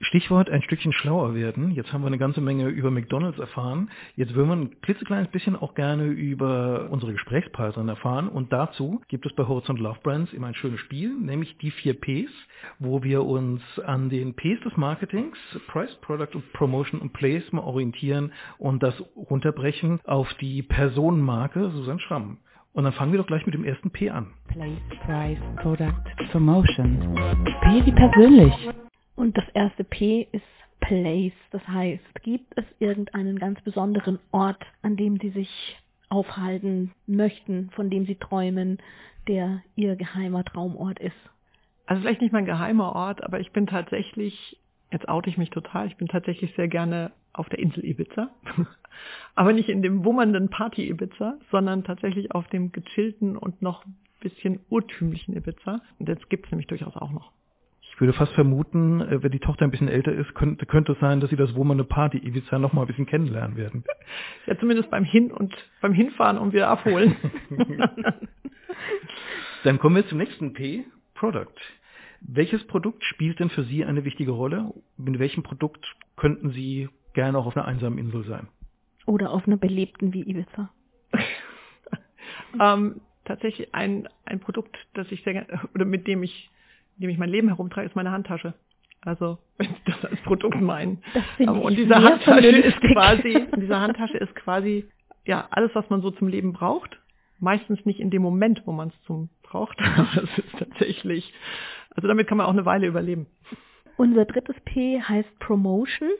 Stichwort 0.00 0.50
ein 0.50 0.62
Stückchen 0.62 0.92
schlauer 0.92 1.34
werden. 1.34 1.70
Jetzt 1.70 1.92
haben 1.92 2.02
wir 2.02 2.08
eine 2.08 2.18
ganze 2.18 2.40
Menge 2.40 2.68
über 2.68 2.90
McDonalds 2.90 3.38
erfahren. 3.38 3.90
Jetzt 4.14 4.34
würden 4.34 4.48
wir 4.48 4.56
ein 4.56 4.80
klitzekleines 4.82 5.28
bisschen 5.28 5.56
auch 5.56 5.74
gerne 5.74 6.04
über 6.04 6.88
unsere 6.90 7.12
Gesprächspartnerin 7.12 7.88
erfahren. 7.88 8.28
Und 8.28 8.52
dazu 8.52 9.00
gibt 9.08 9.24
es 9.24 9.34
bei 9.34 9.46
Horizont 9.46 9.80
Love 9.80 9.98
Brands 10.02 10.32
immer 10.34 10.48
ein 10.48 10.54
schönes 10.54 10.80
Spiel, 10.80 11.14
nämlich 11.18 11.56
die 11.58 11.70
vier 11.70 11.94
Ps, 11.94 12.30
wo 12.78 13.02
wir 13.02 13.24
uns 13.24 13.62
an 13.86 14.10
den 14.10 14.34
Ps 14.34 14.60
des 14.64 14.76
Marketings, 14.76 15.36
Price, 15.68 15.94
Product 16.02 16.34
und 16.34 16.52
Promotion 16.52 17.00
und 17.00 17.14
Place 17.14 17.50
mal 17.52 17.62
orientieren 17.62 18.32
und 18.58 18.82
das 18.82 18.94
runterbrechen 19.16 20.00
auf 20.04 20.32
die 20.34 20.62
Personenmarke 20.62 21.70
Susanne 21.70 22.00
Schramm. 22.00 22.38
Und 22.74 22.84
dann 22.84 22.92
fangen 22.92 23.12
wir 23.12 23.18
doch 23.18 23.26
gleich 23.26 23.46
mit 23.46 23.54
dem 23.54 23.64
ersten 23.64 23.90
P 23.90 24.10
an. 24.10 24.34
Place, 24.48 24.78
Price, 25.06 25.38
Product, 25.62 26.30
Promotion. 26.30 27.14
P 27.62 27.86
wie 27.86 27.92
persönlich. 27.92 28.52
Und 29.16 29.36
das 29.36 29.48
erste 29.54 29.82
P 29.82 30.28
ist 30.32 30.44
Place. 30.80 31.32
Das 31.50 31.66
heißt, 31.66 32.22
gibt 32.22 32.52
es 32.56 32.64
irgendeinen 32.78 33.38
ganz 33.38 33.60
besonderen 33.62 34.18
Ort, 34.30 34.62
an 34.82 34.96
dem 34.96 35.18
Sie 35.18 35.30
sich 35.30 35.76
aufhalten 36.08 36.92
möchten, 37.06 37.70
von 37.70 37.90
dem 37.90 38.06
Sie 38.06 38.16
träumen, 38.16 38.78
der 39.26 39.62
Ihr 39.74 39.96
geheimer 39.96 40.44
Traumort 40.44 41.00
ist? 41.00 41.16
Also 41.86 42.02
vielleicht 42.02 42.20
nicht 42.20 42.32
mein 42.32 42.46
geheimer 42.46 42.94
Ort, 42.94 43.22
aber 43.24 43.40
ich 43.40 43.52
bin 43.52 43.66
tatsächlich, 43.66 44.58
jetzt 44.92 45.08
oute 45.08 45.30
ich 45.30 45.38
mich 45.38 45.50
total, 45.50 45.86
ich 45.86 45.96
bin 45.96 46.08
tatsächlich 46.08 46.54
sehr 46.54 46.68
gerne 46.68 47.12
auf 47.32 47.48
der 47.48 47.58
Insel 47.58 47.84
Ibiza. 47.84 48.30
aber 49.34 49.52
nicht 49.52 49.68
in 49.68 49.82
dem 49.82 50.04
wummernden 50.04 50.50
Party 50.50 50.88
Ibiza, 50.88 51.38
sondern 51.50 51.84
tatsächlich 51.84 52.32
auf 52.32 52.46
dem 52.48 52.72
gechillten 52.72 53.36
und 53.36 53.62
noch 53.62 53.84
bisschen 54.20 54.60
urtümlichen 54.70 55.36
Ibiza. 55.36 55.80
Und 55.98 56.08
das 56.08 56.18
gibt 56.28 56.46
es 56.46 56.52
nämlich 56.52 56.66
durchaus 56.66 56.96
auch 56.96 57.12
noch. 57.12 57.32
Ich 57.96 58.00
würde 58.02 58.12
fast 58.12 58.34
vermuten, 58.34 59.00
äh, 59.00 59.22
wenn 59.22 59.32
die 59.32 59.38
Tochter 59.38 59.64
ein 59.64 59.70
bisschen 59.70 59.88
älter 59.88 60.12
ist, 60.12 60.34
könnte, 60.34 60.66
könnte 60.66 60.92
es 60.92 61.00
sein, 61.00 61.20
dass 61.20 61.30
sie 61.30 61.36
das 61.36 61.54
wo 61.54 61.64
man 61.64 61.78
eine 61.78 61.84
Party 61.84 62.18
Ibiza 62.18 62.58
noch 62.58 62.74
mal 62.74 62.82
ein 62.82 62.86
bisschen 62.88 63.06
kennenlernen 63.06 63.56
werden. 63.56 63.84
Ja, 64.44 64.58
zumindest 64.58 64.90
beim 64.90 65.04
Hin- 65.04 65.32
und 65.32 65.54
beim 65.80 65.94
Hinfahren 65.94 66.36
und 66.36 66.52
wieder 66.52 66.68
abholen. 66.68 67.16
Dann 69.64 69.78
kommen 69.78 69.96
wir 69.96 70.06
zum 70.08 70.18
nächsten 70.18 70.52
P, 70.52 70.84
Product. 71.14 71.54
Welches 72.20 72.66
Produkt 72.66 73.02
spielt 73.02 73.40
denn 73.40 73.48
für 73.48 73.64
Sie 73.64 73.82
eine 73.82 74.04
wichtige 74.04 74.32
Rolle? 74.32 74.74
Mit 74.98 75.18
welchem 75.18 75.42
Produkt 75.42 75.86
könnten 76.16 76.50
Sie 76.50 76.90
gerne 77.14 77.38
auch 77.38 77.46
auf 77.46 77.56
einer 77.56 77.64
einsamen 77.64 77.98
Insel 77.98 78.24
sein? 78.24 78.48
Oder 79.06 79.30
auf 79.30 79.46
einer 79.46 79.56
belebten 79.56 80.12
wie 80.12 80.20
Ibiza? 80.20 80.68
ähm, 82.60 83.00
tatsächlich 83.24 83.74
ein, 83.74 84.06
ein 84.26 84.40
Produkt, 84.40 84.76
das 84.92 85.10
ich 85.10 85.22
sehr 85.24 85.32
gerne, 85.32 85.62
oder 85.74 85.86
mit 85.86 86.06
dem 86.06 86.22
ich 86.22 86.50
dem 86.96 87.10
ich 87.10 87.18
mein 87.18 87.30
Leben 87.30 87.48
herumtrage, 87.48 87.86
ist 87.86 87.96
meine 87.96 88.10
Handtasche. 88.10 88.54
Also, 89.02 89.38
wenn 89.58 89.68
Sie 89.68 89.92
das 89.92 90.04
als 90.04 90.20
Produkt 90.22 90.60
meinen. 90.60 91.02
Das 91.14 91.24
und 91.48 91.76
diese 91.76 91.94
Handtasche 91.94 92.48
ist 92.48 92.80
quasi, 92.80 93.46
diese 93.56 93.78
Handtasche 93.78 94.18
ist 94.18 94.34
quasi, 94.34 94.88
ja, 95.24 95.46
alles, 95.50 95.70
was 95.74 95.88
man 95.90 96.02
so 96.02 96.10
zum 96.10 96.28
Leben 96.28 96.52
braucht. 96.52 96.98
Meistens 97.38 97.84
nicht 97.84 98.00
in 98.00 98.10
dem 98.10 98.22
Moment, 98.22 98.62
wo 98.64 98.72
man 98.72 98.88
es 98.88 99.02
zum 99.02 99.28
braucht, 99.42 99.78
aber 99.96 100.24
es 100.24 100.38
ist 100.38 100.58
tatsächlich, 100.58 101.32
also 101.94 102.08
damit 102.08 102.26
kann 102.26 102.38
man 102.38 102.46
auch 102.46 102.52
eine 102.52 102.64
Weile 102.64 102.86
überleben. 102.86 103.26
Unser 103.96 104.24
drittes 104.24 104.56
P 104.64 105.00
heißt 105.00 105.38
Promotion 105.38 106.10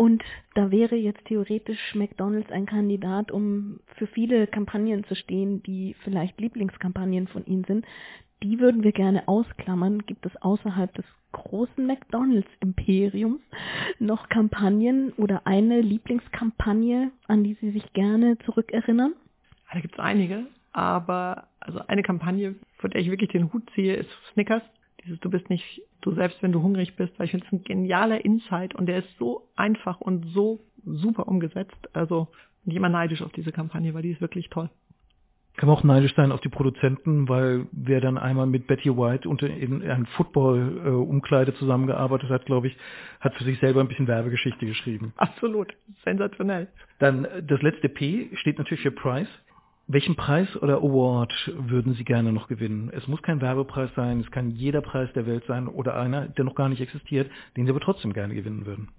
und 0.00 0.22
da 0.54 0.70
wäre 0.70 0.96
jetzt 0.96 1.24
theoretisch 1.26 1.94
McDonald's 1.94 2.50
ein 2.50 2.66
Kandidat, 2.66 3.30
um 3.30 3.80
für 3.96 4.06
viele 4.06 4.46
Kampagnen 4.46 5.04
zu 5.04 5.14
stehen, 5.14 5.62
die 5.62 5.94
vielleicht 6.04 6.40
Lieblingskampagnen 6.40 7.28
von 7.28 7.44
Ihnen 7.44 7.64
sind 7.64 7.86
die 8.42 8.58
würden 8.58 8.82
wir 8.82 8.92
gerne 8.92 9.26
ausklammern. 9.28 10.06
Gibt 10.06 10.26
es 10.26 10.36
außerhalb 10.36 10.92
des 10.94 11.04
großen 11.32 11.86
McDonalds-Imperiums 11.86 13.40
noch 13.98 14.28
Kampagnen 14.28 15.12
oder 15.12 15.46
eine 15.46 15.80
Lieblingskampagne, 15.80 17.12
an 17.28 17.44
die 17.44 17.54
Sie 17.60 17.70
sich 17.70 17.92
gerne 17.92 18.38
zurückerinnern? 18.38 19.14
Da 19.72 19.80
gibt 19.80 19.94
es 19.94 20.00
einige, 20.00 20.46
aber 20.72 21.48
also 21.60 21.80
eine 21.86 22.02
Kampagne, 22.02 22.56
vor 22.78 22.90
der 22.90 23.00
ich 23.00 23.10
wirklich 23.10 23.30
den 23.30 23.52
Hut 23.52 23.62
ziehe, 23.74 23.94
ist 23.94 24.10
Snickers. 24.32 24.62
Dieses 25.04 25.20
Du 25.20 25.30
bist 25.30 25.48
nicht 25.50 25.82
du 26.00 26.14
selbst, 26.14 26.42
wenn 26.42 26.52
du 26.52 26.62
hungrig 26.62 26.96
bist, 26.96 27.18
weil 27.18 27.26
ich 27.26 27.30
finde 27.32 27.46
es 27.46 27.52
ein 27.52 27.64
genialer 27.64 28.24
Insight 28.24 28.74
und 28.74 28.86
der 28.86 28.98
ist 28.98 29.18
so 29.18 29.48
einfach 29.56 30.00
und 30.00 30.26
so 30.26 30.60
super 30.84 31.28
umgesetzt. 31.28 31.88
Also 31.92 32.28
bin 32.64 32.72
ich 32.72 32.76
immer 32.76 32.88
neidisch 32.88 33.22
auf 33.22 33.32
diese 33.32 33.52
Kampagne, 33.52 33.94
weil 33.94 34.02
die 34.02 34.10
ist 34.10 34.20
wirklich 34.20 34.48
toll 34.50 34.70
kann 35.60 35.68
man 35.68 35.76
auch 35.76 35.84
neidisch 35.84 36.14
sein 36.14 36.32
auf 36.32 36.40
die 36.40 36.48
Produzenten, 36.48 37.28
weil 37.28 37.66
wer 37.72 38.00
dann 38.00 38.16
einmal 38.16 38.46
mit 38.46 38.66
Betty 38.66 38.96
White 38.96 39.28
unter 39.28 39.46
in 39.46 39.82
einem 39.82 40.06
Football-Umkleide 40.06 41.54
zusammengearbeitet 41.54 42.30
hat, 42.30 42.46
glaube 42.46 42.68
ich, 42.68 42.76
hat 43.20 43.34
für 43.34 43.44
sich 43.44 43.58
selber 43.58 43.80
ein 43.80 43.88
bisschen 43.88 44.06
Werbegeschichte 44.06 44.64
geschrieben. 44.64 45.12
Absolut, 45.16 45.74
sensationell. 46.02 46.68
Dann 46.98 47.26
äh, 47.26 47.42
das 47.42 47.60
letzte 47.60 47.90
P 47.90 48.30
steht 48.36 48.56
natürlich 48.56 48.82
für 48.82 48.90
Preis. 48.90 49.28
Welchen 49.92 50.14
Preis 50.14 50.46
oder 50.62 50.76
Award 50.76 51.32
würden 51.52 51.94
Sie 51.94 52.04
gerne 52.04 52.32
noch 52.32 52.46
gewinnen? 52.46 52.92
Es 52.94 53.08
muss 53.08 53.22
kein 53.22 53.40
Werbepreis 53.40 53.90
sein, 53.96 54.20
es 54.20 54.30
kann 54.30 54.50
jeder 54.50 54.82
Preis 54.82 55.12
der 55.14 55.26
Welt 55.26 55.42
sein 55.48 55.66
oder 55.66 55.96
einer, 55.96 56.28
der 56.28 56.44
noch 56.44 56.54
gar 56.54 56.68
nicht 56.68 56.80
existiert, 56.80 57.28
den 57.56 57.64
Sie 57.64 57.72
aber 57.72 57.80
trotzdem 57.80 58.12
gerne 58.12 58.36
gewinnen 58.36 58.66
würden. 58.66 58.90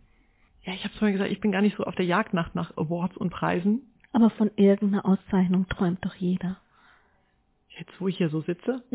Ja, 0.63 0.73
ich 0.73 0.83
habe 0.83 0.93
es 0.93 0.99
mal 0.99 1.13
gesagt, 1.13 1.31
ich 1.31 1.39
bin 1.39 1.53
gar 1.53 1.61
nicht 1.61 1.77
so 1.77 1.85
auf 1.85 1.95
der 1.95 2.03
Jagd 2.03 2.33
nach, 2.33 2.53
nach 2.55 2.75
Awards 2.75 3.15
und 3.15 3.29
Preisen. 3.29 3.83
Aber 4.11 4.31
von 4.31 4.51
irgendeiner 4.57 5.05
Auszeichnung 5.05 5.65
träumt 5.69 6.03
doch 6.03 6.15
jeder. 6.15 6.57
Jetzt, 7.69 7.93
wo 7.99 8.09
ich 8.09 8.17
hier 8.17 8.27
so 8.27 8.41
sitze. 8.41 8.83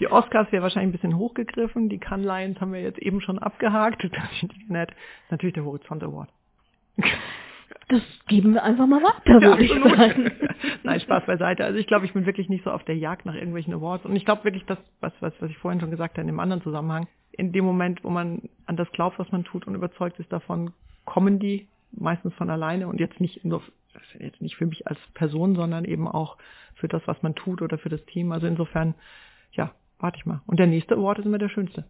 die 0.00 0.10
Oscars 0.10 0.50
wäre 0.50 0.62
wahrscheinlich 0.62 0.88
ein 0.88 0.92
bisschen 0.92 1.18
hochgegriffen. 1.18 1.90
Die 1.90 1.98
Cannes 1.98 2.24
Lions 2.24 2.58
haben 2.58 2.72
wir 2.72 2.80
jetzt 2.80 3.00
eben 3.00 3.20
schon 3.20 3.38
abgehakt. 3.38 4.02
Das 4.10 4.30
finde 4.40 4.54
ich 4.58 4.66
nett. 4.70 4.92
Natürlich 5.28 5.52
der 5.52 5.66
Horizont 5.66 6.02
Award. 6.02 6.30
Das 7.88 8.02
geben 8.28 8.54
wir 8.54 8.62
einfach 8.62 8.86
mal 8.86 9.02
weiter, 9.02 9.40
ja, 9.40 9.40
würde 9.40 9.64
ich 9.64 9.70
sagen. 9.70 10.32
Nein, 10.82 11.00
Spaß 11.00 11.26
beiseite. 11.26 11.64
Also 11.64 11.78
ich 11.78 11.86
glaube, 11.86 12.06
ich 12.06 12.12
bin 12.14 12.26
wirklich 12.26 12.48
nicht 12.48 12.64
so 12.64 12.70
auf 12.70 12.84
der 12.84 12.96
Jagd 12.96 13.26
nach 13.26 13.34
irgendwelchen 13.34 13.74
Awards. 13.74 14.04
Und 14.06 14.16
ich 14.16 14.24
glaube 14.24 14.44
wirklich, 14.44 14.64
das, 14.64 14.78
was, 15.00 15.12
was, 15.20 15.32
was 15.40 15.50
ich 15.50 15.58
vorhin 15.58 15.80
schon 15.80 15.90
gesagt 15.90 16.14
habe, 16.14 16.22
in 16.22 16.28
dem 16.28 16.40
anderen 16.40 16.62
Zusammenhang, 16.62 17.06
in 17.32 17.52
dem 17.52 17.64
Moment, 17.64 18.02
wo 18.04 18.10
man 18.10 18.42
an 18.66 18.76
das 18.76 18.90
glaubt, 18.92 19.18
was 19.18 19.30
man 19.32 19.44
tut 19.44 19.66
und 19.66 19.74
überzeugt 19.74 20.18
ist 20.18 20.32
davon, 20.32 20.72
kommen 21.04 21.38
die 21.38 21.68
meistens 21.92 22.34
von 22.34 22.50
alleine 22.50 22.88
und 22.88 23.00
jetzt 23.00 23.20
nicht 23.20 23.44
nur 23.44 23.62
jetzt 24.18 24.40
nicht 24.40 24.56
für 24.56 24.66
mich 24.66 24.86
als 24.86 24.98
Person, 25.14 25.54
sondern 25.54 25.84
eben 25.84 26.08
auch 26.08 26.36
für 26.74 26.88
das, 26.88 27.02
was 27.06 27.22
man 27.22 27.34
tut 27.34 27.62
oder 27.62 27.78
für 27.78 27.88
das 27.88 28.04
Team. 28.06 28.32
Also 28.32 28.46
insofern, 28.46 28.94
ja, 29.52 29.72
warte 29.98 30.18
ich 30.18 30.26
mal. 30.26 30.42
Und 30.46 30.58
der 30.58 30.66
nächste 30.66 30.96
Award 30.96 31.20
ist 31.20 31.26
immer 31.26 31.38
der 31.38 31.48
schönste. 31.48 31.84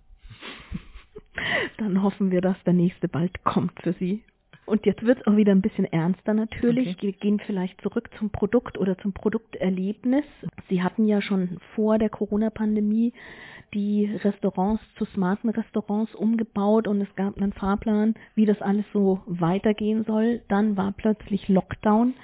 Dann 1.78 2.02
hoffen 2.02 2.30
wir, 2.30 2.40
dass 2.40 2.62
der 2.64 2.74
nächste 2.74 3.08
bald 3.08 3.42
kommt 3.44 3.80
für 3.82 3.92
Sie. 3.94 4.22
Und 4.66 4.86
jetzt 4.86 5.04
wird 5.04 5.20
es 5.20 5.26
auch 5.26 5.36
wieder 5.36 5.52
ein 5.52 5.60
bisschen 5.60 5.84
ernster 5.84 6.32
natürlich. 6.32 6.96
Okay. 6.96 7.06
Wir 7.06 7.12
gehen 7.12 7.40
vielleicht 7.40 7.80
zurück 7.82 8.10
zum 8.18 8.30
Produkt 8.30 8.78
oder 8.78 8.96
zum 8.98 9.12
Produkterlebnis. 9.12 10.24
Sie 10.68 10.82
hatten 10.82 11.06
ja 11.06 11.20
schon 11.20 11.58
vor 11.74 11.98
der 11.98 12.08
Corona-Pandemie 12.08 13.12
die 13.74 14.06
Restaurants 14.22 14.82
zu 14.96 15.04
smarten 15.06 15.50
Restaurants 15.50 16.14
umgebaut 16.14 16.86
und 16.86 17.00
es 17.00 17.14
gab 17.16 17.36
einen 17.36 17.52
Fahrplan, 17.52 18.14
wie 18.34 18.46
das 18.46 18.62
alles 18.62 18.84
so 18.92 19.20
weitergehen 19.26 20.04
soll. 20.04 20.42
Dann 20.48 20.76
war 20.76 20.92
plötzlich 20.92 21.48
Lockdown. 21.48 22.14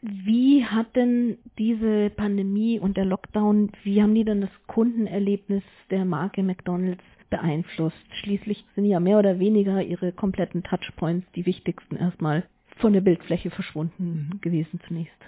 Wie 0.00 0.64
hat 0.64 0.94
denn 0.96 1.38
diese 1.58 2.10
Pandemie 2.10 2.78
und 2.78 2.96
der 2.96 3.06
Lockdown, 3.06 3.72
wie 3.82 4.02
haben 4.02 4.14
die 4.14 4.24
denn 4.24 4.42
das 4.42 4.50
Kundenerlebnis 4.66 5.62
der 5.90 6.04
Marke 6.04 6.42
McDonald's 6.42 7.04
beeinflusst? 7.34 7.96
Schließlich 8.20 8.64
sind 8.76 8.84
ja 8.84 9.00
mehr 9.00 9.18
oder 9.18 9.40
weniger 9.40 9.82
ihre 9.82 10.12
kompletten 10.12 10.62
Touchpoints, 10.62 11.26
die 11.32 11.46
wichtigsten, 11.46 11.96
erstmal 11.96 12.44
von 12.76 12.92
der 12.92 13.00
Bildfläche 13.00 13.50
verschwunden 13.50 14.30
mhm. 14.30 14.40
gewesen 14.40 14.80
zunächst. 14.86 15.18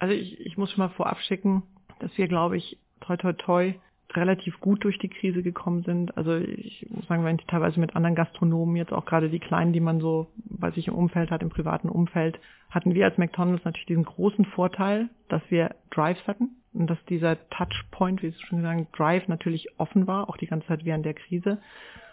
Also 0.00 0.14
ich, 0.14 0.40
ich 0.40 0.58
muss 0.58 0.72
schon 0.72 0.80
mal 0.80 0.88
vorab 0.88 1.20
schicken, 1.20 1.62
dass 2.00 2.16
wir, 2.18 2.26
glaube 2.26 2.56
ich, 2.56 2.78
toi 3.00 3.16
toi 3.16 3.32
toi 3.32 3.74
relativ 4.12 4.58
gut 4.58 4.82
durch 4.82 4.98
die 4.98 5.08
Krise 5.08 5.44
gekommen 5.44 5.84
sind. 5.84 6.16
Also 6.16 6.34
ich 6.34 6.84
muss 6.90 7.06
sagen, 7.06 7.24
wenn 7.24 7.36
ich 7.36 7.46
teilweise 7.46 7.78
mit 7.78 7.94
anderen 7.94 8.16
Gastronomen, 8.16 8.74
jetzt 8.74 8.92
auch 8.92 9.04
gerade 9.04 9.30
die 9.30 9.38
kleinen, 9.38 9.72
die 9.72 9.78
man 9.78 10.00
so 10.00 10.26
bei 10.46 10.72
sich 10.72 10.88
im 10.88 10.94
Umfeld 10.94 11.30
hat, 11.30 11.42
im 11.42 11.50
privaten 11.50 11.88
Umfeld, 11.88 12.40
hatten 12.70 12.94
wir 12.94 13.04
als 13.04 13.18
McDonalds 13.18 13.64
natürlich 13.64 13.86
diesen 13.86 14.04
großen 14.04 14.46
Vorteil, 14.46 15.08
dass 15.28 15.42
wir 15.48 15.76
Drives 15.90 16.26
hatten 16.26 16.59
und 16.72 16.88
dass 16.88 17.02
dieser 17.06 17.36
Touchpoint, 17.50 18.22
wie 18.22 18.30
Sie 18.30 18.40
schon 18.40 18.66
haben, 18.66 18.86
Drive 18.96 19.28
natürlich 19.28 19.68
offen 19.78 20.06
war, 20.06 20.28
auch 20.28 20.36
die 20.36 20.46
ganze 20.46 20.68
Zeit 20.68 20.84
während 20.84 21.04
der 21.04 21.14
Krise. 21.14 21.60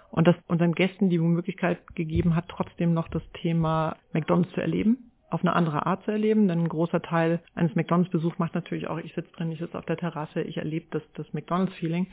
Und 0.10 0.28
das 0.28 0.36
unseren 0.48 0.74
Gästen 0.74 1.10
die 1.10 1.20
Möglichkeit 1.20 1.96
gegeben 1.96 2.36
hat, 2.36 2.48
trotzdem 2.48 2.94
noch 2.94 3.10
das 3.10 3.24
Thema 3.34 3.98
McDonalds 4.14 4.54
zu 4.54 4.62
erleben 4.62 5.08
auf 5.30 5.42
eine 5.42 5.54
andere 5.54 5.86
Art 5.86 6.04
zu 6.04 6.12
erleben, 6.12 6.48
denn 6.48 6.60
ein 6.62 6.70
großer 6.70 7.02
Teil 7.02 7.42
eines 7.54 7.76
McDonalds-Besuchs 7.76 8.40
macht 8.40 8.56
natürlich 8.56 8.88
auch, 8.88 8.98
ich 8.98 9.14
sitze 9.14 9.32
drin, 9.34 9.52
ich 9.52 9.60
sitze 9.60 9.78
auf 9.78 9.86
der 9.86 9.98
Terrasse, 9.98 10.42
ich 10.42 10.58
erlebe 10.58 10.88
das, 10.92 11.04
das 11.16 11.32
McDonalds-Feeling. 11.34 12.08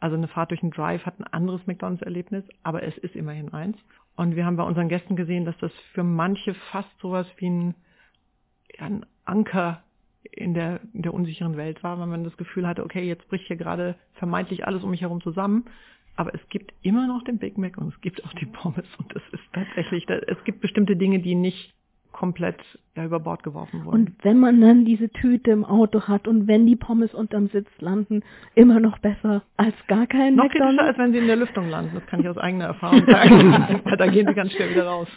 Also 0.00 0.16
eine 0.16 0.28
Fahrt 0.28 0.50
durch 0.50 0.62
einen 0.62 0.72
Drive 0.72 1.06
hat 1.06 1.18
ein 1.18 1.24
anderes 1.24 1.66
McDonalds-Erlebnis, 1.66 2.44
aber 2.62 2.82
es 2.82 2.96
ist 2.98 3.14
immerhin 3.14 3.52
eins. 3.52 3.78
Und 4.16 4.34
wir 4.34 4.44
haben 4.44 4.56
bei 4.56 4.64
unseren 4.64 4.88
Gästen 4.88 5.16
gesehen, 5.16 5.44
dass 5.44 5.56
das 5.58 5.72
für 5.92 6.02
manche 6.02 6.54
fast 6.54 6.90
sowas 7.00 7.26
wie 7.36 7.48
ein, 7.48 7.74
ja, 8.78 8.86
ein 8.86 9.06
Anker 9.24 9.82
in 10.36 10.54
der, 10.54 10.80
in 10.92 11.02
der 11.02 11.14
unsicheren 11.14 11.56
Welt 11.56 11.82
war, 11.82 11.98
weil 11.98 12.06
man 12.06 12.24
das 12.24 12.36
Gefühl 12.36 12.66
hatte, 12.66 12.84
okay, 12.84 13.06
jetzt 13.06 13.26
bricht 13.28 13.46
hier 13.46 13.56
gerade 13.56 13.96
vermeintlich 14.14 14.66
alles 14.66 14.82
um 14.82 14.90
mich 14.90 15.00
herum 15.00 15.20
zusammen. 15.20 15.64
Aber 16.14 16.34
es 16.34 16.40
gibt 16.48 16.72
immer 16.82 17.06
noch 17.06 17.24
den 17.24 17.38
Big 17.38 17.58
Mac 17.58 17.76
und 17.76 17.92
es 17.92 18.00
gibt 18.00 18.24
auch 18.24 18.32
die 18.34 18.46
Pommes 18.46 18.86
und 18.98 19.14
das 19.14 19.22
ist 19.32 19.42
tatsächlich, 19.52 20.08
es 20.08 20.44
gibt 20.44 20.60
bestimmte 20.60 20.96
Dinge, 20.96 21.18
die 21.20 21.34
nicht 21.34 21.74
komplett 22.12 22.60
ja, 22.96 23.04
über 23.04 23.20
Bord 23.20 23.42
geworfen 23.42 23.84
wurden. 23.84 23.94
Und 23.94 24.24
wenn 24.24 24.38
man 24.38 24.60
dann 24.60 24.84
diese 24.84 25.10
Tüte 25.10 25.50
im 25.50 25.64
Auto 25.64 26.02
hat 26.02 26.26
und 26.26 26.48
wenn 26.48 26.66
die 26.66 26.76
Pommes 26.76 27.14
unterm 27.14 27.48
Sitz 27.48 27.68
landen, 27.78 28.22
immer 28.54 28.80
noch 28.80 28.98
besser 28.98 29.42
als 29.56 29.74
gar 29.86 30.06
kein 30.06 30.34
Noch 30.34 30.44
McDonald's. 30.44 30.76
kritischer, 30.76 30.86
als 30.86 30.98
wenn 30.98 31.12
sie 31.12 31.18
in 31.18 31.26
der 31.26 31.36
Lüftung 31.36 31.68
landen. 31.68 31.90
Das 31.94 32.06
kann 32.06 32.20
ich 32.20 32.28
aus 32.28 32.38
eigener 32.38 32.66
Erfahrung 32.66 33.04
sagen. 33.06 33.82
da 33.98 34.06
gehen 34.06 34.26
sie 34.26 34.34
ganz 34.34 34.52
schnell 34.52 34.70
wieder 34.70 34.86
raus. 34.86 35.08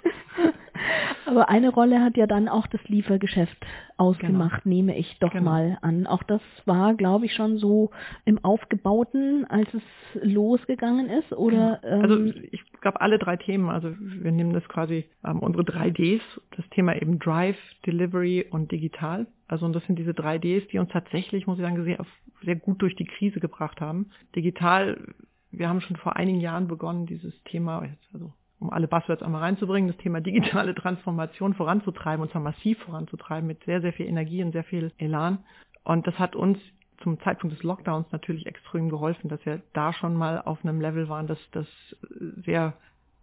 Aber 1.26 1.50
eine 1.50 1.70
Rolle 1.70 2.02
hat 2.02 2.18
ja 2.18 2.26
dann 2.26 2.48
auch 2.48 2.68
das 2.68 2.82
Liefergeschäft 2.88 3.58
ausgemacht, 3.98 4.64
genau. 4.64 4.76
nehme 4.76 4.98
ich 4.98 5.18
doch 5.20 5.32
genau. 5.32 5.52
mal 5.52 5.78
an. 5.82 6.08
Auch 6.08 6.24
das 6.24 6.42
war, 6.66 6.96
glaube 6.96 7.26
ich, 7.26 7.34
schon 7.34 7.58
so 7.58 7.92
im 8.26 8.44
Aufgebauten, 8.44 9.46
als 9.46 9.68
es 9.74 9.84
losgegangen 10.24 11.10
ist, 11.10 11.32
oder? 11.34 11.80
Genau. 11.84 12.02
Also 12.02 12.34
ich 12.52 12.64
glaube 12.82 13.02
alle 13.02 13.20
drei 13.20 13.38
Themen. 13.38 13.70
Also 13.70 13.94
wir 14.00 14.32
nehmen 14.32 14.54
das 14.54 14.68
quasi 14.70 15.06
ähm, 15.26 15.40
unsere 15.40 15.64
drei 15.64 15.90
Ds. 15.90 16.22
Das 16.56 16.68
Thema 16.70 17.00
eben 17.00 17.20
Drive, 17.20 17.58
Delivery 17.86 18.46
und 18.50 18.72
Digital. 18.72 19.28
Also 19.48 19.66
und 19.66 19.74
das 19.74 19.86
sind 19.86 19.98
diese 19.98 20.14
drei 20.14 20.38
Ds, 20.38 20.68
die 20.68 20.80
uns 20.80 20.92
tatsächlich, 20.92 21.48
muss 21.48 21.58
ich 21.58 21.64
sagen, 21.64 21.84
sehr, 21.84 22.06
sehr 22.44 22.56
gut 22.56 22.82
durch 22.82 22.96
die 22.96 23.06
Krise 23.06 23.40
gebracht 23.40 23.82
haben. 23.82 24.12
Digital, 24.36 25.14
wir 25.52 25.70
haben 25.70 25.82
schon 25.82 25.98
vor 25.98 26.16
einigen 26.16 26.40
Jahren 26.40 26.68
begonnen, 26.68 27.06
dieses 27.06 27.34
Thema, 27.44 27.88
also 28.14 28.34
um 28.60 28.70
alle 28.72 28.88
Buzzwords 28.88 29.24
einmal 29.24 29.42
reinzubringen, 29.42 29.90
das 29.90 30.02
Thema 30.02 30.22
digitale 30.22 30.76
Transformation 30.76 31.54
voranzutreiben, 31.54 32.22
und 32.22 32.32
zwar 32.32 32.42
massiv 32.42 32.78
voranzutreiben, 32.80 33.48
mit 33.48 33.64
sehr, 33.64 33.82
sehr 33.82 33.94
viel 33.94 34.08
Energie 34.08 34.44
und 34.44 34.52
sehr 34.52 34.66
viel 34.66 34.92
Elan. 34.98 35.40
Und 35.84 36.06
das 36.06 36.20
hat 36.20 36.36
uns 36.36 36.60
zum 37.02 37.20
Zeitpunkt 37.22 37.56
des 37.56 37.64
Lockdowns 37.64 38.12
natürlich 38.12 38.46
extrem 38.46 38.90
geholfen, 38.90 39.30
dass 39.30 39.46
wir 39.46 39.62
da 39.74 39.94
schon 39.94 40.16
mal 40.16 40.42
auf 40.42 40.64
einem 40.64 40.82
Level 40.82 41.08
waren, 41.08 41.28
dass 41.28 41.40
das 41.52 41.68
sehr, 42.46 42.74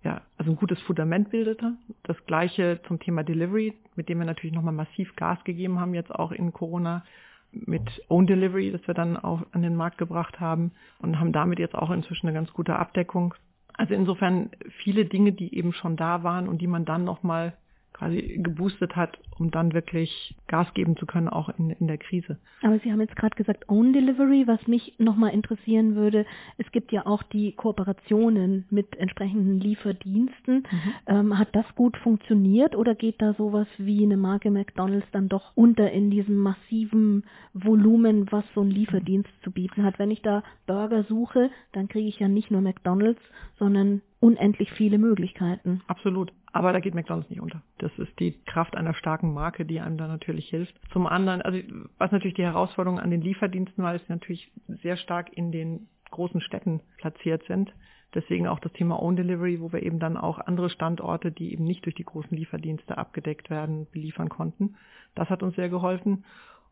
ja, 0.02 0.22
also 0.38 0.50
ein 0.50 0.56
gutes 0.56 0.80
Fundament 0.82 1.30
bildete. 1.30 1.74
Das 2.04 2.16
gleiche 2.26 2.80
zum 2.86 3.00
Thema 3.00 3.24
Delivery, 3.24 3.74
mit 3.96 4.08
dem 4.08 4.18
wir 4.18 4.26
natürlich 4.26 4.54
nochmal 4.54 4.74
massiv 4.74 5.16
Gas 5.16 5.42
gegeben 5.44 5.80
haben, 5.80 5.94
jetzt 5.94 6.14
auch 6.14 6.32
in 6.32 6.52
Corona 6.52 7.04
mit 7.52 8.02
Own 8.08 8.26
Delivery, 8.26 8.70
das 8.70 8.86
wir 8.86 8.94
dann 8.94 9.16
auch 9.16 9.42
an 9.52 9.62
den 9.62 9.76
Markt 9.76 9.98
gebracht 9.98 10.40
haben 10.40 10.72
und 10.98 11.18
haben 11.18 11.32
damit 11.32 11.58
jetzt 11.58 11.74
auch 11.74 11.90
inzwischen 11.90 12.28
eine 12.28 12.34
ganz 12.34 12.52
gute 12.52 12.76
Abdeckung. 12.76 13.34
Also 13.74 13.94
insofern 13.94 14.50
viele 14.82 15.04
Dinge, 15.04 15.32
die 15.32 15.54
eben 15.54 15.72
schon 15.72 15.96
da 15.96 16.22
waren 16.22 16.48
und 16.48 16.58
die 16.58 16.66
man 16.66 16.84
dann 16.84 17.04
nochmal 17.04 17.54
quasi 17.96 18.38
geboostet 18.42 18.94
hat, 18.94 19.18
um 19.38 19.50
dann 19.50 19.72
wirklich 19.72 20.36
Gas 20.48 20.72
geben 20.74 20.96
zu 20.96 21.06
können, 21.06 21.28
auch 21.28 21.48
in, 21.58 21.70
in 21.70 21.86
der 21.86 21.96
Krise. 21.96 22.38
Aber 22.62 22.78
Sie 22.80 22.92
haben 22.92 23.00
jetzt 23.00 23.16
gerade 23.16 23.34
gesagt 23.36 23.68
Own 23.68 23.92
Delivery, 23.92 24.46
was 24.46 24.66
mich 24.66 24.94
nochmal 24.98 25.32
interessieren 25.32 25.94
würde. 25.94 26.26
Es 26.58 26.70
gibt 26.72 26.92
ja 26.92 27.06
auch 27.06 27.22
die 27.22 27.52
Kooperationen 27.52 28.66
mit 28.70 28.96
entsprechenden 28.96 29.60
Lieferdiensten. 29.60 30.56
Mhm. 30.56 30.92
Ähm, 31.06 31.38
hat 31.38 31.48
das 31.52 31.64
gut 31.74 31.96
funktioniert 31.98 32.76
oder 32.76 32.94
geht 32.94 33.22
da 33.22 33.32
sowas 33.34 33.66
wie 33.78 34.02
eine 34.02 34.16
Marke 34.16 34.50
McDonald's 34.50 35.08
dann 35.12 35.28
doch 35.28 35.52
unter 35.54 35.90
in 35.90 36.10
diesem 36.10 36.36
massiven 36.36 37.24
Volumen, 37.54 38.30
was 38.30 38.44
so 38.54 38.60
ein 38.60 38.70
Lieferdienst 38.70 39.30
zu 39.42 39.50
bieten 39.50 39.84
hat? 39.84 39.98
Wenn 39.98 40.10
ich 40.10 40.20
da 40.20 40.42
Burger 40.66 41.04
suche, 41.04 41.50
dann 41.72 41.88
kriege 41.88 42.08
ich 42.08 42.18
ja 42.18 42.28
nicht 42.28 42.50
nur 42.50 42.60
McDonald's, 42.60 43.22
sondern 43.58 44.02
unendlich 44.20 44.70
viele 44.72 44.98
Möglichkeiten. 44.98 45.82
Absolut. 45.86 46.32
Aber 46.56 46.72
da 46.72 46.80
geht 46.80 46.94
McDonald's 46.94 47.28
nicht 47.28 47.42
unter. 47.42 47.60
Das 47.78 47.92
ist 47.98 48.18
die 48.18 48.32
Kraft 48.44 48.76
einer 48.76 48.94
starken 48.94 49.34
Marke, 49.34 49.66
die 49.66 49.78
einem 49.78 49.98
da 49.98 50.08
natürlich 50.08 50.48
hilft. 50.48 50.74
Zum 50.90 51.06
anderen, 51.06 51.42
also 51.42 51.58
was 51.98 52.12
natürlich 52.12 52.36
die 52.36 52.44
Herausforderung 52.44 52.98
an 52.98 53.10
den 53.10 53.20
Lieferdiensten 53.20 53.84
war, 53.84 53.94
ist 53.94 54.08
natürlich 54.08 54.50
sehr 54.66 54.96
stark 54.96 55.36
in 55.36 55.52
den 55.52 55.88
großen 56.10 56.40
Städten 56.40 56.80
platziert 56.96 57.42
sind. 57.46 57.74
Deswegen 58.14 58.46
auch 58.46 58.58
das 58.58 58.72
Thema 58.72 59.02
Own 59.02 59.16
Delivery, 59.16 59.60
wo 59.60 59.70
wir 59.70 59.82
eben 59.82 59.98
dann 59.98 60.16
auch 60.16 60.38
andere 60.38 60.70
Standorte, 60.70 61.30
die 61.30 61.52
eben 61.52 61.64
nicht 61.64 61.84
durch 61.84 61.94
die 61.94 62.04
großen 62.04 62.34
Lieferdienste 62.34 62.96
abgedeckt 62.96 63.50
werden, 63.50 63.86
beliefern 63.92 64.30
konnten. 64.30 64.76
Das 65.14 65.28
hat 65.28 65.42
uns 65.42 65.56
sehr 65.56 65.68
geholfen. 65.68 66.24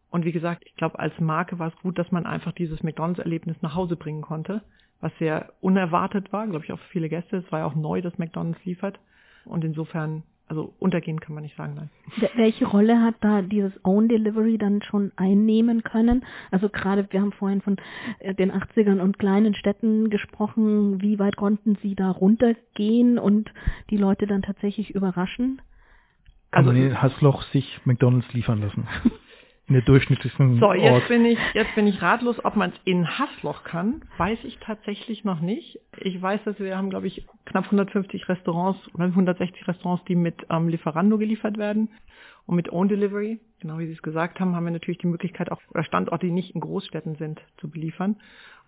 Und 0.08 0.24
wie 0.24 0.32
gesagt, 0.32 0.62
ich 0.64 0.76
glaube, 0.76 0.98
als 0.98 1.12
Marke 1.20 1.58
war 1.58 1.68
es 1.68 1.76
gut, 1.82 1.98
dass 1.98 2.10
man 2.10 2.24
einfach 2.24 2.52
dieses 2.52 2.82
McDonalds-Erlebnis 2.82 3.60
nach 3.60 3.74
Hause 3.74 3.96
bringen 3.96 4.22
konnte 4.22 4.62
was 5.04 5.12
sehr 5.18 5.52
unerwartet 5.60 6.32
war, 6.32 6.46
glaube 6.46 6.64
ich, 6.64 6.72
auch 6.72 6.78
für 6.78 6.88
viele 6.88 7.10
Gäste. 7.10 7.36
Es 7.36 7.52
war 7.52 7.58
ja 7.60 7.66
auch 7.66 7.74
neu, 7.74 8.00
dass 8.00 8.16
McDonald's 8.16 8.64
liefert. 8.64 8.98
Und 9.44 9.64
insofern, 9.64 10.22
also 10.48 10.74
untergehen 10.78 11.20
kann 11.20 11.34
man 11.34 11.42
nicht 11.42 11.56
sagen, 11.56 11.74
nein. 11.74 11.90
Welche 12.36 12.66
Rolle 12.66 13.00
hat 13.02 13.16
da 13.20 13.42
dieses 13.42 13.72
Own 13.84 14.08
Delivery 14.08 14.58
dann 14.58 14.82
schon 14.82 15.12
einnehmen 15.16 15.82
können? 15.82 16.24
Also 16.50 16.68
gerade, 16.68 17.06
wir 17.10 17.20
haben 17.20 17.32
vorhin 17.32 17.60
von 17.60 17.76
äh, 18.20 18.34
den 18.34 18.52
80ern 18.52 19.00
und 19.00 19.18
kleinen 19.18 19.54
Städten 19.54 20.10
gesprochen. 20.10 21.00
Wie 21.00 21.18
weit 21.18 21.36
konnten 21.36 21.76
Sie 21.82 21.94
da 21.94 22.10
runtergehen 22.10 23.18
und 23.18 23.52
die 23.90 23.96
Leute 23.96 24.26
dann 24.26 24.42
tatsächlich 24.42 24.94
überraschen? 24.94 25.60
Also, 26.50 26.70
also 26.70 26.82
in 26.82 27.02
Hasloch 27.02 27.42
sich 27.52 27.80
McDonald's 27.84 28.32
liefern 28.32 28.60
lassen. 28.60 28.86
in 29.66 29.74
der 29.74 29.82
durchschnittlichen 29.82 30.58
So, 30.60 30.72
jetzt 30.74 30.92
Ort. 30.92 31.08
bin 31.08 31.24
ich, 31.24 31.38
jetzt 31.54 31.74
bin 31.74 31.86
ich 31.86 32.02
ratlos, 32.02 32.44
ob 32.44 32.54
man 32.56 32.70
es 32.70 32.76
in 32.84 33.18
Hassloch 33.18 33.64
kann, 33.64 34.02
weiß 34.18 34.38
ich 34.44 34.58
tatsächlich 34.58 35.24
noch 35.24 35.40
nicht. 35.40 35.78
Ich 36.00 36.20
weiß, 36.20 36.42
dass 36.44 36.58
wir 36.58 36.76
haben, 36.76 36.90
glaube 36.90 37.06
ich, 37.06 37.26
knapp 37.46 37.64
150 37.64 38.28
Restaurants, 38.28 38.78
160 38.94 39.66
Restaurants, 39.66 40.04
die 40.04 40.16
mit 40.16 40.46
ähm, 40.50 40.68
Lieferando 40.68 41.16
geliefert 41.16 41.56
werden 41.56 41.88
und 42.46 42.56
mit 42.56 42.70
Own 42.72 42.88
Delivery. 42.88 43.40
Genau 43.60 43.78
wie 43.78 43.86
Sie 43.86 43.92
es 43.92 44.02
gesagt 44.02 44.38
haben, 44.38 44.54
haben 44.54 44.64
wir 44.64 44.70
natürlich 44.70 44.98
die 44.98 45.06
Möglichkeit, 45.06 45.50
auch 45.50 45.60
Standorte, 45.80 46.26
die 46.26 46.32
nicht 46.32 46.54
in 46.54 46.60
Großstädten 46.60 47.14
sind, 47.16 47.40
zu 47.56 47.70
beliefern 47.70 48.16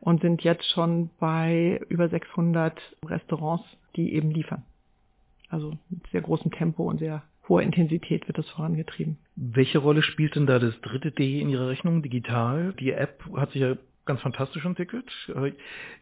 und 0.01 0.23
sind 0.23 0.43
jetzt 0.43 0.65
schon 0.73 1.11
bei 1.21 1.79
über 1.91 2.09
600 2.09 2.81
Restaurants, 3.05 3.65
die 3.97 4.15
eben 4.15 4.31
liefern. 4.31 4.65
Also 5.51 5.75
mit 5.91 6.07
sehr 6.11 6.23
großem 6.23 6.51
Tempo 6.53 6.85
und 6.89 6.99
sehr 6.99 7.23
hoher 7.49 7.63
Intensität 7.63 8.27
wird 8.29 8.39
das 8.39 8.49
vorangetrieben. 8.51 9.19
Welche 9.37 9.79
Rolle 9.79 10.03
spielt 10.03 10.35
denn 10.35 10.47
da 10.47 10.59
das 10.59 10.79
dritte 10.81 11.13
D 11.13 11.41
in 11.41 11.49
Ihrer 11.49 11.69
Rechnung, 11.69 12.03
digital? 12.03 12.75
Die 12.81 12.93
App 12.93 13.25
hat 13.37 13.53
sich 13.53 13.63
ja 13.63 13.77
ganz 14.07 14.21
fantastisch 14.21 14.65
entwickelt. 14.65 15.11
Äh, 15.35 15.53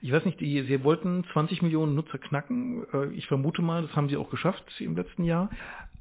ich 0.01 0.13
weiß 0.13 0.25
nicht, 0.25 0.41
die, 0.41 0.63
Sie 0.63 0.85
wollten 0.85 1.25
20 1.33 1.63
Millionen 1.63 1.95
Nutzer 1.95 2.19
knacken. 2.19 2.87
Äh, 2.93 3.07
ich 3.15 3.27
vermute 3.27 3.63
mal, 3.63 3.83
das 3.83 3.97
haben 3.97 4.09
Sie 4.09 4.17
auch 4.17 4.31
geschafft 4.31 4.65
im 4.81 4.97
letzten 4.97 5.25
Jahr. 5.25 5.51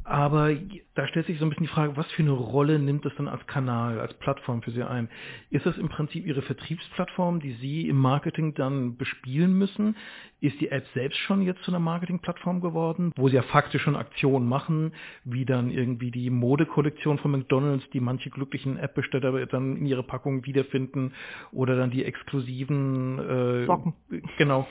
Aber 0.06 0.54
da 0.96 1.08
stellt 1.08 1.28
sich 1.28 1.40
so 1.40 1.46
ein 1.46 1.50
bisschen 1.50 1.66
die 1.66 1.72
Frage, 1.72 1.96
was 1.96 2.12
für 2.12 2.24
eine 2.24 2.32
Rolle 2.32 2.78
nimmt 2.78 3.06
es 3.06 3.16
dann 3.16 3.30
als 3.30 3.46
Kanal, 3.48 4.00
als 4.00 4.14
Plattform 4.16 4.62
für 4.62 4.72
Sie 4.72 4.84
ein? 4.84 5.10
Ist 5.50 5.66
das 5.66 5.78
im 5.78 5.88
Prinzip 5.88 6.26
Ihre 6.26 6.42
Vertriebsplattform, 6.42 7.40
die 7.40 7.54
Sie 7.54 7.88
im 7.88 7.98
Marketing 7.98 8.54
dann 8.54 8.98
bespielen 8.98 9.54
müssen? 9.58 9.96
Ist 10.42 10.60
die 10.60 10.70
App 10.70 10.86
selbst 10.94 11.18
schon 11.20 11.42
jetzt 11.42 11.64
zu 11.64 11.72
einer 11.72 11.80
Marketingplattform 11.80 12.60
geworden, 12.60 13.14
wo 13.16 13.30
Sie 13.30 13.36
ja 13.36 13.44
faktisch 13.44 13.84
schon 13.84 13.96
Aktionen 13.96 14.48
machen, 14.48 14.94
wie 15.24 15.46
dann 15.46 15.72
irgendwie 15.72 16.12
die 16.12 16.30
Modekollektion 16.30 17.18
von 17.18 17.32
McDonalds, 17.32 17.90
die 17.92 18.02
manche 18.02 18.30
glücklichen 18.30 18.78
App-Besteller 18.78 19.46
dann 19.46 19.78
in 19.78 19.86
ihre 19.86 20.04
Packungen 20.04 20.46
wiederfinden 20.46 21.14
oder 21.54 21.78
dann 21.78 21.92
die 21.92 22.04
exklusiven 22.04 23.20
äh, 23.20 23.66
Socken. 23.68 23.94
Genau 24.38 24.68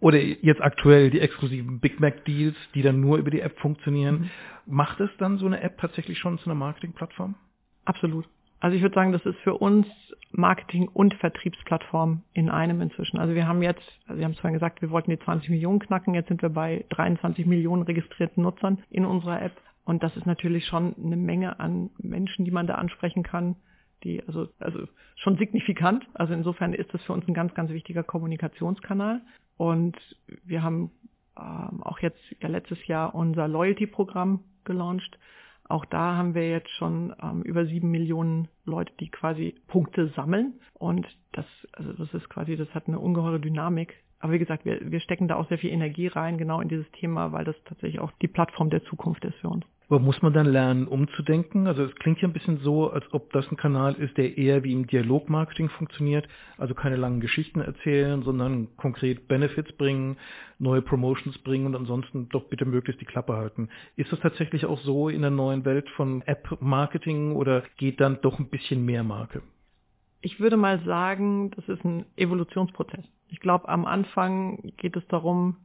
oder 0.00 0.18
jetzt 0.18 0.60
aktuell 0.60 1.10
die 1.10 1.20
exklusiven 1.20 1.78
Big 1.78 2.00
Mac 2.00 2.24
Deals, 2.24 2.56
die 2.74 2.82
dann 2.82 3.00
nur 3.00 3.18
über 3.18 3.30
die 3.30 3.40
App 3.40 3.58
funktionieren. 3.60 4.20
Mhm. 4.20 4.30
Macht 4.66 5.00
es 5.00 5.10
dann 5.18 5.38
so 5.38 5.46
eine 5.46 5.60
App 5.60 5.78
tatsächlich 5.78 6.18
schon 6.18 6.38
zu 6.38 6.46
einer 6.46 6.58
Marketingplattform? 6.58 7.34
Absolut. 7.84 8.26
Also 8.60 8.76
ich 8.76 8.82
würde 8.82 8.94
sagen, 8.94 9.12
das 9.12 9.24
ist 9.24 9.38
für 9.38 9.54
uns 9.54 9.86
Marketing- 10.32 10.88
und 10.88 11.14
Vertriebsplattform 11.14 12.22
in 12.34 12.50
einem 12.50 12.80
inzwischen. 12.82 13.18
Also 13.18 13.34
wir 13.34 13.48
haben 13.48 13.62
jetzt, 13.62 13.82
also 14.06 14.18
wir 14.18 14.24
haben 14.24 14.32
es 14.32 14.38
vorhin 14.38 14.54
gesagt, 14.54 14.82
wir 14.82 14.90
wollten 14.90 15.10
die 15.10 15.18
20 15.18 15.48
Millionen 15.50 15.80
knacken, 15.80 16.14
jetzt 16.14 16.28
sind 16.28 16.42
wir 16.42 16.50
bei 16.50 16.84
23 16.90 17.46
Millionen 17.46 17.82
registrierten 17.82 18.42
Nutzern 18.42 18.82
in 18.90 19.06
unserer 19.06 19.42
App. 19.42 19.52
Und 19.84 20.02
das 20.02 20.16
ist 20.16 20.26
natürlich 20.26 20.66
schon 20.66 20.94
eine 21.02 21.16
Menge 21.16 21.58
an 21.58 21.90
Menschen, 21.98 22.44
die 22.44 22.50
man 22.50 22.66
da 22.66 22.74
ansprechen 22.74 23.22
kann, 23.22 23.56
die, 24.04 24.22
also, 24.26 24.48
also 24.58 24.86
schon 25.16 25.36
signifikant. 25.36 26.06
Also 26.14 26.32
insofern 26.34 26.72
ist 26.72 26.92
das 26.92 27.02
für 27.04 27.12
uns 27.12 27.26
ein 27.28 27.34
ganz, 27.34 27.54
ganz 27.54 27.70
wichtiger 27.70 28.02
Kommunikationskanal. 28.02 29.20
Und 29.56 29.96
wir 30.44 30.62
haben 30.62 30.90
ähm, 31.38 31.82
auch 31.82 31.98
jetzt 32.00 32.20
ja 32.40 32.48
letztes 32.48 32.86
Jahr 32.86 33.14
unser 33.14 33.48
Loyalty-Programm 33.48 34.44
gelauncht. 34.64 35.18
Auch 35.68 35.84
da 35.84 36.16
haben 36.16 36.34
wir 36.34 36.50
jetzt 36.50 36.70
schon 36.70 37.14
ähm, 37.22 37.42
über 37.42 37.64
sieben 37.66 37.90
Millionen 37.90 38.48
Leute, 38.64 38.92
die 38.98 39.08
quasi 39.08 39.54
Punkte 39.68 40.08
sammeln. 40.16 40.54
Und 40.74 41.06
das, 41.32 41.46
also 41.72 41.92
das 41.92 42.12
ist 42.14 42.28
quasi, 42.28 42.56
das 42.56 42.72
hat 42.74 42.88
eine 42.88 42.98
ungeheure 42.98 43.40
Dynamik. 43.40 43.94
Aber 44.18 44.32
wie 44.32 44.38
gesagt, 44.38 44.64
wir, 44.64 44.90
wir 44.90 45.00
stecken 45.00 45.28
da 45.28 45.36
auch 45.36 45.48
sehr 45.48 45.58
viel 45.58 45.70
Energie 45.70 46.08
rein, 46.08 46.38
genau 46.38 46.60
in 46.60 46.68
dieses 46.68 46.90
Thema, 46.92 47.32
weil 47.32 47.44
das 47.44 47.56
tatsächlich 47.64 48.00
auch 48.00 48.12
die 48.20 48.28
Plattform 48.28 48.68
der 48.68 48.82
Zukunft 48.84 49.24
ist 49.24 49.36
für 49.36 49.48
uns. 49.48 49.64
Aber 49.90 49.98
muss 49.98 50.22
man 50.22 50.32
dann 50.32 50.46
lernen, 50.46 50.86
umzudenken? 50.86 51.66
Also 51.66 51.82
es 51.82 51.92
klingt 51.96 52.20
ja 52.20 52.28
ein 52.28 52.32
bisschen 52.32 52.58
so, 52.58 52.90
als 52.90 53.04
ob 53.12 53.32
das 53.32 53.50
ein 53.50 53.56
Kanal 53.56 53.94
ist, 53.94 54.16
der 54.16 54.38
eher 54.38 54.62
wie 54.62 54.72
im 54.72 54.86
Dialogmarketing 54.86 55.68
funktioniert. 55.68 56.28
Also 56.58 56.74
keine 56.74 56.94
langen 56.94 57.18
Geschichten 57.18 57.60
erzählen, 57.60 58.22
sondern 58.22 58.68
konkret 58.76 59.26
Benefits 59.26 59.72
bringen, 59.72 60.16
neue 60.60 60.80
Promotions 60.80 61.36
bringen 61.38 61.66
und 61.66 61.74
ansonsten 61.74 62.28
doch 62.28 62.44
bitte 62.44 62.66
möglichst 62.66 63.00
die 63.00 63.04
Klappe 63.04 63.32
halten. 63.32 63.68
Ist 63.96 64.12
das 64.12 64.20
tatsächlich 64.20 64.64
auch 64.64 64.78
so 64.78 65.08
in 65.08 65.22
der 65.22 65.32
neuen 65.32 65.64
Welt 65.64 65.88
von 65.96 66.22
App-Marketing 66.22 67.34
oder 67.34 67.64
geht 67.76 68.00
dann 68.00 68.20
doch 68.22 68.38
ein 68.38 68.48
bisschen 68.48 68.84
mehr 68.84 69.02
Marke? 69.02 69.42
Ich 70.20 70.38
würde 70.38 70.56
mal 70.56 70.80
sagen, 70.84 71.50
das 71.56 71.68
ist 71.68 71.84
ein 71.84 72.06
Evolutionsprozess. 72.14 73.04
Ich 73.26 73.40
glaube, 73.40 73.68
am 73.68 73.86
Anfang 73.86 74.72
geht 74.76 74.94
es 74.94 75.06
darum, 75.08 75.56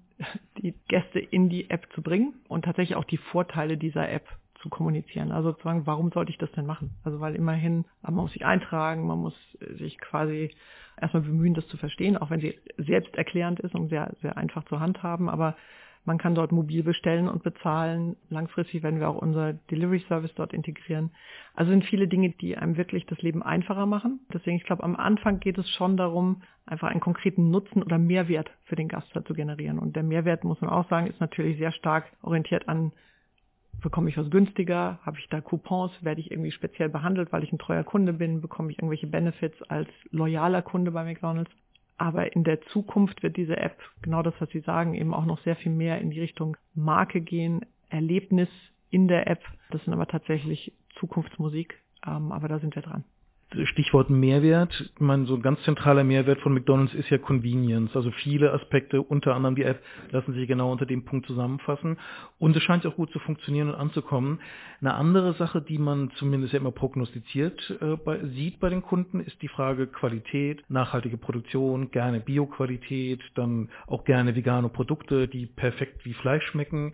die 0.58 0.73
Gäste 0.88 1.19
in 1.19 1.49
die 1.49 1.69
App 1.69 1.88
zu 1.93 2.01
bringen 2.01 2.34
und 2.47 2.65
tatsächlich 2.65 2.95
auch 2.95 3.04
die 3.04 3.17
Vorteile 3.17 3.78
dieser 3.78 4.10
App 4.10 4.28
zu 4.62 4.69
kommunizieren. 4.69 5.32
Also 5.32 5.54
zu 5.54 5.63
sagen, 5.63 5.86
warum 5.86 6.12
sollte 6.12 6.32
ich 6.32 6.38
das 6.38 6.51
denn 6.54 6.65
machen? 6.65 6.91
Also 7.04 7.19
weil 7.19 7.36
immerhin, 7.36 7.86
man 8.01 8.15
muss 8.15 8.34
sich 8.34 8.45
eintragen, 8.45 9.06
man 9.06 9.19
muss 9.19 9.36
sich 9.78 9.99
quasi 9.99 10.51
erstmal 10.99 11.23
bemühen, 11.23 11.54
das 11.54 11.67
zu 11.67 11.78
verstehen, 11.78 12.17
auch 12.17 12.30
wenn 12.30 12.39
sie 12.39 12.58
selbsterklärend 12.78 13.60
ist 13.60 13.75
und 13.75 13.89
sehr, 13.89 14.13
sehr 14.21 14.38
einfach 14.38 14.63
zu 14.65 14.80
handhaben. 14.80 15.30
Aber 15.30 15.56
man 16.06 16.18
kann 16.18 16.36
dort 16.36 16.52
mobil 16.52 16.84
bestellen 16.84 17.28
und 17.28 17.44
bezahlen. 17.44 18.15
Langfristig 18.30 18.84
werden 18.84 19.00
wir 19.00 19.10
auch 19.10 19.22
unser 19.22 19.54
Delivery 19.54 20.04
Service 20.08 20.34
dort 20.36 20.54
integrieren. 20.54 21.12
Also 21.56 21.72
sind 21.72 21.86
viele 21.86 22.08
Dinge, 22.08 22.30
die 22.30 22.58
einem 22.58 22.78
wirklich 22.78 23.06
das 23.08 23.22
Leben 23.22 23.44
einfacher 23.44 23.86
machen. 23.86 24.20
Deswegen, 24.34 24.58
ich 24.58 24.63
glaube, 24.63 24.84
am 24.84 24.96
Anfang 24.96 25.39
geht 25.39 25.58
es 25.58 25.70
schon 25.72 25.98
darum, 25.98 26.44
einfach 26.65 26.89
einen 26.89 27.00
konkreten 27.02 27.50
Nutzen 27.50 27.84
oder 27.84 27.98
Mehrwert 27.98 28.50
für 28.65 28.76
den 28.76 28.88
Gast 28.88 29.08
zu 29.26 29.34
generieren. 29.34 29.80
Und 29.80 29.96
der 29.96 30.04
Mehrwert, 30.04 30.44
muss 30.44 30.62
man 30.62 30.70
auch 30.70 30.88
sagen, 30.89 31.08
ist 31.08 31.20
natürlich 31.20 31.58
sehr 31.58 31.72
stark 31.72 32.06
orientiert 32.22 32.70
an 32.70 32.91
bekomme 33.82 34.10
ich 34.10 34.18
was 34.18 34.30
günstiger, 34.30 35.00
habe 35.06 35.20
ich 35.20 35.28
da 35.30 35.41
Coupons, 35.41 35.91
werde 36.02 36.22
ich 36.22 36.32
irgendwie 36.32 36.52
speziell 36.52 36.89
behandelt, 36.89 37.32
weil 37.32 37.44
ich 37.44 37.52
ein 37.52 37.60
treuer 37.60 37.84
Kunde 37.84 38.13
bin, 38.13 38.41
bekomme 38.41 38.72
ich 38.72 38.80
irgendwelche 38.80 39.08
Benefits 39.08 39.62
als 39.63 39.89
loyaler 40.12 40.62
Kunde 40.62 40.91
bei 40.91 41.04
McDonald's. 41.04 41.52
Aber 41.98 42.36
in 42.36 42.44
der 42.44 42.62
Zukunft 42.68 43.24
wird 43.24 43.38
diese 43.38 43.58
App, 43.58 43.78
genau 44.02 44.22
das, 44.22 44.34
was 44.40 44.50
Sie 44.50 44.60
sagen, 44.60 44.96
eben 44.96 45.14
auch 45.14 45.26
noch 45.26 45.42
sehr 45.44 45.56
viel 45.56 45.72
mehr 45.72 46.00
in 46.00 46.12
die 46.12 46.20
Richtung 46.20 46.58
Marke 46.74 47.22
gehen, 47.22 47.66
Erlebnis 47.90 48.50
in 48.90 49.08
der 49.08 49.28
App. 49.28 49.44
Das 49.72 49.84
sind 49.84 49.94
aber 49.94 50.08
tatsächlich 50.08 50.74
Zukunftsmusik, 51.00 51.80
ähm, 52.06 52.32
aber 52.32 52.48
da 52.48 52.60
sind 52.60 52.76
wir 52.76 52.82
dran. 52.82 53.06
Stichwort 53.63 54.10
Mehrwert. 54.10 54.91
Ich 54.96 55.00
meine, 55.00 55.26
so 55.26 55.36
ein 55.36 55.41
ganz 55.41 55.62
zentraler 55.63 56.04
Mehrwert 56.04 56.39
von 56.41 56.54
McDonald's 56.54 56.94
ist 56.94 57.10
ja 57.10 57.18
Convenience. 57.18 57.96
Also 57.96 58.12
viele 58.12 58.52
Aspekte, 58.54 59.02
unter 59.02 59.36
anderem 59.36 59.56
die 59.56 59.63
App, 59.63 59.82
lassen 60.12 60.34
sich 60.34 60.48
genau 60.48 60.72
unter 60.72 60.86
dem 60.86 61.06
Punkt 61.06 61.28
zusammenfassen. 61.28 61.98
Und 62.39 62.56
es 62.56 62.63
scheint 62.63 62.86
auch 62.86 62.96
gut 62.96 63.12
zu 63.12 63.20
funktionieren 63.20 63.70
und 63.70 63.76
anzukommen. 63.76 64.39
Eine 64.82 64.94
andere 64.94 65.34
Sache, 65.34 65.62
die 65.62 65.78
man 65.78 66.12
zumindest 66.15 66.54
ja 66.54 66.60
immer 66.60 66.72
prognostiziert 66.72 67.76
äh, 67.82 67.96
bei, 67.96 68.20
sieht 68.26 68.60
bei 68.60 68.70
den 68.70 68.82
Kunden, 68.82 69.20
ist 69.20 69.41
die 69.41 69.48
Frage 69.48 69.88
Qualität, 69.88 70.63
nachhaltige 70.70 71.18
Produktion, 71.18 71.91
gerne 71.91 72.20
Bioqualität, 72.20 73.22
dann 73.36 73.70
auch 73.88 74.04
gerne 74.04 74.36
vegane 74.36 74.70
Produkte, 74.70 75.28
die 75.28 75.46
perfekt 75.46 76.06
wie 76.06 76.13
Fleisch 76.13 76.46
schmecken. 76.46 76.94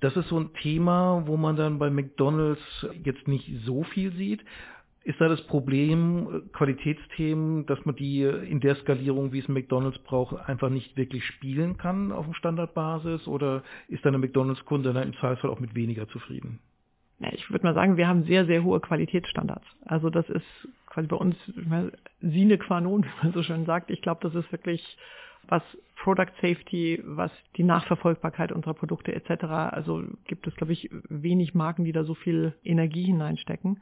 Das 0.00 0.16
ist 0.16 0.28
so 0.28 0.38
ein 0.38 0.52
Thema, 0.60 1.22
wo 1.26 1.38
man 1.38 1.56
dann 1.56 1.78
bei 1.78 1.88
McDonald's 1.88 2.86
jetzt 3.04 3.26
nicht 3.26 3.50
so 3.64 3.84
viel 3.84 4.12
sieht. 4.12 4.44
Ist 5.04 5.20
da 5.20 5.28
das 5.28 5.42
Problem, 5.46 6.28
äh, 6.32 6.40
Qualitätsthemen, 6.56 7.66
dass 7.66 7.84
man 7.84 7.94
die 7.94 8.22
in 8.22 8.60
der 8.60 8.74
Skalierung, 8.76 9.32
wie 9.32 9.38
es 9.38 9.48
McDonalds 9.48 9.98
braucht, 9.98 10.36
einfach 10.48 10.70
nicht 10.70 10.96
wirklich 10.96 11.24
spielen 11.26 11.76
kann 11.76 12.10
auf 12.10 12.24
dem 12.24 12.34
Standardbasis? 12.34 13.28
Oder 13.28 13.62
ist 13.88 14.04
da 14.04 14.08
eine 14.08 14.18
McDonalds-Kunde 14.18 14.92
dann 14.94 15.08
im 15.08 15.14
Zweifelsfall 15.14 15.50
auch 15.50 15.60
mit 15.60 15.74
weniger 15.74 16.08
zufrieden? 16.08 16.58
Ja, 17.20 17.28
ich 17.32 17.48
würde 17.50 17.64
mal 17.64 17.74
sagen, 17.74 17.96
wir 17.96 18.08
haben 18.08 18.24
sehr, 18.24 18.46
sehr 18.46 18.64
hohe 18.64 18.80
Qualitätsstandards. 18.80 19.66
Also 19.84 20.10
das 20.10 20.28
ist 20.30 20.46
quasi 20.86 21.06
bei 21.06 21.16
uns 21.16 21.36
sine 22.20 22.58
qua 22.58 22.80
non, 22.80 23.04
wie 23.04 23.24
man 23.24 23.32
so 23.32 23.42
schön 23.42 23.66
sagt. 23.66 23.90
Ich 23.90 24.00
glaube, 24.00 24.20
das 24.22 24.34
ist 24.34 24.50
wirklich 24.52 24.96
was 25.48 25.62
Product 26.02 26.32
Safety, 26.40 27.02
was 27.04 27.30
die 27.56 27.62
Nachverfolgbarkeit 27.64 28.52
unserer 28.52 28.74
Produkte 28.74 29.14
etc. 29.14 29.44
Also 29.44 30.02
gibt 30.26 30.46
es, 30.46 30.56
glaube 30.56 30.72
ich, 30.72 30.88
wenig 31.10 31.54
Marken, 31.54 31.84
die 31.84 31.92
da 31.92 32.04
so 32.04 32.14
viel 32.14 32.54
Energie 32.64 33.04
hineinstecken. 33.04 33.80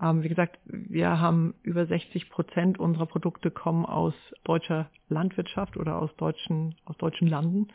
Ähm, 0.00 0.22
wie 0.22 0.28
gesagt, 0.28 0.58
wir 0.66 1.20
haben 1.20 1.54
über 1.62 1.86
60 1.86 2.28
Prozent 2.30 2.78
unserer 2.78 3.06
Produkte 3.06 3.50
kommen 3.50 3.86
aus 3.86 4.14
deutscher 4.44 4.90
Landwirtschaft 5.08 5.76
oder 5.76 6.00
aus 6.00 6.14
deutschen, 6.16 6.74
aus 6.84 6.96
deutschen 6.98 7.28
Landen. 7.28 7.68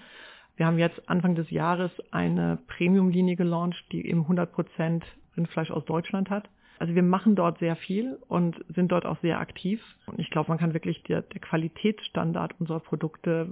Wir 0.55 0.67
haben 0.67 0.77
jetzt 0.77 1.09
Anfang 1.09 1.35
des 1.35 1.49
Jahres 1.49 1.91
eine 2.11 2.59
Premium-Linie 2.67 3.35
gelauncht, 3.35 3.83
die 3.91 4.05
eben 4.05 4.21
100 4.21 4.51
Prozent 4.51 5.03
Rindfleisch 5.35 5.71
aus 5.71 5.85
Deutschland 5.85 6.29
hat. 6.29 6.49
Also 6.77 6.95
wir 6.95 7.03
machen 7.03 7.35
dort 7.35 7.59
sehr 7.59 7.75
viel 7.75 8.17
und 8.27 8.63
sind 8.69 8.91
dort 8.91 9.05
auch 9.05 9.19
sehr 9.21 9.39
aktiv. 9.39 9.81
Und 10.07 10.19
ich 10.19 10.29
glaube, 10.29 10.49
man 10.49 10.57
kann 10.57 10.73
wirklich, 10.73 11.03
der, 11.03 11.21
der 11.21 11.39
Qualitätsstandard 11.39 12.59
unserer 12.59 12.79
Produkte 12.79 13.47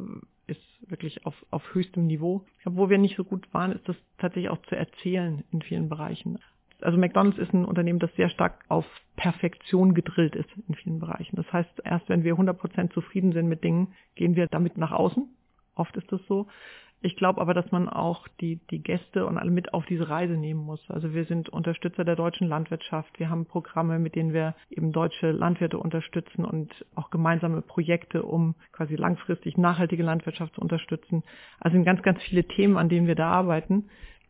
ist 0.48 0.62
wirklich 0.90 1.26
auf, 1.26 1.36
auf 1.52 1.74
höchstem 1.74 2.08
Niveau. 2.08 2.44
Glaube, 2.64 2.78
wo 2.78 2.90
wir 2.90 2.98
nicht 2.98 3.16
so 3.16 3.24
gut 3.24 3.52
waren, 3.54 3.72
ist 3.72 3.88
das 3.88 3.96
tatsächlich 4.18 4.50
auch 4.50 4.62
zu 4.64 4.76
erzählen 4.76 5.44
in 5.52 5.62
vielen 5.62 5.90
Bereichen 5.90 6.40
also 6.82 6.98
McDonald's 6.98 7.38
ist 7.40 7.54
ein 7.54 7.66
Unternehmen, 7.66 8.00
das 8.00 8.14
sehr 8.16 8.30
stark 8.30 8.60
auf 8.68 8.86
Perfektion 9.16 9.94
gedrillt 9.94 10.36
ist 10.36 10.50
in 10.68 10.76
vielen 10.76 11.00
Bereichen. 11.00 11.36
Das 11.36 11.52
heißt, 11.52 11.82
erst 11.84 12.10
wenn 12.10 12.24
wir 12.24 12.36
100% 12.36 12.92
zufrieden 12.92 13.34
sind 13.34 13.48
mit 13.48 13.64
Dingen, 13.64 13.94
gehen 14.16 14.36
wir 14.36 14.48
damit 14.48 14.78
nach 14.78 14.92
außen. 14.92 15.28
Oft 15.76 15.96
ist 15.98 16.12
das 16.12 16.22
so. 16.28 16.48
Ich 17.02 17.16
glaube 17.16 17.40
aber, 17.40 17.54
dass 17.54 17.72
man 17.72 17.88
auch 17.88 18.28
die, 18.42 18.60
die 18.72 18.84
Gäste 18.84 19.26
und 19.26 19.38
alle 19.38 19.52
mit 19.52 19.74
auf 19.74 19.86
diese 19.86 20.10
Reise 20.10 20.34
nehmen 20.34 20.60
muss. 20.60 20.82
Also 20.90 21.14
wir 21.14 21.24
sind 21.24 21.48
Unterstützer 21.48 22.04
der 22.04 22.18
deutschen 22.18 22.48
Landwirtschaft. 22.48 23.18
Wir 23.20 23.30
haben 23.30 23.46
Programme, 23.46 24.00
mit 24.00 24.16
denen 24.16 24.34
wir 24.34 24.54
eben 24.70 24.92
deutsche 24.92 25.32
Landwirte 25.32 25.78
unterstützen 25.78 26.44
und 26.44 26.86
auch 26.96 27.10
gemeinsame 27.10 27.62
Projekte, 27.62 28.24
um 28.24 28.54
quasi 28.74 28.98
langfristig 28.98 29.58
nachhaltige 29.58 30.04
Landwirtschaft 30.04 30.56
zu 30.56 30.62
unterstützen. 30.62 31.24
Also 31.62 31.76
sind 31.76 31.86
ganz, 31.86 32.02
ganz 32.02 32.22
viele 32.22 32.44
Themen, 32.44 32.78
an 32.78 32.90
denen 32.90 33.08
wir 33.08 33.16
da 33.16 33.32
arbeiten, 33.32 33.86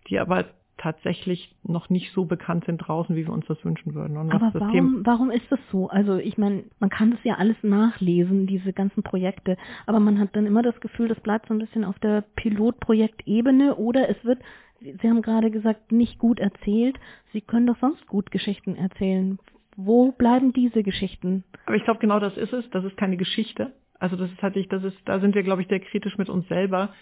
die 0.07 0.19
aber 0.19 0.45
tatsächlich 0.79 1.55
noch 1.63 1.89
nicht 1.89 2.11
so 2.13 2.25
bekannt 2.25 2.65
sind 2.65 2.77
draußen, 2.77 3.15
wie 3.15 3.27
wir 3.27 3.33
uns 3.33 3.45
das 3.45 3.63
wünschen 3.63 3.93
würden. 3.93 4.17
Und 4.17 4.31
Aber 4.31 4.51
warum, 4.53 5.05
warum 5.05 5.29
ist 5.29 5.51
das 5.51 5.59
so? 5.71 5.89
Also 5.89 6.17
ich 6.17 6.37
meine, 6.37 6.63
man 6.79 6.89
kann 6.89 7.11
das 7.11 7.19
ja 7.23 7.35
alles 7.35 7.57
nachlesen, 7.61 8.47
diese 8.47 8.73
ganzen 8.73 9.03
Projekte, 9.03 9.57
aber 9.85 9.99
man 9.99 10.19
hat 10.19 10.35
dann 10.35 10.45
immer 10.45 10.63
das 10.63 10.79
Gefühl, 10.79 11.07
das 11.07 11.19
bleibt 11.19 11.47
so 11.47 11.53
ein 11.53 11.59
bisschen 11.59 11.83
auf 11.83 11.99
der 11.99 12.23
Pilotprojektebene 12.35 13.75
oder 13.75 14.09
es 14.09 14.23
wird, 14.23 14.39
Sie 14.79 15.09
haben 15.09 15.21
gerade 15.21 15.51
gesagt, 15.51 15.91
nicht 15.91 16.19
gut 16.19 16.39
erzählt. 16.39 16.97
Sie 17.33 17.41
können 17.41 17.67
doch 17.67 17.77
sonst 17.81 18.07
gut 18.07 18.31
Geschichten 18.31 18.77
erzählen. 18.77 19.37
Wo 19.75 20.13
bleiben 20.13 20.53
diese 20.53 20.83
Geschichten? 20.83 21.43
Aber 21.65 21.75
ich 21.75 21.83
glaube, 21.83 21.99
genau 21.99 22.21
das 22.21 22.37
ist 22.37 22.53
es. 22.53 22.69
Das 22.69 22.85
ist 22.85 22.95
keine 22.95 23.17
Geschichte. 23.17 23.73
Also 23.99 24.15
das 24.15 24.31
ist 24.31 24.41
halt, 24.41 24.55
das 24.71 24.83
ist, 24.85 24.97
da 25.03 25.19
sind 25.19 25.35
wir, 25.35 25.43
glaube 25.43 25.61
ich, 25.61 25.67
sehr 25.67 25.81
kritisch 25.81 26.17
mit 26.17 26.29
uns 26.29 26.47
selber 26.47 26.93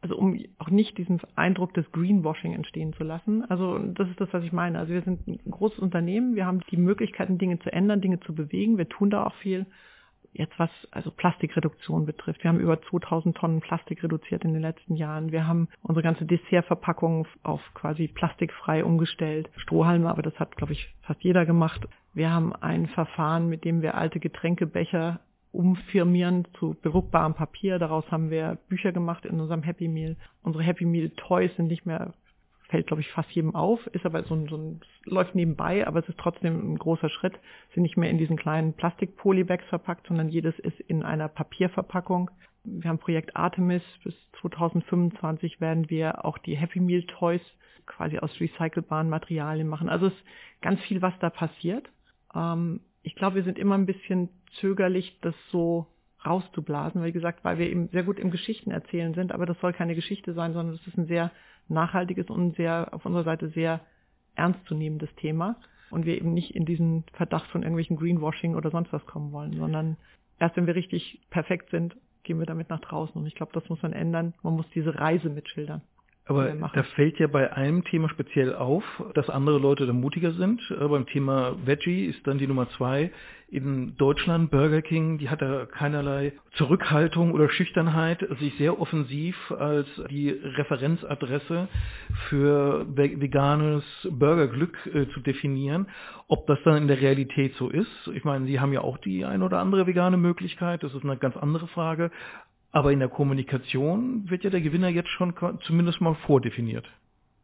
also 0.00 0.16
um 0.16 0.38
auch 0.58 0.70
nicht 0.70 0.96
diesen 0.96 1.20
Eindruck 1.34 1.74
des 1.74 1.90
Greenwashing 1.92 2.52
entstehen 2.52 2.92
zu 2.92 3.04
lassen. 3.04 3.44
Also 3.50 3.78
das 3.78 4.08
ist 4.08 4.20
das, 4.20 4.32
was 4.32 4.44
ich 4.44 4.52
meine. 4.52 4.78
Also 4.78 4.92
wir 4.92 5.02
sind 5.02 5.26
ein 5.26 5.50
großes 5.50 5.78
Unternehmen, 5.80 6.36
wir 6.36 6.46
haben 6.46 6.60
die 6.70 6.76
Möglichkeiten, 6.76 7.38
Dinge 7.38 7.58
zu 7.58 7.72
ändern, 7.72 8.00
Dinge 8.00 8.20
zu 8.20 8.34
bewegen, 8.34 8.78
wir 8.78 8.88
tun 8.88 9.10
da 9.10 9.24
auch 9.26 9.34
viel. 9.36 9.66
Jetzt 10.34 10.58
was 10.58 10.70
also 10.90 11.10
Plastikreduktion 11.10 12.04
betrifft. 12.04 12.44
Wir 12.44 12.50
haben 12.50 12.60
über 12.60 12.80
2000 12.80 13.36
Tonnen 13.36 13.60
Plastik 13.60 14.02
reduziert 14.04 14.44
in 14.44 14.52
den 14.52 14.62
letzten 14.62 14.94
Jahren. 14.94 15.32
Wir 15.32 15.46
haben 15.46 15.68
unsere 15.82 16.02
ganze 16.02 16.26
Dessertverpackung 16.26 17.26
auf 17.42 17.62
quasi 17.74 18.08
plastikfrei 18.08 18.84
umgestellt. 18.84 19.48
Strohhalme, 19.56 20.08
aber 20.08 20.22
das 20.22 20.38
hat, 20.38 20.54
glaube 20.56 20.74
ich, 20.74 20.94
fast 21.00 21.22
jeder 21.24 21.46
gemacht. 21.46 21.88
Wir 22.12 22.30
haben 22.30 22.54
ein 22.54 22.88
Verfahren, 22.88 23.48
mit 23.48 23.64
dem 23.64 23.80
wir 23.80 23.96
alte 23.96 24.20
Getränkebecher 24.20 25.20
umfirmieren 25.52 26.46
zu 26.58 26.76
bedruckbarem 26.82 27.34
Papier. 27.34 27.78
Daraus 27.78 28.10
haben 28.10 28.30
wir 28.30 28.58
Bücher 28.68 28.92
gemacht 28.92 29.24
in 29.24 29.40
unserem 29.40 29.62
Happy 29.62 29.88
Meal. 29.88 30.16
Unsere 30.42 30.64
Happy 30.64 30.84
Meal 30.84 31.10
Toys 31.10 31.54
sind 31.56 31.68
nicht 31.68 31.86
mehr, 31.86 32.14
fällt 32.68 32.86
glaube 32.86 33.00
ich 33.00 33.10
fast 33.10 33.30
jedem 33.30 33.54
auf, 33.54 33.86
ist 33.88 34.04
aber 34.04 34.22
so 34.24 34.34
ein, 34.34 34.48
so 34.48 34.56
ein, 34.56 34.80
läuft 35.04 35.34
nebenbei, 35.34 35.86
aber 35.86 36.00
es 36.00 36.08
ist 36.08 36.18
trotzdem 36.18 36.72
ein 36.72 36.78
großer 36.78 37.08
Schritt. 37.08 37.38
Sind 37.74 37.82
nicht 37.82 37.96
mehr 37.96 38.10
in 38.10 38.18
diesen 38.18 38.36
kleinen 38.36 38.74
Plastik-Polybags 38.74 39.64
verpackt, 39.66 40.06
sondern 40.06 40.28
jedes 40.28 40.58
ist 40.58 40.80
in 40.80 41.02
einer 41.02 41.28
Papierverpackung. 41.28 42.30
Wir 42.64 42.90
haben 42.90 42.98
Projekt 42.98 43.36
Artemis. 43.36 43.82
Bis 44.04 44.14
2025 44.40 45.60
werden 45.60 45.88
wir 45.88 46.24
auch 46.24 46.38
die 46.38 46.56
Happy 46.56 46.80
Meal 46.80 47.04
Toys 47.04 47.40
quasi 47.86 48.18
aus 48.18 48.38
recycelbaren 48.38 49.08
Materialien 49.08 49.66
machen. 49.66 49.88
Also 49.88 50.08
es 50.08 50.12
ist 50.12 50.24
ganz 50.60 50.80
viel, 50.82 51.00
was 51.00 51.14
da 51.20 51.30
passiert. 51.30 51.88
Ähm, 52.34 52.80
ich 53.08 53.14
glaube, 53.14 53.36
wir 53.36 53.42
sind 53.42 53.58
immer 53.58 53.74
ein 53.74 53.86
bisschen 53.86 54.28
zögerlich, 54.60 55.18
das 55.22 55.34
so 55.50 55.86
rauszublasen, 56.26 57.02
wie 57.02 57.12
gesagt, 57.12 57.42
weil 57.42 57.56
wir 57.56 57.70
eben 57.70 57.88
sehr 57.88 58.02
gut 58.02 58.18
im 58.18 58.30
Geschichten 58.30 58.70
erzählen 58.70 59.14
sind, 59.14 59.32
aber 59.32 59.46
das 59.46 59.58
soll 59.60 59.72
keine 59.72 59.94
Geschichte 59.94 60.34
sein, 60.34 60.52
sondern 60.52 60.76
das 60.76 60.86
ist 60.86 60.98
ein 60.98 61.06
sehr 61.06 61.30
nachhaltiges 61.68 62.28
und 62.28 62.56
sehr 62.56 62.92
auf 62.92 63.06
unserer 63.06 63.24
Seite 63.24 63.48
sehr 63.48 63.80
ernstzunehmendes 64.34 65.08
Thema 65.16 65.56
und 65.90 66.04
wir 66.04 66.18
eben 66.18 66.34
nicht 66.34 66.54
in 66.54 66.66
diesen 66.66 67.04
Verdacht 67.14 67.48
von 67.50 67.62
irgendwelchen 67.62 67.96
Greenwashing 67.96 68.56
oder 68.56 68.70
sonst 68.70 68.92
was 68.92 69.06
kommen 69.06 69.32
wollen, 69.32 69.54
sondern 69.54 69.96
erst 70.38 70.58
wenn 70.58 70.66
wir 70.66 70.74
richtig 70.74 71.22
perfekt 71.30 71.70
sind, 71.70 71.96
gehen 72.24 72.38
wir 72.38 72.46
damit 72.46 72.68
nach 72.68 72.80
draußen 72.80 73.18
und 73.18 73.26
ich 73.26 73.36
glaube, 73.36 73.52
das 73.54 73.66
muss 73.70 73.80
man 73.80 73.94
ändern. 73.94 74.34
Man 74.42 74.52
muss 74.52 74.68
diese 74.74 74.94
Reise 74.94 75.30
mitschildern. 75.30 75.80
Aber 76.28 76.52
da 76.74 76.82
fällt 76.94 77.18
ja 77.18 77.26
bei 77.26 77.54
einem 77.54 77.84
Thema 77.84 78.10
speziell 78.10 78.54
auf, 78.54 78.84
dass 79.14 79.30
andere 79.30 79.58
Leute 79.58 79.86
da 79.86 79.94
mutiger 79.94 80.32
sind. 80.32 80.60
Äh, 80.70 80.86
beim 80.86 81.06
Thema 81.06 81.56
Veggie 81.64 82.04
ist 82.04 82.26
dann 82.26 82.36
die 82.38 82.46
Nummer 82.46 82.68
zwei 82.76 83.10
in 83.50 83.96
Deutschland, 83.96 84.50
Burger 84.50 84.82
King, 84.82 85.16
die 85.16 85.30
hat 85.30 85.40
da 85.40 85.64
keinerlei 85.64 86.34
Zurückhaltung 86.56 87.32
oder 87.32 87.48
Schüchternheit, 87.48 88.20
sich 88.40 88.54
sehr 88.58 88.78
offensiv 88.78 89.36
als 89.52 89.86
die 90.10 90.28
Referenzadresse 90.28 91.68
für 92.28 92.86
veganes 92.94 93.84
Burgerglück 94.10 94.76
äh, 94.92 95.08
zu 95.14 95.20
definieren. 95.20 95.86
Ob 96.26 96.46
das 96.46 96.58
dann 96.64 96.76
in 96.76 96.88
der 96.88 97.00
Realität 97.00 97.54
so 97.54 97.70
ist, 97.70 98.10
ich 98.12 98.24
meine, 98.24 98.44
Sie 98.44 98.60
haben 98.60 98.74
ja 98.74 98.82
auch 98.82 98.98
die 98.98 99.24
ein 99.24 99.42
oder 99.42 99.60
andere 99.60 99.86
vegane 99.86 100.18
Möglichkeit, 100.18 100.82
das 100.82 100.92
ist 100.92 101.02
eine 101.02 101.16
ganz 101.16 101.34
andere 101.38 101.68
Frage. 101.68 102.10
Aber 102.72 102.92
in 102.92 102.98
der 102.98 103.08
Kommunikation 103.08 104.28
wird 104.28 104.44
ja 104.44 104.50
der 104.50 104.60
Gewinner 104.60 104.88
jetzt 104.88 105.08
schon 105.10 105.34
zumindest 105.62 106.00
mal 106.00 106.14
vordefiniert. 106.26 106.86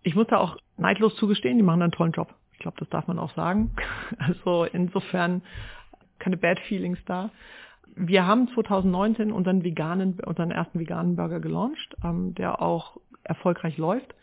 Ich 0.03 0.14
muss 0.14 0.27
da 0.27 0.39
auch 0.39 0.59
neidlos 0.77 1.16
zugestehen, 1.16 1.57
die 1.57 1.62
machen 1.62 1.83
einen 1.83 1.93
tollen 1.93 2.12
Job. 2.12 2.35
Ich 2.53 2.59
glaube, 2.59 2.77
das 2.79 2.89
darf 2.91 3.07
man 3.07 3.18
auch 3.18 3.35
sagen. 3.35 3.70
Also 4.18 4.64
insofern 4.64 5.43
keine 6.18 6.37
Bad 6.37 6.61
Feelings 6.61 6.99
da. 7.07 7.31
Wir 7.97 8.27
haben 8.27 8.49
2019 8.49 9.33
unseren 9.33 9.62
veganen, 9.62 10.18
unseren 10.20 10.51
ersten 10.51 10.81
veganen 10.81 11.16
Burger 11.16 11.41
gelauncht, 11.41 11.97
ähm, 12.03 12.35
der 12.35 12.61
auch 12.61 12.99
erfolgreich 13.22 13.79
läuft. 13.79 14.14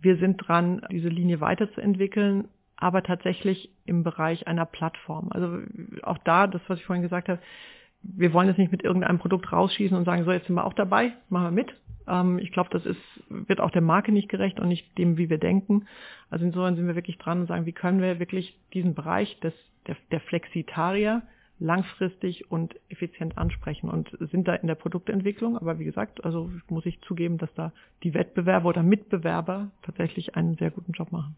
Wir 0.00 0.16
sind 0.16 0.36
dran, 0.36 0.82
diese 0.90 1.08
Linie 1.08 1.40
weiterzuentwickeln, 1.40 2.48
aber 2.76 3.02
tatsächlich 3.02 3.70
im 3.84 4.04
Bereich 4.04 4.46
einer 4.46 4.66
Plattform. 4.66 5.28
Also 5.30 5.60
auch 6.02 6.18
da, 6.18 6.46
das, 6.46 6.62
was 6.68 6.78
ich 6.78 6.84
vorhin 6.84 7.02
gesagt 7.02 7.28
habe, 7.28 7.40
wir 8.02 8.32
wollen 8.32 8.48
jetzt 8.48 8.58
nicht 8.58 8.72
mit 8.72 8.82
irgendeinem 8.82 9.18
Produkt 9.18 9.52
rausschießen 9.52 9.96
und 9.96 10.04
sagen, 10.04 10.24
so, 10.24 10.32
jetzt 10.32 10.46
sind 10.46 10.56
wir 10.56 10.64
auch 10.64 10.74
dabei, 10.74 11.12
machen 11.28 11.46
wir 11.46 11.50
mit. 11.50 11.74
Ähm, 12.06 12.38
ich 12.38 12.52
glaube, 12.52 12.70
das 12.72 12.86
ist, 12.86 13.00
wird 13.28 13.60
auch 13.60 13.70
der 13.70 13.82
Marke 13.82 14.12
nicht 14.12 14.28
gerecht 14.28 14.60
und 14.60 14.68
nicht 14.68 14.96
dem, 14.98 15.18
wie 15.18 15.30
wir 15.30 15.38
denken. 15.38 15.86
Also 16.30 16.44
insofern 16.44 16.76
sind 16.76 16.86
wir 16.86 16.94
wirklich 16.94 17.18
dran 17.18 17.40
und 17.40 17.46
sagen, 17.46 17.66
wie 17.66 17.72
können 17.72 18.00
wir 18.00 18.18
wirklich 18.18 18.56
diesen 18.72 18.94
Bereich 18.94 19.38
des, 19.40 19.54
der, 19.86 19.96
der 20.10 20.20
Flexitarier 20.20 21.22
langfristig 21.60 22.50
und 22.52 22.76
effizient 22.88 23.36
ansprechen 23.36 23.90
und 23.90 24.16
sind 24.30 24.46
da 24.46 24.54
in 24.54 24.68
der 24.68 24.76
Produktentwicklung. 24.76 25.56
Aber 25.58 25.78
wie 25.78 25.84
gesagt, 25.84 26.24
also 26.24 26.50
muss 26.68 26.86
ich 26.86 27.00
zugeben, 27.02 27.38
dass 27.38 27.52
da 27.54 27.72
die 28.04 28.14
Wettbewerber 28.14 28.68
oder 28.68 28.82
Mitbewerber 28.82 29.70
tatsächlich 29.82 30.36
einen 30.36 30.56
sehr 30.56 30.70
guten 30.70 30.92
Job 30.92 31.10
machen. 31.10 31.36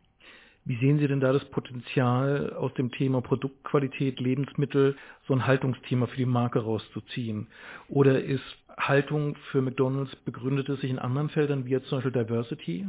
Wie 0.64 0.76
sehen 0.76 0.98
Sie 0.98 1.08
denn 1.08 1.20
da 1.20 1.32
das 1.32 1.44
Potenzial 1.46 2.52
aus 2.52 2.72
dem 2.74 2.92
Thema 2.92 3.22
Produktqualität, 3.22 4.20
Lebensmittel, 4.20 4.96
so 5.26 5.34
ein 5.34 5.46
Haltungsthema 5.46 6.06
für 6.06 6.16
die 6.16 6.26
Marke 6.26 6.60
rauszuziehen? 6.60 7.48
Oder 7.88 8.22
ist 8.22 8.44
Haltung 8.76 9.36
für 9.50 9.62
McDonald's 9.62 10.14
begründet 10.16 10.68
es 10.68 10.80
sich 10.80 10.90
in 10.90 10.98
anderen 10.98 11.28
Feldern, 11.30 11.64
wie 11.64 11.70
jetzt 11.70 11.88
zum 11.88 11.98
Beispiel 11.98 12.12
Diversity? 12.12 12.86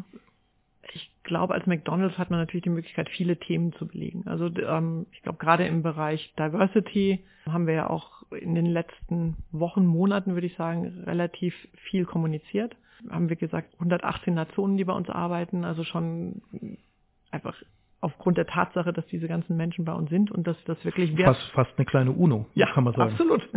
Ich 0.93 1.11
glaube, 1.23 1.53
als 1.53 1.65
McDonald's 1.65 2.17
hat 2.17 2.29
man 2.29 2.39
natürlich 2.39 2.63
die 2.63 2.69
Möglichkeit, 2.69 3.09
viele 3.09 3.37
Themen 3.37 3.71
zu 3.73 3.87
belegen. 3.87 4.23
Also 4.25 4.47
ähm, 4.47 5.05
ich 5.11 5.21
glaube, 5.21 5.37
gerade 5.37 5.65
im 5.65 5.83
Bereich 5.83 6.33
Diversity 6.37 7.23
haben 7.45 7.67
wir 7.67 7.73
ja 7.73 7.89
auch 7.89 8.23
in 8.31 8.55
den 8.55 8.65
letzten 8.65 9.37
Wochen, 9.51 9.85
Monaten, 9.85 10.33
würde 10.33 10.47
ich 10.47 10.55
sagen, 10.55 11.03
relativ 11.05 11.53
viel 11.89 12.05
kommuniziert. 12.05 12.75
Haben 13.09 13.29
wir 13.29 13.35
gesagt, 13.35 13.73
118 13.75 14.33
Nationen, 14.33 14.77
die 14.77 14.83
bei 14.83 14.93
uns 14.93 15.09
arbeiten, 15.09 15.65
also 15.65 15.83
schon 15.83 16.41
einfach 17.31 17.55
aufgrund 18.01 18.37
der 18.37 18.47
Tatsache, 18.47 18.93
dass 18.93 19.05
diese 19.07 19.27
ganzen 19.27 19.55
Menschen 19.57 19.85
bei 19.85 19.93
uns 19.93 20.09
sind 20.09 20.31
und 20.31 20.47
dass 20.47 20.57
das 20.65 20.83
wirklich 20.83 21.15
wert 21.17 21.37
fast, 21.37 21.51
fast 21.51 21.71
eine 21.77 21.85
kleine 21.85 22.11
UNO, 22.11 22.47
ja, 22.55 22.67
kann 22.73 22.83
man 22.83 22.93
sagen. 22.93 23.11
Absolut. 23.11 23.47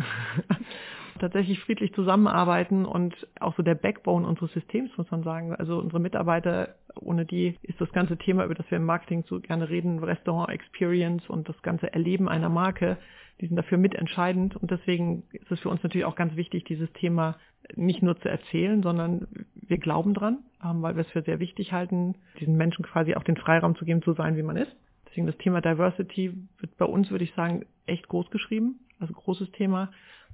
Tatsächlich 1.20 1.60
friedlich 1.60 1.92
zusammenarbeiten 1.94 2.84
und 2.84 3.14
auch 3.38 3.56
so 3.56 3.62
der 3.62 3.74
Backbone 3.76 4.26
unseres 4.26 4.52
Systems, 4.52 4.90
muss 4.96 5.10
man 5.10 5.22
sagen. 5.22 5.54
Also 5.54 5.78
unsere 5.78 6.00
Mitarbeiter, 6.00 6.74
ohne 6.96 7.24
die 7.24 7.56
ist 7.62 7.80
das 7.80 7.90
ganze 7.92 8.16
Thema, 8.16 8.44
über 8.44 8.54
das 8.54 8.70
wir 8.70 8.78
im 8.78 8.84
Marketing 8.84 9.24
so 9.28 9.40
gerne 9.40 9.68
reden, 9.68 10.02
Restaurant 10.02 10.50
Experience 10.50 11.28
und 11.28 11.48
das 11.48 11.60
ganze 11.62 11.92
Erleben 11.92 12.28
einer 12.28 12.48
Marke, 12.48 12.98
die 13.40 13.46
sind 13.46 13.56
dafür 13.56 13.78
mitentscheidend 13.78 14.56
und 14.56 14.70
deswegen 14.70 15.24
ist 15.32 15.50
es 15.50 15.60
für 15.60 15.68
uns 15.68 15.82
natürlich 15.82 16.04
auch 16.04 16.16
ganz 16.16 16.36
wichtig, 16.36 16.64
dieses 16.64 16.92
Thema 16.92 17.36
nicht 17.74 18.02
nur 18.02 18.18
zu 18.20 18.28
erzählen, 18.28 18.82
sondern 18.82 19.26
wir 19.54 19.78
glauben 19.78 20.14
dran, 20.14 20.38
ähm, 20.62 20.82
weil 20.82 20.96
wir 20.96 21.02
es 21.02 21.10
für 21.10 21.22
sehr 21.22 21.40
wichtig 21.40 21.72
halten, 21.72 22.14
diesen 22.38 22.56
Menschen 22.56 22.84
quasi 22.84 23.14
auch 23.14 23.24
den 23.24 23.36
Freiraum 23.36 23.74
zu 23.76 23.84
geben, 23.84 24.02
zu 24.02 24.12
sein, 24.12 24.36
wie 24.36 24.42
man 24.42 24.56
ist. 24.56 24.74
Deswegen 25.06 25.26
das 25.26 25.38
Thema 25.38 25.60
Diversity 25.60 26.34
wird 26.58 26.76
bei 26.76 26.84
uns, 26.84 27.10
würde 27.10 27.24
ich 27.24 27.32
sagen, 27.34 27.66
echt 27.86 28.08
groß 28.08 28.30
geschrieben, 28.30 28.80
also 28.98 29.14
großes 29.14 29.50
Thema. 29.52 29.90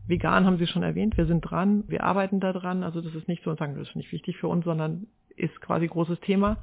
Vegan 0.07 0.45
haben 0.45 0.59
Sie 0.59 0.67
schon 0.67 0.83
erwähnt, 0.83 1.17
wir 1.17 1.27
sind 1.27 1.43
dran, 1.43 1.85
wir 1.89 2.05
arbeiten 2.05 2.41
da 2.41 2.53
dran, 2.53 2.83
also 2.83 3.01
das 3.01 3.15
ist 3.15 3.29
nicht 3.29 3.45
so 3.45 3.51
und 3.51 3.59
sagen, 3.59 3.77
das 3.77 3.89
ist 3.89 3.97
nicht 3.97 4.13
wichtig 4.13 4.39
für 4.39 4.49
uns, 4.49 4.65
sondern 4.65 5.07
ist 5.37 5.61
quasi 5.61 5.87
großes 5.87 6.21
Thema. 6.21 6.59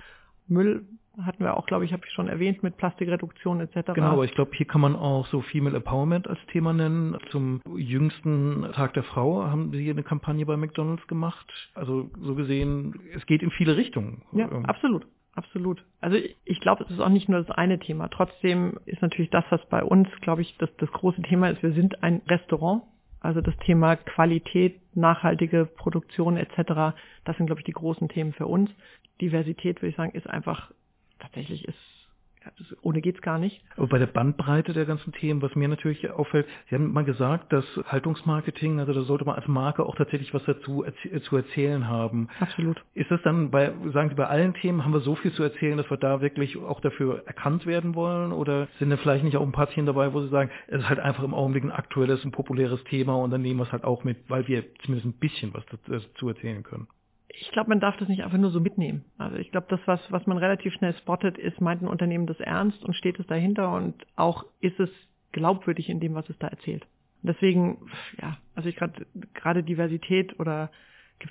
Müll 0.48 0.86
hatten 1.22 1.44
wir 1.44 1.58
auch, 1.58 1.66
glaube 1.66 1.84
ich, 1.84 1.94
habe 1.94 2.04
ich 2.06 2.14
schon 2.14 2.28
erwähnt, 2.28 2.62
mit 2.62 2.78
Plastikreduktion 2.78 3.60
etc. 3.62 3.94
Genau, 3.94 4.12
aber 4.12 4.26
ich 4.26 4.34
glaube, 4.34 4.52
hier 4.54 4.68
kann 4.68 4.82
man 4.82 4.96
auch 4.96 5.26
so 5.28 5.42
Female 5.42 5.76
Empowerment 5.76 6.28
als 6.28 6.40
Thema 6.52 6.74
nennen. 6.74 7.18
Zum 7.32 7.62
jüngsten 7.76 8.68
Tag 8.74 8.94
der 8.94 9.04
Frau 9.04 9.44
haben 9.44 9.72
Sie 9.72 9.90
eine 9.90 10.04
Kampagne 10.04 10.46
bei 10.46 10.58
McDonald's 10.58 11.08
gemacht. 11.08 11.52
Also 11.74 12.10
so 12.22 12.36
gesehen, 12.36 13.00
es 13.16 13.26
geht 13.26 13.42
in 13.42 13.52
viele 13.52 13.78
Richtungen. 13.78 14.22
Ja, 14.32 14.48
absolut. 14.64 15.08
Absolut. 15.34 15.86
Also 16.02 16.18
ich 16.46 16.60
glaube, 16.62 16.84
es 16.84 16.90
ist 16.90 17.00
auch 17.00 17.10
nicht 17.10 17.30
nur 17.30 17.40
das 17.40 17.56
eine 17.56 17.78
Thema. 17.78 18.08
Trotzdem 18.08 18.80
ist 18.86 19.04
natürlich 19.04 19.30
das, 19.30 19.46
was 19.52 19.64
bei 19.70 19.84
uns, 19.84 20.08
glaube 20.22 20.42
ich, 20.42 20.56
das, 20.58 20.70
das 20.78 20.92
große 20.92 21.22
Thema 21.22 21.50
ist. 21.50 21.62
Wir 21.62 21.74
sind 21.74 22.02
ein 22.02 22.24
Restaurant. 22.28 22.84
Also 23.28 23.42
das 23.42 23.58
Thema 23.58 23.98
Qualität, 23.98 24.80
nachhaltige 24.96 25.66
Produktion 25.66 26.38
etc., 26.38 26.96
das 27.26 27.36
sind, 27.36 27.48
glaube 27.48 27.60
ich, 27.60 27.66
die 27.66 27.74
großen 27.74 28.08
Themen 28.08 28.32
für 28.32 28.48
uns. 28.48 28.70
Diversität, 29.20 29.82
würde 29.82 29.90
ich 29.90 29.98
sagen, 29.98 30.14
ist 30.14 30.30
einfach 30.30 30.72
tatsächlich 31.20 31.68
ist 31.68 31.78
ohne 32.82 33.02
geht's 33.02 33.22
gar 33.22 33.40
nicht. 33.40 33.62
Aber 33.76 33.88
bei 33.88 34.00
der 34.00 34.08
Bandbreite 34.08 34.74
der 34.74 34.86
ganzen 34.86 35.14
Themen, 35.14 35.42
was 35.42 35.56
mir 35.56 35.68
natürlich 35.68 36.10
auffällt, 36.10 36.48
Sie 36.70 36.76
haben 36.76 36.92
mal 36.92 37.04
gesagt, 37.04 37.52
dass 37.54 37.66
Haltungsmarketing, 37.86 38.80
also 38.80 38.94
da 38.94 39.02
sollte 39.02 39.26
man 39.26 39.36
als 39.36 39.48
Marke 39.48 39.86
auch 39.86 39.96
tatsächlich 39.96 40.34
was 40.34 40.44
dazu 40.46 40.84
erz 40.84 40.96
zu 41.24 41.38
erzählen 41.38 41.88
haben. 41.88 42.28
Absolut. 42.40 42.84
Ist 42.94 43.12
das 43.12 43.22
dann 43.24 43.52
bei, 43.52 43.74
sagen 43.94 44.10
Sie, 44.10 44.16
bei 44.16 44.28
allen 44.28 44.54
Themen 44.56 44.84
haben 44.84 44.94
wir 44.94 45.00
so 45.02 45.16
viel 45.16 45.32
zu 45.34 45.44
erzählen, 45.44 45.78
dass 45.78 45.90
wir 45.90 45.98
da 45.98 46.22
wirklich 46.22 46.58
auch 46.58 46.80
dafür 46.80 47.24
erkannt 47.26 47.66
werden 47.66 47.96
wollen? 47.96 48.32
Oder 48.32 48.68
sind 48.80 48.90
da 48.90 48.98
vielleicht 48.98 49.24
nicht 49.24 49.38
auch 49.38 49.46
ein 49.46 49.52
paar 49.52 49.70
Themen 49.70 49.88
dabei, 49.88 50.14
wo 50.14 50.22
Sie 50.22 50.30
sagen, 50.30 50.50
es 50.68 50.82
ist 50.82 50.90
halt 50.90 51.00
einfach 51.00 51.24
im 51.24 51.34
Augenblick 51.34 51.64
ein 51.64 51.72
aktuelles, 51.72 52.24
ein 52.24 52.32
populäres 52.32 52.84
Thema 52.86 53.16
und 53.16 53.32
dann 53.32 53.42
nehmen 53.42 53.60
wir 53.60 53.64
es 53.64 53.72
halt 53.72 53.84
auch 53.84 54.04
mit, 54.04 54.18
weil 54.30 54.48
wir 54.48 54.64
zumindest 54.84 55.06
ein 55.06 55.20
bisschen 55.20 55.54
was 55.54 55.64
dazu 55.88 56.30
erzählen 56.30 56.64
können? 56.64 56.88
Ich 57.40 57.52
glaube, 57.52 57.70
man 57.70 57.80
darf 57.80 57.98
das 57.98 58.08
nicht 58.08 58.24
einfach 58.24 58.38
nur 58.38 58.50
so 58.50 58.60
mitnehmen. 58.60 59.06
Also 59.18 59.38
ich 59.38 59.52
glaube, 59.52 59.68
das, 59.70 59.80
was, 59.86 60.00
was 60.12 60.26
man 60.26 60.38
relativ 60.38 60.74
schnell 60.74 60.94
spottet, 60.96 61.38
ist, 61.38 61.62
meint 61.62 61.82
ein 61.82 61.88
Unternehmen 61.88 62.26
das 62.26 62.40
ernst 62.40 62.84
und 62.84 62.96
steht 62.96 63.20
es 63.20 63.28
dahinter 63.28 63.74
und 63.74 63.96
auch 64.16 64.46
ist 64.60 64.80
es 64.80 64.90
glaubwürdig 65.34 65.90
in 65.90 66.00
dem, 66.00 66.16
was 66.16 66.30
es 66.30 66.38
da 66.40 66.48
erzählt. 66.48 66.86
Deswegen, 67.22 67.90
ja, 68.20 68.38
also 68.56 68.70
ich 68.70 68.76
gerade 68.76 69.06
gerade 69.34 69.64
Diversität 69.64 70.40
oder 70.40 70.72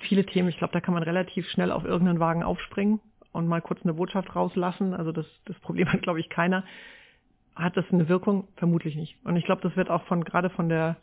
viele 0.01 0.25
Themen, 0.25 0.49
ich 0.49 0.57
glaube, 0.57 0.73
da 0.73 0.81
kann 0.81 0.93
man 0.93 1.03
relativ 1.03 1.47
schnell 1.49 1.71
auf 1.71 1.83
irgendeinen 1.83 2.19
Wagen 2.19 2.43
aufspringen 2.43 2.99
und 3.31 3.47
mal 3.47 3.61
kurz 3.61 3.81
eine 3.83 3.93
Botschaft 3.93 4.35
rauslassen. 4.35 4.93
Also 4.93 5.11
das, 5.11 5.25
das 5.45 5.57
Problem 5.59 5.87
hat, 5.91 6.01
glaube 6.01 6.19
ich, 6.19 6.29
keiner. 6.29 6.63
Hat 7.55 7.75
das 7.75 7.85
eine 7.91 8.07
Wirkung? 8.07 8.47
Vermutlich 8.55 8.95
nicht. 8.95 9.17
Und 9.25 9.35
ich 9.35 9.45
glaube, 9.45 9.61
das 9.61 9.75
wird 9.75 9.89
auch 9.89 10.03
von 10.03 10.23
gerade 10.23 10.49
von 10.49 10.69
der 10.69 10.97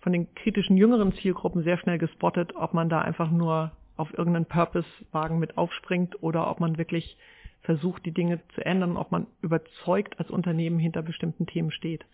von 0.00 0.12
den 0.12 0.32
kritischen 0.34 0.76
jüngeren 0.76 1.12
Zielgruppen 1.14 1.64
sehr 1.64 1.76
schnell 1.76 1.98
gespottet, 1.98 2.54
ob 2.54 2.72
man 2.72 2.88
da 2.88 3.00
einfach 3.00 3.32
nur 3.32 3.72
auf 3.98 4.16
irgendeinen 4.16 4.46
Purpose-Wagen 4.46 5.38
mit 5.38 5.58
aufspringt 5.58 6.22
oder 6.22 6.50
ob 6.50 6.60
man 6.60 6.78
wirklich 6.78 7.16
versucht, 7.62 8.06
die 8.06 8.12
Dinge 8.12 8.40
zu 8.54 8.64
ändern, 8.64 8.96
ob 8.96 9.10
man 9.10 9.26
überzeugt 9.42 10.18
als 10.18 10.30
Unternehmen 10.30 10.78
hinter 10.78 11.02
bestimmten 11.02 11.46
Themen 11.46 11.70
steht. 11.70 12.04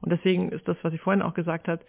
Und 0.00 0.10
deswegen 0.10 0.50
ist 0.50 0.66
das, 0.68 0.76
was 0.82 0.92
ich 0.92 1.00
vorhin 1.00 1.22
auch 1.22 1.34
gesagt 1.34 1.68
habe, 1.68 1.82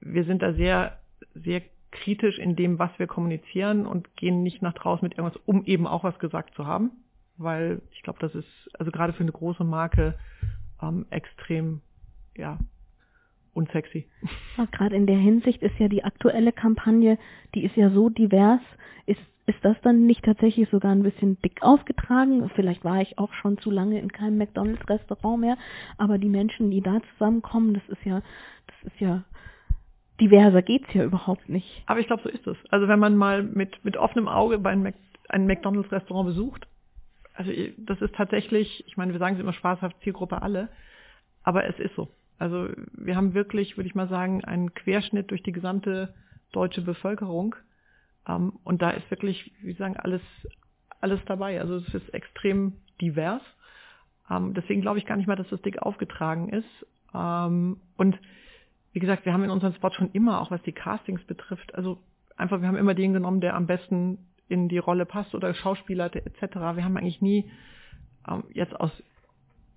wir 0.00 0.24
sind 0.24 0.42
da 0.42 0.52
sehr, 0.54 0.98
sehr 1.34 1.62
kritisch 1.90 2.38
in 2.38 2.56
dem, 2.56 2.78
was 2.78 2.90
wir 2.98 3.06
kommunizieren 3.06 3.86
und 3.86 4.16
gehen 4.16 4.42
nicht 4.42 4.62
nach 4.62 4.72
draußen 4.72 5.06
mit 5.06 5.18
irgendwas, 5.18 5.40
um 5.44 5.64
eben 5.64 5.86
auch 5.86 6.04
was 6.04 6.18
gesagt 6.18 6.54
zu 6.54 6.66
haben. 6.66 6.90
Weil 7.36 7.82
ich 7.92 8.02
glaube, 8.02 8.18
das 8.20 8.34
ist 8.34 8.70
also 8.78 8.90
gerade 8.90 9.12
für 9.12 9.22
eine 9.22 9.32
große 9.32 9.64
Marke 9.64 10.18
ähm, 10.80 11.06
extrem, 11.10 11.80
ja, 12.36 12.58
unsexy. 13.54 14.06
Ja, 14.56 14.66
gerade 14.66 14.96
in 14.96 15.06
der 15.06 15.18
Hinsicht 15.18 15.62
ist 15.62 15.78
ja 15.78 15.88
die 15.88 16.04
aktuelle 16.04 16.52
Kampagne, 16.52 17.18
die 17.54 17.64
ist 17.64 17.76
ja 17.76 17.90
so 17.90 18.08
divers, 18.08 18.60
ist 19.06 19.20
ist 19.46 19.64
das 19.64 19.76
dann 19.82 20.06
nicht 20.06 20.24
tatsächlich 20.24 20.68
sogar 20.68 20.92
ein 20.92 21.02
bisschen 21.02 21.40
dick 21.42 21.62
aufgetragen? 21.62 22.48
Vielleicht 22.54 22.84
war 22.84 23.00
ich 23.00 23.18
auch 23.18 23.32
schon 23.34 23.58
zu 23.58 23.70
lange 23.70 23.98
in 23.98 24.12
keinem 24.12 24.38
McDonalds-Restaurant 24.38 25.40
mehr, 25.40 25.56
aber 25.98 26.18
die 26.18 26.28
Menschen, 26.28 26.70
die 26.70 26.80
da 26.80 27.00
zusammenkommen, 27.12 27.74
das 27.74 27.82
ist 27.88 28.04
ja, 28.04 28.22
das 28.68 28.92
ist 28.92 29.00
ja 29.00 29.24
diverser 30.20 30.62
geht's 30.62 30.92
ja 30.94 31.02
überhaupt 31.02 31.48
nicht. 31.48 31.82
Aber 31.86 31.98
ich 31.98 32.06
glaube, 32.06 32.22
so 32.22 32.28
ist 32.28 32.46
es. 32.46 32.56
Also 32.70 32.86
wenn 32.86 33.00
man 33.00 33.16
mal 33.16 33.42
mit, 33.42 33.84
mit 33.84 33.96
offenem 33.96 34.28
Auge 34.28 34.58
bei 34.58 34.70
einem, 34.70 34.84
Mac, 34.84 34.94
ein 35.28 35.46
McDonalds-Restaurant 35.46 36.28
besucht, 36.28 36.68
also 37.34 37.50
das 37.78 38.00
ist 38.00 38.14
tatsächlich, 38.14 38.84
ich 38.86 38.96
meine, 38.96 39.12
wir 39.12 39.18
sagen 39.18 39.34
es 39.34 39.40
immer 39.40 39.54
spaßhaft, 39.54 39.96
Zielgruppe 40.02 40.42
alle, 40.42 40.68
aber 41.42 41.64
es 41.66 41.78
ist 41.80 41.96
so. 41.96 42.08
Also 42.42 42.70
wir 42.92 43.14
haben 43.14 43.34
wirklich, 43.34 43.76
würde 43.76 43.86
ich 43.86 43.94
mal 43.94 44.08
sagen, 44.08 44.44
einen 44.44 44.74
Querschnitt 44.74 45.30
durch 45.30 45.44
die 45.44 45.52
gesamte 45.52 46.12
deutsche 46.50 46.82
Bevölkerung. 46.82 47.54
Ähm, 48.26 48.54
und 48.64 48.82
da 48.82 48.90
ist 48.90 49.08
wirklich, 49.12 49.52
wie 49.62 49.74
sagen, 49.74 49.96
alles, 49.96 50.22
alles 51.00 51.20
dabei. 51.26 51.60
Also 51.60 51.76
es 51.76 51.94
ist 51.94 52.12
extrem 52.12 52.72
divers. 53.00 53.42
Ähm, 54.28 54.54
deswegen 54.54 54.80
glaube 54.80 54.98
ich 54.98 55.06
gar 55.06 55.16
nicht 55.16 55.28
mal, 55.28 55.36
dass 55.36 55.50
das 55.50 55.62
dick 55.62 55.80
aufgetragen 55.82 56.48
ist. 56.48 56.86
Ähm, 57.14 57.76
und 57.96 58.18
wie 58.92 58.98
gesagt, 58.98 59.24
wir 59.24 59.32
haben 59.32 59.44
in 59.44 59.50
unserem 59.50 59.74
Spot 59.74 59.92
schon 59.92 60.10
immer, 60.10 60.40
auch 60.40 60.50
was 60.50 60.62
die 60.62 60.72
Castings 60.72 61.22
betrifft, 61.22 61.76
also 61.76 62.02
einfach, 62.36 62.60
wir 62.60 62.66
haben 62.66 62.76
immer 62.76 62.94
den 62.94 63.12
genommen, 63.12 63.40
der 63.40 63.54
am 63.54 63.68
besten 63.68 64.18
in 64.48 64.68
die 64.68 64.78
Rolle 64.78 65.06
passt 65.06 65.36
oder 65.36 65.54
Schauspieler 65.54 66.10
etc. 66.12 66.56
Wir 66.74 66.84
haben 66.84 66.96
eigentlich 66.96 67.22
nie 67.22 67.48
ähm, 68.28 68.42
jetzt 68.52 68.74
aus 68.74 68.90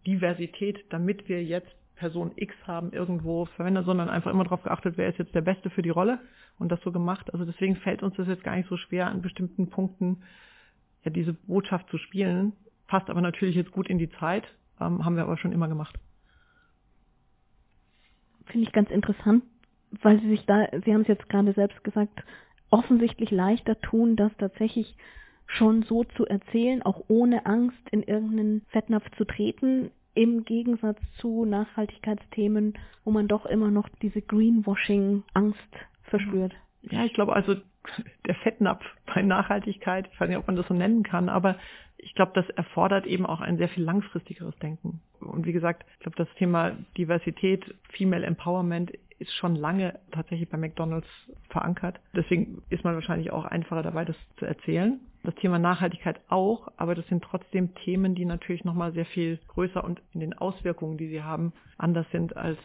Diversität, 0.07 0.83
damit 0.89 1.29
wir 1.29 1.43
jetzt 1.43 1.75
Person 1.95 2.31
X 2.35 2.53
haben, 2.65 2.91
irgendwo 2.91 3.45
verwendet, 3.45 3.85
sondern 3.85 4.09
einfach 4.09 4.31
immer 4.31 4.43
darauf 4.43 4.63
geachtet, 4.63 4.97
wer 4.97 5.09
ist 5.09 5.19
jetzt 5.19 5.33
der 5.35 5.41
Beste 5.41 5.69
für 5.69 5.81
die 5.81 5.89
Rolle 5.89 6.19
und 6.59 6.71
das 6.71 6.81
so 6.81 6.91
gemacht. 6.91 7.33
Also 7.33 7.45
deswegen 7.45 7.75
fällt 7.77 8.03
uns 8.03 8.15
das 8.15 8.27
jetzt 8.27 8.43
gar 8.43 8.55
nicht 8.55 8.69
so 8.69 8.77
schwer, 8.77 9.07
an 9.07 9.21
bestimmten 9.21 9.69
Punkten 9.69 10.23
ja 11.03 11.11
diese 11.11 11.33
Botschaft 11.33 11.89
zu 11.89 11.97
spielen. 11.97 12.53
Passt 12.87 13.09
aber 13.09 13.21
natürlich 13.21 13.55
jetzt 13.55 13.71
gut 13.71 13.89
in 13.89 13.97
die 13.97 14.09
Zeit, 14.11 14.43
ähm, 14.79 15.05
haben 15.05 15.15
wir 15.15 15.23
aber 15.23 15.37
schon 15.37 15.53
immer 15.53 15.67
gemacht. 15.67 15.97
Finde 18.45 18.67
ich 18.67 18.73
ganz 18.73 18.91
interessant, 18.91 19.43
weil 20.01 20.19
Sie 20.21 20.29
sich 20.29 20.45
da, 20.45 20.67
Sie 20.83 20.93
haben 20.93 21.01
es 21.01 21.07
jetzt 21.07 21.29
gerade 21.29 21.53
selbst 21.53 21.83
gesagt, 21.83 22.23
offensichtlich 22.69 23.31
leichter 23.31 23.79
tun, 23.79 24.15
das 24.15 24.31
tatsächlich 24.37 24.95
schon 25.47 25.83
so 25.83 26.03
zu 26.03 26.25
erzählen, 26.25 26.81
auch 26.81 27.05
ohne 27.07 27.45
Angst 27.45 27.89
in 27.91 28.03
irgendeinen 28.03 28.61
Fettnapf 28.69 29.09
zu 29.17 29.25
treten 29.25 29.91
im 30.15 30.45
Gegensatz 30.45 30.99
zu 31.17 31.45
Nachhaltigkeitsthemen, 31.45 32.73
wo 33.03 33.11
man 33.11 33.27
doch 33.27 33.45
immer 33.45 33.69
noch 33.69 33.89
diese 34.01 34.21
Greenwashing-Angst 34.21 35.59
verspürt. 36.03 36.53
Ja, 36.81 37.05
ich 37.05 37.13
glaube 37.13 37.35
also, 37.35 37.55
der 38.25 38.35
Fettnapf 38.35 38.83
bei 39.13 39.21
Nachhaltigkeit, 39.21 40.09
ich 40.11 40.19
weiß 40.19 40.29
nicht, 40.29 40.37
ob 40.37 40.47
man 40.47 40.55
das 40.55 40.67
so 40.67 40.73
nennen 40.73 41.03
kann, 41.03 41.29
aber 41.29 41.57
ich 41.97 42.13
glaube, 42.13 42.31
das 42.35 42.47
erfordert 42.49 43.05
eben 43.05 43.25
auch 43.25 43.41
ein 43.41 43.57
sehr 43.57 43.69
viel 43.69 43.83
langfristigeres 43.83 44.55
Denken. 44.59 45.01
Und 45.19 45.45
wie 45.45 45.53
gesagt, 45.53 45.85
ich 45.93 45.99
glaube, 45.99 46.17
das 46.17 46.27
Thema 46.37 46.71
Diversität, 46.97 47.63
Female 47.89 48.25
Empowerment 48.25 48.91
ist 49.17 49.33
schon 49.35 49.55
lange 49.55 49.97
tatsächlich 50.11 50.49
bei 50.49 50.57
McDonald's 50.57 51.07
verankert. 51.49 51.99
Deswegen 52.13 52.61
ist 52.69 52.83
man 52.83 52.95
wahrscheinlich 52.95 53.31
auch 53.31 53.45
einfacher 53.45 53.81
dabei, 53.81 54.05
das 54.05 54.17
zu 54.37 54.45
erzählen. 54.45 54.99
Das 55.25 55.35
Thema 55.35 55.59
Nachhaltigkeit 55.59 56.21
auch, 56.29 56.69
aber 56.77 56.95
das 56.95 57.07
sind 57.07 57.23
trotzdem 57.23 57.73
Themen, 57.75 58.15
die 58.15 58.25
natürlich 58.25 58.63
nochmal 58.63 58.93
sehr 58.93 59.05
viel 59.05 59.39
größer 59.47 59.83
und 59.83 60.01
in 60.13 60.19
den 60.19 60.33
Auswirkungen, 60.33 60.97
die 60.97 61.07
sie 61.07 61.23
haben, 61.23 61.51
anders 61.77 62.05
sind 62.11 62.37
als 62.37 62.59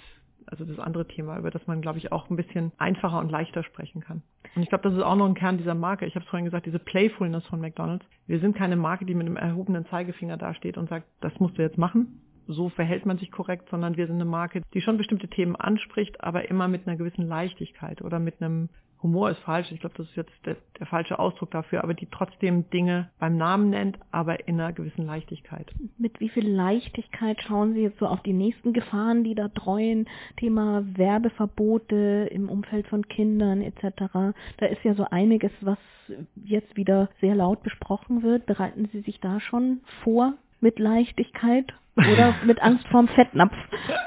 also 0.46 0.64
das 0.64 0.78
andere 0.78 1.06
Thema, 1.06 1.38
über 1.38 1.50
das 1.50 1.66
man, 1.66 1.80
glaube 1.80 1.98
ich, 1.98 2.12
auch 2.12 2.28
ein 2.30 2.36
bisschen 2.36 2.72
einfacher 2.78 3.18
und 3.18 3.30
leichter 3.30 3.62
sprechen 3.62 4.00
kann. 4.00 4.22
Und 4.56 4.62
ich 4.62 4.68
glaube, 4.68 4.82
das 4.82 4.94
ist 4.94 5.02
auch 5.02 5.16
noch 5.16 5.26
ein 5.26 5.34
Kern 5.34 5.58
dieser 5.58 5.74
Marke. 5.74 6.06
Ich 6.06 6.14
habe 6.14 6.24
es 6.24 6.30
vorhin 6.30 6.44
gesagt, 6.44 6.66
diese 6.66 6.78
Playfulness 6.78 7.46
von 7.46 7.60
McDonald's. 7.60 8.04
Wir 8.26 8.40
sind 8.40 8.56
keine 8.56 8.76
Marke, 8.76 9.04
die 9.04 9.14
mit 9.14 9.26
einem 9.26 9.36
erhobenen 9.36 9.86
Zeigefinger 9.86 10.36
dasteht 10.36 10.76
und 10.76 10.88
sagt, 10.88 11.06
das 11.20 11.38
musst 11.38 11.56
du 11.58 11.62
jetzt 11.62 11.78
machen. 11.78 12.20
So 12.46 12.68
verhält 12.68 13.06
man 13.06 13.18
sich 13.18 13.30
korrekt, 13.30 13.68
sondern 13.70 13.96
wir 13.96 14.06
sind 14.06 14.16
eine 14.16 14.24
Marke, 14.24 14.62
die 14.74 14.80
schon 14.80 14.96
bestimmte 14.96 15.28
Themen 15.28 15.54
anspricht, 15.54 16.24
aber 16.24 16.48
immer 16.50 16.66
mit 16.66 16.86
einer 16.86 16.96
gewissen 16.96 17.28
Leichtigkeit 17.28 18.02
oder 18.02 18.18
mit 18.18 18.42
einem 18.42 18.70
Humor 19.02 19.30
ist 19.30 19.40
falsch, 19.40 19.72
ich 19.72 19.80
glaube, 19.80 19.94
das 19.96 20.08
ist 20.08 20.16
jetzt 20.16 20.32
der, 20.44 20.56
der, 20.78 20.86
falsche 20.86 21.18
Ausdruck 21.18 21.50
dafür, 21.50 21.82
aber 21.82 21.94
die 21.94 22.08
trotzdem 22.10 22.68
Dinge 22.70 23.08
beim 23.18 23.36
Namen 23.36 23.70
nennt, 23.70 23.98
aber 24.10 24.46
in 24.46 24.60
einer 24.60 24.72
gewissen 24.72 25.06
Leichtigkeit. 25.06 25.72
Mit 25.96 26.20
wie 26.20 26.28
viel 26.28 26.48
Leichtigkeit 26.48 27.40
schauen 27.40 27.74
Sie 27.74 27.80
jetzt 27.80 27.98
so 27.98 28.06
auf 28.06 28.22
die 28.22 28.32
nächsten 28.32 28.72
Gefahren, 28.72 29.24
die 29.24 29.34
da 29.34 29.48
treuen? 29.48 30.06
Thema 30.36 30.84
Werbeverbote 30.96 32.28
im 32.30 32.48
Umfeld 32.48 32.88
von 32.88 33.08
Kindern 33.08 33.62
etc. 33.62 34.34
Da 34.58 34.66
ist 34.66 34.84
ja 34.84 34.94
so 34.94 35.06
einiges, 35.10 35.52
was 35.60 35.78
jetzt 36.44 36.76
wieder 36.76 37.08
sehr 37.20 37.34
laut 37.34 37.62
besprochen 37.62 38.22
wird. 38.22 38.46
Bereiten 38.46 38.88
Sie 38.92 39.00
sich 39.00 39.20
da 39.20 39.40
schon 39.40 39.80
vor 40.02 40.34
mit 40.60 40.78
Leichtigkeit? 40.78 41.72
Oder 41.96 42.34
mit 42.46 42.62
Angst 42.62 42.86
vorm 42.88 43.08
Fettnapf, 43.08 43.52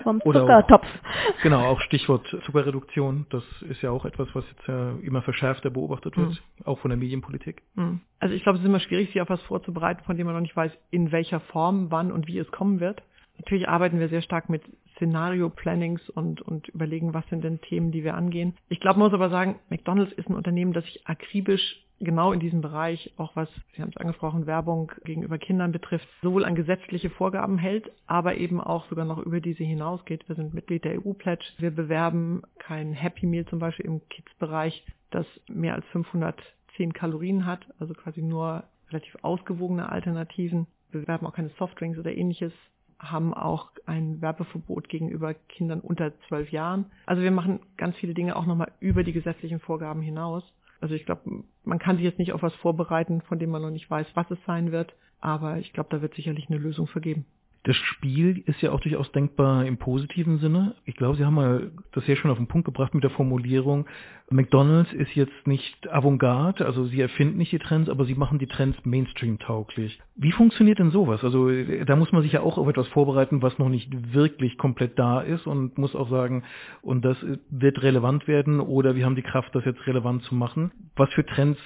vom 0.04 0.22
Zuckertopf. 0.22 0.86
Auch, 0.86 1.41
genau, 1.43 1.66
auch 1.66 1.82
Stichwort 1.82 2.26
Zuckerreduktion. 2.45 3.26
Das 3.30 3.43
ist 3.70 3.82
ja 3.82 3.91
auch 3.91 4.06
etwas, 4.06 4.30
was 4.34 4.45
jetzt 4.49 4.68
ja 4.68 4.93
immer 5.04 5.22
verschärfter 5.22 5.70
beobachtet 5.70 6.18
wird, 6.18 6.30
mhm. 6.30 6.66
auch 6.66 6.80
von 6.80 6.89
der 6.89 6.97
Medienpolitik. 6.97 7.62
Mhm. 7.76 7.99
Also 8.20 8.34
ich 8.36 8.43
glaube, 8.43 8.58
es 8.58 8.64
ist 8.64 8.70
immer 8.70 8.80
schwierig, 8.80 9.08
sich 9.08 9.22
auf 9.22 9.30
was 9.30 9.41
vorzubereiten, 9.43 10.04
von 10.06 10.16
dem 10.16 10.26
man 10.26 10.36
noch 10.36 10.41
nicht 10.41 10.56
weiß, 10.56 10.72
in 10.91 11.12
welcher 11.12 11.41
Form, 11.41 11.91
wann 11.91 12.12
und 12.12 12.26
wie 12.26 12.39
es 12.39 12.49
kommen 12.51 12.80
wird. 12.80 13.04
Natürlich 13.38 13.68
arbeiten 13.68 13.99
wir 13.99 14.10
sehr 14.10 14.22
stark 14.22 14.49
mit 14.49 14.64
Szenario-Plannings 14.95 16.10
und, 16.10 16.41
und 16.41 16.70
überlegen, 16.70 17.14
was 17.14 17.28
sind 17.30 17.43
denn 17.43 17.62
Themen, 17.62 17.91
die 17.91 18.04
wir 18.04 18.16
angehen. 18.16 18.56
Ich 18.70 18.80
glaube, 18.80 18.99
man 18.99 19.08
muss 19.10 19.14
aber 19.14 19.30
sagen, 19.30 19.60
McDonald's 19.70 20.14
ist 20.14 20.30
ein 20.30 20.36
Unternehmen, 20.36 20.74
das 20.74 20.86
sich 20.86 21.06
akribisch 21.08 21.84
genau 22.04 22.32
in 22.32 22.39
diesem 22.39 22.62
Bereich, 22.62 23.14
auch 23.18 23.36
was, 23.36 23.49
Sie 23.76 23.82
haben 23.82 23.89
es 23.89 23.97
angesprochen, 23.97 24.45
Werbung 24.45 24.91
gegenüber 25.04 25.38
Kindern 25.38 25.72
betrifft, 25.72 26.08
sowohl 26.22 26.45
an 26.45 26.56
gesetzliche 26.56 27.10
Vorgaben 27.10 27.58
hält, 27.58 27.91
aber 28.08 28.36
eben 28.36 28.62
auch 28.62 28.88
sogar 28.89 29.06
noch 29.06 29.20
über 29.20 29.39
diese 29.39 29.64
hinausgeht. 29.64 30.28
Wir 30.28 30.36
sind 30.36 30.54
Mitglied 30.54 30.84
der 30.84 31.06
EU-Pledge. 31.06 31.45
Wir 31.58 31.72
bewerben 31.72 32.43
kein 32.60 32.93
Happy 32.93 33.26
Meal 33.26 33.45
zum 33.45 33.60
Beispiel 33.60 33.86
im 33.86 34.08
Kids-Bereich, 34.10 34.86
das 35.12 35.26
mehr 35.47 35.76
als 35.76 35.86
510 35.88 36.93
Kalorien 36.93 37.45
hat, 37.45 37.66
also 37.80 37.93
quasi 37.93 38.22
nur 38.22 38.64
relativ 38.89 39.16
ausgewogene 39.22 39.89
Alternativen. 39.89 40.68
Wir 40.91 41.01
bewerben 41.01 41.26
auch 41.26 41.34
keine 41.34 41.49
Softdrinks 41.58 41.97
oder 41.97 42.16
ähnliches 42.16 42.54
haben 42.99 43.34
auch 43.34 43.72
ein 43.86 44.22
Werbeverbot 44.22 44.88
gegenüber 44.89 45.34
Kindern 45.34 45.82
unter 45.82 46.14
zwölf 46.28 46.51
Jahren. 46.51 46.86
Also 47.06 47.22
wir 47.22 47.32
machen 47.32 47.60
ganz 47.78 47.95
viele 47.97 48.14
Dinge 48.14 48.36
auch 48.36 48.45
nochmal 48.45 48.72
über 48.80 49.04
die 49.04 49.14
gesetzlichen 49.14 49.60
Vorgaben 49.60 50.01
hinaus. 50.01 50.43
Also 50.80 50.95
ich 50.95 51.06
glaube, 51.06 51.43
man 51.64 51.80
kann 51.80 51.97
sich 51.97 52.05
jetzt 52.05 52.20
nicht 52.20 52.34
auf 52.34 52.41
was 52.41 52.53
vorbereiten, 52.55 53.22
von 53.22 53.39
dem 53.39 53.49
man 53.49 53.61
noch 53.61 53.70
nicht 53.70 53.89
weiß, 53.89 54.07
was 54.16 54.30
es 54.32 54.39
sein 54.45 54.72
wird. 54.72 54.93
Aber 55.20 55.57
ich 55.57 55.74
glaube, 55.74 55.89
da 55.89 56.01
wird 56.01 56.16
sicherlich 56.16 56.49
eine 56.49 56.57
Lösung 56.59 56.88
vergeben. 56.88 57.26
Das 57.64 57.76
Spiel 57.78 58.43
ist 58.45 58.61
ja 58.61 58.72
auch 58.72 58.82
durchaus 58.82 59.11
denkbar 59.14 59.66
im 59.66 59.78
positiven 59.78 60.39
Sinne. 60.39 60.76
Ich 60.86 60.95
glaube, 60.95 61.16
Sie 61.16 61.26
haben 61.26 61.36
mal 61.36 61.72
das 61.93 62.05
sehr 62.05 62.18
schon 62.18 62.30
auf 62.30 62.38
den 62.38 62.47
Punkt 62.47 62.66
gebracht 62.66 62.93
mit 62.93 63.03
der 63.03 63.11
Formulierung, 63.11 63.86
McDonald's 64.34 64.91
ist 64.93 65.16
jetzt 65.16 65.47
nicht 65.47 65.89
Avantgarde, 65.89 66.66
also 66.66 66.86
sie 66.86 66.99
erfinden 66.99 67.38
nicht 67.38 67.51
die 67.51 67.59
Trends, 67.59 67.89
aber 67.89 68.05
sie 68.05 68.16
machen 68.16 68.39
die 68.39 68.47
Trends 68.47 68.78
Mainstream-tauglich. 68.84 69.99
Wie 70.16 70.32
funktioniert 70.32 70.80
denn 70.80 70.91
sowas? 70.91 71.24
Also 71.24 71.49
da 71.86 71.95
muss 71.95 72.11
man 72.11 72.24
sich 72.24 72.32
ja 72.32 72.41
auch 72.41 72.57
auf 72.57 72.68
etwas 72.68 72.88
vorbereiten, 72.88 73.41
was 73.41 73.59
noch 73.59 73.70
nicht 73.70 74.14
wirklich 74.14 74.57
komplett 74.57 74.97
da 74.97 75.22
ist 75.22 75.45
und 75.45 75.78
muss 75.78 75.95
auch 75.95 76.09
sagen, 76.09 76.43
und 76.82 77.03
das 77.05 77.18
wird 77.49 77.84
relevant 77.84 78.28
werden 78.28 78.59
oder 78.59 78.95
wir 78.95 79.05
haben 79.05 79.16
die 79.16 79.22
Kraft, 79.22 79.53
das 79.53 79.66
jetzt 79.66 79.86
relevant 79.88 80.24
zu 80.24 80.36
machen. 80.36 80.72
Was 80.95 81.11
für 81.14 81.26
Trends 81.26 81.59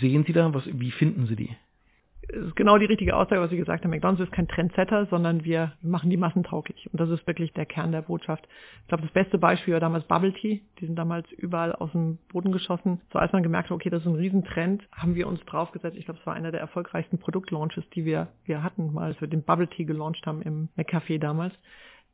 sehen 0.00 0.24
Sie 0.26 0.32
da? 0.32 0.52
Was, 0.54 0.64
wie 0.66 0.90
finden 0.90 1.26
Sie 1.26 1.36
die? 1.36 1.50
Ist 2.28 2.56
genau 2.56 2.78
die 2.78 2.86
richtige 2.86 3.16
Aussage, 3.16 3.40
was 3.40 3.50
Sie 3.50 3.56
gesagt 3.56 3.84
haben. 3.84 3.90
McDonald's 3.90 4.22
ist 4.22 4.32
kein 4.32 4.48
Trendsetter, 4.48 5.06
sondern 5.06 5.44
wir 5.44 5.72
machen 5.82 6.10
die 6.10 6.16
massentauglich. 6.16 6.88
Und 6.92 7.00
das 7.00 7.10
ist 7.10 7.26
wirklich 7.26 7.52
der 7.52 7.66
Kern 7.66 7.92
der 7.92 8.02
Botschaft. 8.02 8.46
Ich 8.82 8.88
glaube, 8.88 9.02
das 9.02 9.12
beste 9.12 9.38
Beispiel 9.38 9.74
war 9.74 9.80
damals 9.80 10.04
Bubble 10.06 10.32
Tea. 10.32 10.62
Die 10.78 10.86
sind 10.86 10.96
damals 10.96 11.30
überall 11.32 11.72
aus 11.72 11.92
dem 11.92 12.18
Boden 12.32 12.52
geschossen. 12.52 13.00
So 13.12 13.18
als 13.18 13.32
man 13.32 13.42
gemerkt 13.42 13.70
hat, 13.70 13.74
okay, 13.74 13.90
das 13.90 14.02
ist 14.02 14.08
ein 14.08 14.14
Riesentrend, 14.14 14.86
haben 14.92 15.14
wir 15.14 15.26
uns 15.26 15.40
draufgesetzt. 15.46 15.96
Ich 15.96 16.04
glaube, 16.04 16.20
es 16.20 16.26
war 16.26 16.34
einer 16.34 16.52
der 16.52 16.60
erfolgreichsten 16.60 17.18
Produktlaunches, 17.18 17.88
die 17.90 18.04
wir, 18.04 18.28
wir 18.44 18.62
hatten, 18.62 18.92
mal 18.92 19.04
als 19.04 19.20
wir 19.20 19.28
den 19.28 19.42
Bubble 19.42 19.68
Tea 19.68 19.84
gelauncht 19.84 20.26
haben 20.26 20.42
im 20.42 20.68
McCafé 20.76 21.18
damals 21.18 21.54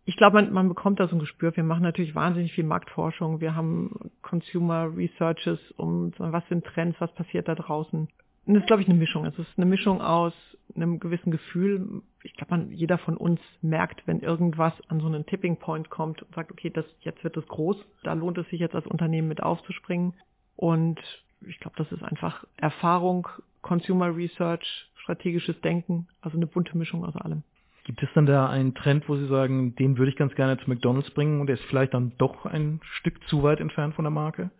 ich 0.06 0.16
glaube, 0.16 0.34
man, 0.34 0.52
man 0.52 0.68
bekommt 0.68 1.00
da 1.00 1.08
so 1.08 1.16
ein 1.16 1.20
Gespür. 1.20 1.56
Wir 1.56 1.64
machen 1.64 1.82
natürlich 1.82 2.14
wahnsinnig 2.14 2.52
viel 2.52 2.64
Marktforschung. 2.64 3.40
Wir 3.40 3.54
haben 3.54 4.10
Consumer 4.22 4.94
Researches 4.94 5.58
um, 5.76 6.12
was 6.18 6.46
sind 6.48 6.64
Trends, 6.64 7.00
was 7.00 7.12
passiert 7.14 7.48
da 7.48 7.54
draußen. 7.54 8.08
Das 8.46 8.56
ist, 8.56 8.66
glaube 8.66 8.82
ich, 8.82 8.88
eine 8.88 8.98
Mischung. 8.98 9.24
Es 9.24 9.38
ist 9.38 9.48
eine 9.56 9.66
Mischung 9.66 10.00
aus 10.00 10.34
einem 10.74 11.00
gewissen 11.00 11.30
Gefühl. 11.30 12.02
Ich 12.22 12.34
glaube, 12.34 12.56
man, 12.56 12.72
jeder 12.72 12.98
von 12.98 13.16
uns 13.16 13.40
merkt, 13.62 14.06
wenn 14.06 14.20
irgendwas 14.20 14.72
an 14.88 15.00
so 15.00 15.06
einen 15.06 15.26
Tipping 15.26 15.56
Point 15.56 15.90
kommt 15.90 16.22
und 16.22 16.34
sagt, 16.34 16.50
okay, 16.50 16.70
das, 16.70 16.84
jetzt 17.00 17.22
wird 17.24 17.36
es 17.36 17.46
groß. 17.46 17.76
Da 18.02 18.12
lohnt 18.12 18.38
es 18.38 18.48
sich 18.48 18.60
jetzt 18.60 18.74
als 18.74 18.86
Unternehmen 18.86 19.28
mit 19.28 19.42
aufzuspringen. 19.42 20.14
Und 20.56 21.00
ich 21.46 21.58
glaube, 21.60 21.76
das 21.76 21.90
ist 21.92 22.02
einfach 22.02 22.44
Erfahrung, 22.56 23.28
Consumer 23.62 24.14
Research, 24.14 24.90
strategisches 24.96 25.60
Denken, 25.60 26.08
also 26.20 26.36
eine 26.36 26.46
bunte 26.46 26.76
Mischung 26.76 27.04
aus 27.04 27.16
allem. 27.16 27.42
Gibt 27.84 28.02
es 28.02 28.08
dann 28.14 28.24
da 28.24 28.48
einen 28.48 28.74
Trend, 28.74 29.08
wo 29.08 29.16
Sie 29.16 29.26
sagen, 29.26 29.74
den 29.76 29.98
würde 29.98 30.10
ich 30.10 30.16
ganz 30.16 30.34
gerne 30.34 30.58
zu 30.58 30.68
McDonald's 30.70 31.10
bringen 31.10 31.40
und 31.40 31.48
der 31.48 31.56
ist 31.56 31.64
vielleicht 31.64 31.92
dann 31.92 32.12
doch 32.16 32.46
ein 32.46 32.80
Stück 32.82 33.22
zu 33.28 33.42
weit 33.42 33.60
entfernt 33.60 33.94
von 33.94 34.04
der 34.04 34.10
Marke? 34.10 34.50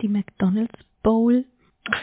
Die 0.00 0.08
McDonald's 0.08 0.78
Bowl. 1.02 1.44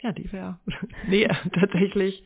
Ja, 0.00 0.12
die 0.12 0.30
wäre. 0.32 0.58
nee, 1.08 1.28
tatsächlich. 1.52 2.24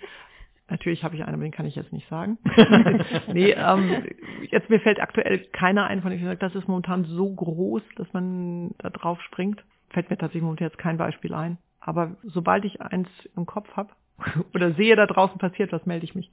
Natürlich 0.69 1.05
habe 1.05 1.15
ich 1.15 1.23
einen, 1.23 1.35
aber 1.35 1.43
den 1.43 1.53
kann 1.53 1.67
ich 1.67 1.77
jetzt 1.77 1.93
nicht 1.93 2.09
sagen. 2.09 2.39
nee, 3.33 3.51
ähm, 3.51 4.05
jetzt 4.51 4.71
mir 4.71 4.81
fällt 4.81 5.01
aktuell 5.01 5.41
keiner 5.53 5.87
ein, 5.87 6.01
von 6.01 6.11
dem 6.11 6.19
ich 6.19 6.25
sage, 6.25 6.39
das 6.39 6.55
ist 6.55 6.69
momentan 6.69 7.05
so 7.05 7.31
groß, 7.35 7.83
dass 7.97 8.11
man 8.13 8.71
da 8.79 8.89
drauf 8.89 9.21
springt. 9.23 9.63
Fällt 9.91 10.09
mir 10.09 10.17
tatsächlich 10.17 10.45
momentan 10.45 10.69
jetzt 10.69 10.79
kein 10.79 10.97
Beispiel 10.97 11.35
ein. 11.35 11.59
Aber 11.81 12.17
sobald 12.23 12.65
ich 12.65 12.81
eins 12.81 13.09
im 13.37 13.45
Kopf 13.45 13.69
habe, 13.77 13.91
oder 14.55 14.73
sehe, 14.73 14.97
da 14.97 15.07
draußen 15.07 15.39
passiert 15.39 15.73
was, 15.73 15.85
melde 15.85 16.05
ich 16.05 16.15
mich. 16.15 16.31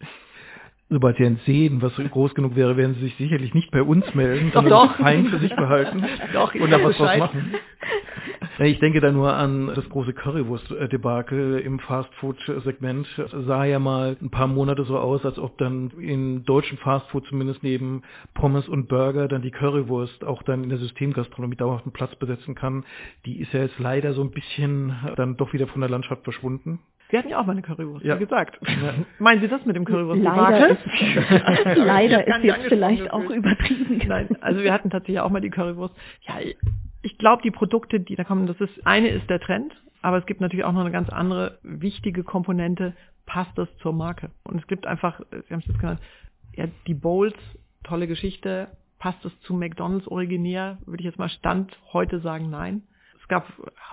Sobald 0.91 1.17
Sie 1.17 1.25
eins 1.25 1.43
sehen, 1.45 1.81
was 1.83 1.93
groß 1.95 2.33
genug 2.33 2.55
wäre, 2.55 2.75
werden 2.75 2.95
Sie 2.95 3.01
sich 3.01 3.15
sicherlich 3.15 3.53
nicht 3.53 3.69
bei 3.69 3.83
uns 3.83 4.15
melden, 4.15 4.51
sondern 4.51 4.71
doch, 4.71 4.95
fein 4.95 5.25
für 5.25 5.37
sich 5.37 5.55
behalten 5.55 6.03
doch, 6.33 6.55
und 6.55 6.71
da 6.71 6.83
was 6.83 6.97
draus 6.97 7.17
machen. 7.17 7.53
Ich 8.61 8.79
denke 8.79 8.99
da 8.99 9.11
nur 9.11 9.33
an 9.33 9.71
das 9.73 9.87
große 9.87 10.11
Currywurst-Debakel 10.11 11.59
im 11.59 11.79
Fastfood-Segment. 11.79 13.07
Sah 13.47 13.63
ja 13.63 13.79
mal 13.79 14.17
ein 14.21 14.29
paar 14.29 14.47
Monate 14.47 14.83
so 14.83 14.97
aus, 14.97 15.25
als 15.25 15.39
ob 15.39 15.57
dann 15.57 15.91
in 15.97 16.43
deutschen 16.43 16.77
Fastfood 16.77 17.25
zumindest 17.27 17.63
neben 17.63 18.03
Pommes 18.33 18.67
und 18.67 18.89
Burger 18.89 19.29
dann 19.29 19.43
die 19.43 19.51
Currywurst 19.51 20.25
auch 20.25 20.43
dann 20.43 20.63
in 20.63 20.69
der 20.69 20.77
Systemgastronomie 20.77 21.55
dauerhaft 21.55 21.85
einen 21.85 21.93
Platz 21.93 22.13
besetzen 22.15 22.53
kann. 22.53 22.83
Die 23.25 23.39
ist 23.39 23.53
ja 23.53 23.61
jetzt 23.61 23.79
leider 23.79 24.13
so 24.13 24.21
ein 24.21 24.31
bisschen 24.31 24.93
dann 25.15 25.37
doch 25.37 25.53
wieder 25.53 25.67
von 25.67 25.79
der 25.79 25.89
Landschaft 25.89 26.23
verschwunden. 26.23 26.79
Wir 27.09 27.19
hatten 27.19 27.29
ja 27.29 27.39
auch 27.39 27.45
mal 27.45 27.53
eine 27.53 27.63
Currywurst, 27.63 28.05
ja. 28.05 28.15
wie 28.15 28.23
gesagt. 28.23 28.59
Ja. 28.67 28.93
Meinen 29.17 29.41
Sie 29.41 29.47
das 29.47 29.65
mit 29.65 29.75
dem 29.75 29.83
Currywurst? 29.83 30.21
Leider 30.21 30.69
ist, 30.69 30.79
leider 31.75 32.27
ist 32.27 32.43
jetzt 32.43 32.67
vielleicht 32.67 33.11
auch 33.11 33.29
übertrieben. 33.29 34.01
Nein, 34.07 34.29
also 34.41 34.61
wir 34.61 34.71
hatten 34.71 34.89
tatsächlich 34.89 35.19
auch 35.19 35.29
mal 35.29 35.41
die 35.41 35.49
Currywurst. 35.49 35.95
Ja, 36.21 36.35
ich 37.01 37.17
glaube, 37.17 37.41
die 37.41 37.51
Produkte, 37.51 37.99
die 37.99 38.15
da 38.15 38.23
kommen, 38.23 38.47
das 38.47 38.59
ist, 38.59 38.85
eine 38.85 39.09
ist 39.09 39.29
der 39.29 39.39
Trend, 39.39 39.73
aber 40.01 40.17
es 40.17 40.25
gibt 40.25 40.41
natürlich 40.41 40.65
auch 40.65 40.73
noch 40.73 40.81
eine 40.81 40.91
ganz 40.91 41.09
andere 41.09 41.59
wichtige 41.63 42.23
Komponente, 42.23 42.95
passt 43.25 43.57
das 43.57 43.67
zur 43.77 43.93
Marke? 43.93 44.31
Und 44.43 44.59
es 44.59 44.67
gibt 44.67 44.87
einfach, 44.87 45.19
Sie 45.31 45.53
haben 45.53 45.59
es 45.59 45.67
jetzt 45.67 45.79
genannt, 45.79 46.01
ja, 46.55 46.65
die 46.87 46.93
Bowls, 46.93 47.35
tolle 47.83 48.07
Geschichte, 48.07 48.69
passt 48.97 49.23
es 49.25 49.39
zu 49.41 49.53
McDonalds 49.53 50.07
originär? 50.07 50.77
Würde 50.85 51.01
ich 51.01 51.05
jetzt 51.05 51.19
mal 51.19 51.29
Stand 51.29 51.77
heute 51.93 52.19
sagen, 52.19 52.49
nein 52.49 52.83
gab 53.29 53.47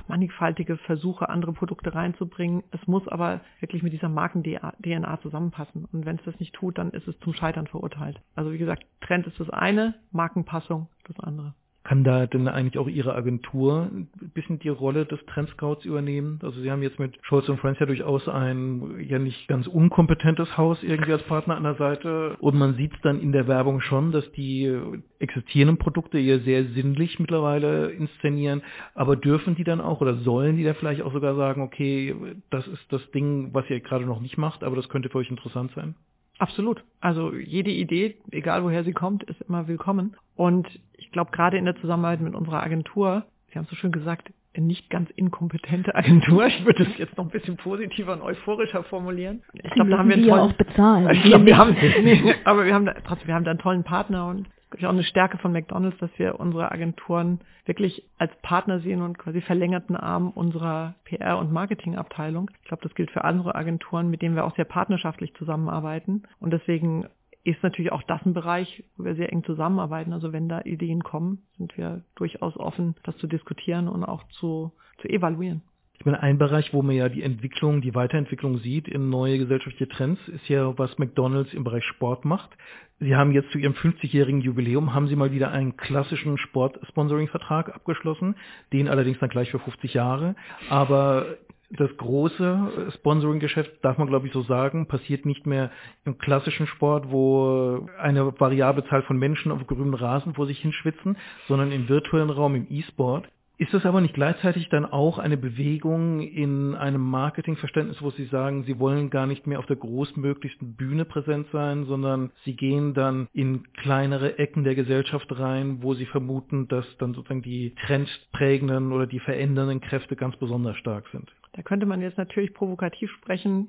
mannigfaltige 0.09 0.79
Versuche, 0.79 1.29
andere 1.29 1.53
Produkte 1.53 1.95
reinzubringen. 1.95 2.65
Es 2.73 2.85
muss 2.89 3.07
aber 3.07 3.43
wirklich 3.61 3.83
mit 3.83 3.93
dieser 3.93 4.09
Marken-DNA 4.09 5.21
zusammenpassen. 5.21 5.85
Und 5.85 6.05
wenn 6.07 6.17
es 6.17 6.25
das 6.25 6.41
nicht 6.41 6.55
tut, 6.55 6.79
dann 6.79 6.91
ist 6.91 7.07
es 7.07 7.19
zum 7.21 7.35
Scheitern 7.35 7.69
verurteilt. 7.69 8.21
Also 8.35 8.53
wie 8.53 8.59
gesagt, 8.59 8.85
Trend 9.01 9.27
ist 9.27 9.39
das 9.39 9.51
eine, 9.51 9.95
Markenpassung 10.11 10.89
das 11.05 11.21
andere. 11.21 11.55
Kann 11.87 12.03
da 12.03 12.27
denn 12.27 12.49
eigentlich 12.49 12.79
auch 12.79 12.89
Ihre 12.89 13.15
Agentur 13.15 13.89
ein 13.93 14.09
bisschen 14.35 14.59
die 14.59 14.71
Rolle 14.71 15.07
des 15.07 15.25
Trendscouts 15.27 15.85
übernehmen? 15.85 16.41
Also 16.43 16.61
Sie 16.61 16.69
haben 16.69 16.83
jetzt 16.83 16.99
mit 16.99 17.17
Scholz 17.23 17.49
und 17.49 17.61
Friends 17.61 17.79
ja 17.79 17.87
durchaus 17.87 18.29
ein 18.29 18.99
ja 19.09 19.21
nicht 19.21 19.47
ganz 19.47 19.69
unkompetentes 19.69 20.59
Haus 20.59 20.83
irgendwie 20.83 21.13
als 21.13 21.23
Partner 21.23 21.57
an 21.57 21.63
der 21.63 21.77
Seite. 21.77 22.37
Und 22.41 22.59
man 22.59 22.75
sieht 22.75 22.93
es 22.93 23.01
dann 23.03 23.21
in 23.21 23.31
der 23.31 23.47
Werbung 23.47 23.81
schon, 23.81 24.11
dass 24.11 24.29
die 24.33 24.77
existierenden 25.21 25.79
Produkte 25.79 26.19
eher 26.19 26.41
sehr 26.41 26.65
sinnlich 26.65 27.21
mittlerweile 27.21 27.93
inszenieren. 27.93 28.63
Aber 28.95 29.15
dürfen 29.15 29.55
die 29.55 29.63
dann 29.63 29.81
auch 29.81 30.01
oder 30.01 30.17
sollen 30.17 30.57
die 30.57 30.65
da 30.65 30.75
vielleicht 30.75 31.03
auch 31.03 31.13
sogar 31.13 31.37
sagen, 31.37 31.63
okay, 31.63 32.17
das 32.51 32.67
ist 32.67 32.93
das 32.93 33.09
Ding, 33.13 33.51
was 33.55 33.71
ihr 33.71 33.79
gerade 33.79 34.07
noch 34.07 34.21
nicht 34.21 34.39
macht, 34.39 34.65
aber 34.65 34.75
das 34.75 34.89
könnte 34.89 35.09
für 35.09 35.19
euch 35.19 35.31
interessant 35.31 35.71
sein? 35.77 35.95
Absolut. 36.39 36.85
Also 37.01 37.33
jede 37.35 37.71
Idee, 37.71 38.17
egal 38.31 38.63
woher 38.63 38.85
sie 38.85 38.93
kommt, 38.93 39.23
ist 39.25 39.41
immer 39.43 39.69
willkommen. 39.69 40.17
Und 40.35 40.69
ich 40.99 41.11
glaube, 41.11 41.31
gerade 41.31 41.57
in 41.57 41.65
der 41.65 41.77
Zusammenarbeit 41.77 42.21
mit 42.21 42.35
unserer 42.35 42.63
Agentur, 42.63 43.25
Sie 43.49 43.59
haben 43.59 43.65
es 43.65 43.71
so 43.71 43.77
schön 43.77 43.93
gesagt, 43.93 44.31
nicht 44.55 44.91
ganz 44.91 45.09
inkompetente 45.11 45.95
Agentur. 45.95 46.47
Ich 46.47 46.65
würde 46.65 46.83
es 46.83 46.99
jetzt 46.99 47.17
noch 47.17 47.25
ein 47.25 47.31
bisschen 47.31 47.57
positiver 47.57 48.13
und 48.13 48.23
euphorischer 48.23 48.83
formulieren. 48.85 49.43
Ich 49.55 49.71
glaube, 49.71 49.91
da 49.91 49.99
haben 49.99 50.09
wir 50.09 50.17
einen 50.17 50.29
tollen, 50.29 50.43
auch 50.43 50.53
bezahlen. 50.53 51.11
Ich 51.11 51.23
glaube, 51.23 51.47
wir 51.47 51.57
haben, 51.57 51.75
nee, 52.03 52.35
aber 52.45 52.65
wir 52.65 52.75
haben 52.75 52.87
da, 52.87 52.95
trotzdem, 53.07 53.29
wir 53.29 53.35
haben 53.35 53.45
da 53.45 53.53
einen 53.53 53.61
tollen 53.61 53.85
Partner 53.85 54.27
und 54.27 54.47
ist 54.79 54.85
auch 54.85 54.91
eine 54.91 55.05
Stärke 55.05 55.39
von 55.39 55.53
McDonalds, 55.53 55.99
dass 55.99 56.11
wir 56.19 56.39
unsere 56.41 56.71
Agenturen 56.71 57.41
wirklich 57.65 58.05
als 58.19 58.33
Partner 58.43 58.81
sehen 58.81 59.03
und 59.03 59.19
quasi 59.19 59.41
verlängerten 59.41 59.97
Arm 59.97 60.31
unserer 60.31 60.95
PR- 61.05 61.39
und 61.39 61.53
Marketingabteilung. 61.53 62.51
Ich 62.63 62.69
glaube, 62.69 62.83
das 62.83 62.95
gilt 62.95 63.11
für 63.11 63.25
andere 63.25 63.55
Agenturen, 63.55 64.09
mit 64.09 64.23
denen 64.23 64.37
wir 64.37 64.45
auch 64.45 64.55
sehr 64.57 64.65
partnerschaftlich 64.65 65.35
zusammenarbeiten. 65.35 66.23
Und 66.41 66.53
deswegen 66.53 67.07
ist 67.45 67.63
natürlich 67.63 67.93
auch 67.93 68.03
das 68.03 68.25
ein 68.27 68.35
Bereich, 68.35 68.83
wo 68.97 69.05
wir 69.05 69.15
sehr 69.15 69.33
eng 69.33 69.45
zusammenarbeiten. 69.45 70.13
Also 70.13 70.33
wenn 70.33 70.49
da 70.49 70.63
Ideen 70.63 71.03
kommen, 71.03 71.47
sind 71.57 71.77
wir 71.77 72.03
durchaus 72.17 72.57
offen, 72.57 72.97
das 73.05 73.17
zu 73.19 73.27
diskutieren 73.27 73.89
und 73.89 74.05
auch 74.05 74.25
zu, 74.29 74.73
zu 74.99 75.09
evaluieren. 75.09 75.63
Ich 75.99 76.05
meine, 76.05 76.23
ein 76.23 76.39
Bereich, 76.39 76.73
wo 76.73 76.83
man 76.83 76.95
ja 76.95 77.09
die 77.09 77.23
Entwicklung, 77.23 77.81
die 77.81 77.95
Weiterentwicklung 77.95 78.59
sieht 78.59 78.89
in 78.89 79.09
neue 79.09 79.39
gesellschaftliche 79.39 79.89
Trends, 79.89 80.21
ist 80.29 80.49
ja, 80.49 80.77
was 80.79 80.99
McDonald's 80.99 81.55
im 81.55 81.65
Bereich 81.65 81.85
Sport 81.85 82.25
macht. 82.25 82.51
Sie 82.99 83.15
haben 83.15 83.33
jetzt 83.33 83.51
zu 83.51 83.59
Ihrem 83.59 83.75
50-jährigen 83.75 84.41
Jubiläum, 84.41 84.95
haben 84.95 85.09
Sie 85.09 85.17
mal 85.17 85.33
wieder 85.33 85.51
einen 85.51 85.77
klassischen 85.77 86.39
Sport-Sponsoring-Vertrag 86.39 87.75
abgeschlossen, 87.75 88.37
den 88.73 88.89
allerdings 88.89 89.19
dann 89.19 89.29
gleich 89.29 89.51
für 89.51 89.59
50 89.59 89.93
Jahre. 89.93 90.35
Aber 90.71 91.37
das 91.71 91.95
große 91.97 92.93
Sponsoring-Geschäft, 92.95 93.85
darf 93.85 93.99
man 93.99 94.07
glaube 94.07 94.27
ich 94.27 94.33
so 94.33 94.43
sagen, 94.43 94.87
passiert 94.87 95.27
nicht 95.27 95.47
mehr 95.47 95.71
im 96.05 96.17
klassischen 96.19 96.67
Sport, 96.67 97.11
wo 97.11 97.89
eine 97.99 98.39
variable 98.41 98.85
Zahl 98.87 99.03
von 99.03 99.19
Menschen 99.19 99.51
auf 99.53 99.67
grünem 99.67 99.95
Rasen 99.95 100.35
vor 100.35 100.47
sich 100.47 100.61
hinschwitzen, 100.61 101.17
sondern 101.49 101.73
im 101.73 101.89
virtuellen 101.89 102.31
Raum, 102.31 102.55
im 102.55 102.67
E-Sport. 102.71 103.29
Ist 103.59 103.73
das 103.73 103.87
aber 103.87 104.03
nicht 104.03 104.13
gleichzeitig 104.13 104.69
dann 104.69 104.85
auch 104.85 105.19
eine 105.19 105.39
Bewegung 105.39 106.21
in 106.21 106.75
einem 106.75 107.01
Marketingverständnis, 107.01 108.03
wo 108.03 108.11
Sie 108.11 108.27
sagen, 108.27 108.65
Sie 108.65 108.79
wollen 108.79 109.09
gar 109.09 109.27
nicht 109.27 109.47
mehr 109.47 109.59
auf 109.59 109.67
der 109.67 109.77
großmöglichsten 109.77 110.75
Bühne 110.75 111.07
präsent 111.07 111.47
sein, 111.53 111.87
sondern 111.87 112.33
Sie 112.45 112.55
gehen 112.55 112.93
dann 112.93 113.29
in 113.33 113.73
kleinere 113.73 114.39
Ecken 114.39 114.65
der 114.65 114.75
Gesellschaft 114.75 115.27
rein, 115.39 115.83
wo 115.83 115.95
Sie 115.95 116.05
vermuten, 116.05 116.69
dass 116.69 116.85
dann 116.99 117.15
sozusagen 117.15 117.41
die 117.41 117.75
trendprägenden 117.87 118.93
oder 118.93 119.07
die 119.07 119.21
verändernden 119.21 119.81
Kräfte 119.81 120.17
ganz 120.17 120.37
besonders 120.37 120.77
stark 120.77 121.09
sind? 121.11 121.33
Da 121.55 121.63
könnte 121.63 121.87
man 121.87 122.03
jetzt 122.03 122.19
natürlich 122.19 122.53
provokativ 122.53 123.11
sprechen, 123.13 123.69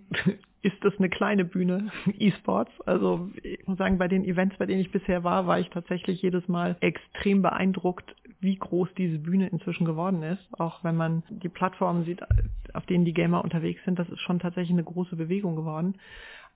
ist 0.68 0.84
das 0.84 0.93
eine 0.97 1.09
kleine 1.09 1.45
Bühne, 1.45 1.91
E-Sports? 2.20 2.72
Also 2.86 3.30
ich 3.41 3.65
muss 3.68 3.78
sagen, 3.78 3.97
bei 3.97 4.09
den 4.09 4.26
Events, 4.26 4.57
bei 4.57 4.65
denen 4.65 4.82
ich 4.82 4.91
bisher 4.91 5.24
war, 5.24 5.47
war 5.47 5.59
ich 5.59 5.70
tatsächlich 5.70 6.22
jedes 6.22 6.47
Mal 6.47 6.76
extrem 6.82 7.41
beeindruckt, 7.41 8.13
wie 8.41 8.57
groß 8.57 8.89
diese 8.97 9.18
Bühne 9.18 9.47
inzwischen 9.47 9.86
geworden 9.86 10.22
ist. 10.24 10.45
Auch 10.59 10.84
wenn 10.84 10.97
man 10.97 11.24
die 11.30 11.49
Plattformen 11.49 12.03
sieht, 12.03 12.22
auf 12.74 12.86
denen 12.86 13.05
die 13.05 13.13
Gamer 13.13 13.43
unterwegs 13.43 13.82
sind, 13.86 13.97
das 13.97 14.09
ist 14.09 14.20
schon 14.20 14.39
tatsächlich 14.39 14.72
eine 14.72 14.84
große 14.84 15.15
Bewegung 15.15 15.55
geworden. 15.55 15.95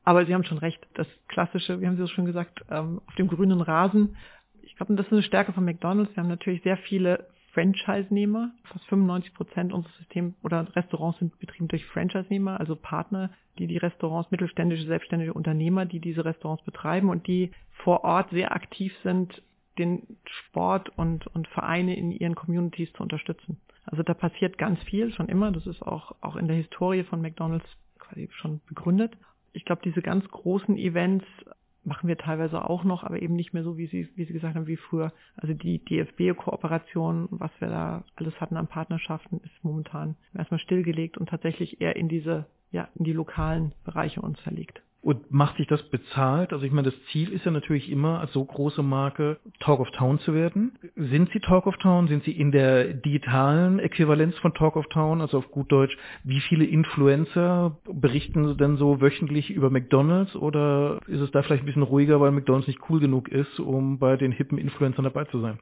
Aber 0.03 0.25
Sie 0.25 0.33
haben 0.33 0.43
schon 0.43 0.57
recht, 0.57 0.85
das 0.95 1.07
klassische, 1.29 1.79
wie 1.79 1.87
haben 1.87 1.95
Sie 1.95 2.03
es 2.03 2.11
schon 2.11 2.25
gesagt, 2.25 2.65
ähm, 2.69 3.01
auf 3.07 3.15
dem 3.15 3.27
grünen 3.27 3.61
Rasen. 3.61 4.17
Ich 4.61 4.75
glaube, 4.75 4.95
das 4.95 5.05
ist 5.05 5.13
eine 5.13 5.23
Stärke 5.23 5.53
von 5.53 5.63
McDonald's. 5.63 6.15
Wir 6.15 6.23
haben 6.23 6.29
natürlich 6.29 6.63
sehr 6.63 6.77
viele 6.77 7.27
Franchise-Nehmer. 7.53 8.51
Fast 8.63 8.85
95 8.85 9.33
Prozent 9.33 9.73
unseres 9.73 9.95
Systems 9.97 10.35
oder 10.43 10.73
Restaurants 10.75 11.19
sind 11.19 11.37
betrieben 11.39 11.67
durch 11.67 11.85
Franchise-Nehmer, 11.85 12.59
also 12.59 12.75
Partner, 12.75 13.31
die 13.59 13.67
die 13.67 13.77
Restaurants, 13.77 14.31
mittelständische, 14.31 14.85
selbstständige 14.85 15.33
Unternehmer, 15.33 15.85
die 15.85 15.99
diese 15.99 16.23
Restaurants 16.23 16.63
betreiben 16.63 17.09
und 17.09 17.27
die 17.27 17.51
vor 17.83 18.03
Ort 18.03 18.29
sehr 18.31 18.53
aktiv 18.53 18.93
sind, 19.03 19.41
den 19.77 20.17
Sport 20.25 20.89
und, 20.97 21.27
und 21.27 21.47
Vereine 21.47 21.95
in 21.95 22.11
ihren 22.11 22.35
Communities 22.35 22.91
zu 22.93 23.03
unterstützen. 23.03 23.59
Also 23.85 24.03
da 24.03 24.13
passiert 24.13 24.57
ganz 24.57 24.81
viel, 24.83 25.11
schon 25.13 25.27
immer. 25.27 25.51
Das 25.51 25.65
ist 25.65 25.81
auch, 25.81 26.15
auch 26.21 26.35
in 26.35 26.47
der 26.47 26.57
Historie 26.57 27.03
von 27.03 27.21
McDonald's 27.21 27.67
quasi 27.97 28.29
schon 28.31 28.61
begründet. 28.67 29.17
Ich 29.53 29.65
glaube, 29.65 29.81
diese 29.83 30.01
ganz 30.01 30.27
großen 30.29 30.77
Events 30.77 31.25
machen 31.83 32.07
wir 32.07 32.17
teilweise 32.17 32.63
auch 32.63 32.83
noch, 32.83 33.03
aber 33.03 33.21
eben 33.21 33.35
nicht 33.35 33.53
mehr 33.53 33.63
so, 33.63 33.77
wie 33.77 33.87
Sie, 33.87 34.09
wie 34.15 34.25
Sie 34.25 34.33
gesagt 34.33 34.55
haben, 34.55 34.67
wie 34.67 34.77
früher. 34.77 35.11
Also 35.35 35.53
die 35.53 35.83
DFB-Kooperation, 35.83 37.27
was 37.31 37.51
wir 37.59 37.69
da 37.69 38.03
alles 38.15 38.39
hatten 38.39 38.57
an 38.57 38.67
Partnerschaften, 38.67 39.41
ist 39.43 39.63
momentan 39.63 40.15
erstmal 40.33 40.59
stillgelegt 40.59 41.17
und 41.17 41.29
tatsächlich 41.29 41.81
eher 41.81 41.95
in 41.95 42.07
diese, 42.07 42.45
ja, 42.71 42.87
in 42.95 43.05
die 43.05 43.13
lokalen 43.13 43.73
Bereiche 43.83 44.21
uns 44.21 44.39
verlegt. 44.41 44.81
Und 45.01 45.31
macht 45.31 45.57
sich 45.57 45.65
das 45.65 45.81
bezahlt? 45.89 46.53
Also 46.53 46.63
ich 46.63 46.71
meine, 46.71 46.91
das 46.91 47.05
Ziel 47.11 47.31
ist 47.31 47.43
ja 47.43 47.51
natürlich 47.51 47.91
immer, 47.91 48.19
als 48.19 48.33
so 48.33 48.45
große 48.45 48.83
Marke 48.83 49.39
Talk 49.59 49.79
of 49.79 49.89
Town 49.91 50.19
zu 50.19 50.35
werden. 50.35 50.73
Sind 50.95 51.31
Sie 51.31 51.39
Talk 51.39 51.65
of 51.65 51.75
Town? 51.77 52.07
Sind 52.07 52.23
Sie 52.23 52.31
in 52.31 52.51
der 52.51 52.93
digitalen 52.93 53.79
Äquivalenz 53.79 54.37
von 54.37 54.53
Talk 54.53 54.75
of 54.75 54.85
Town? 54.89 55.21
Also 55.21 55.39
auf 55.39 55.49
gut 55.49 55.71
Deutsch, 55.71 55.97
wie 56.23 56.39
viele 56.41 56.65
Influencer 56.65 57.77
berichten 57.91 58.57
denn 58.57 58.77
so 58.77 59.01
wöchentlich 59.01 59.49
über 59.49 59.71
McDonalds? 59.71 60.35
Oder 60.35 60.99
ist 61.07 61.21
es 61.21 61.31
da 61.31 61.41
vielleicht 61.41 61.63
ein 61.63 61.67
bisschen 61.67 61.81
ruhiger, 61.81 62.21
weil 62.21 62.31
McDonalds 62.31 62.67
nicht 62.67 62.87
cool 62.89 62.99
genug 62.99 63.27
ist, 63.27 63.59
um 63.59 63.97
bei 63.97 64.17
den 64.17 64.31
hippen 64.31 64.59
Influencern 64.59 65.05
dabei 65.05 65.25
zu 65.25 65.39
sein? 65.39 65.57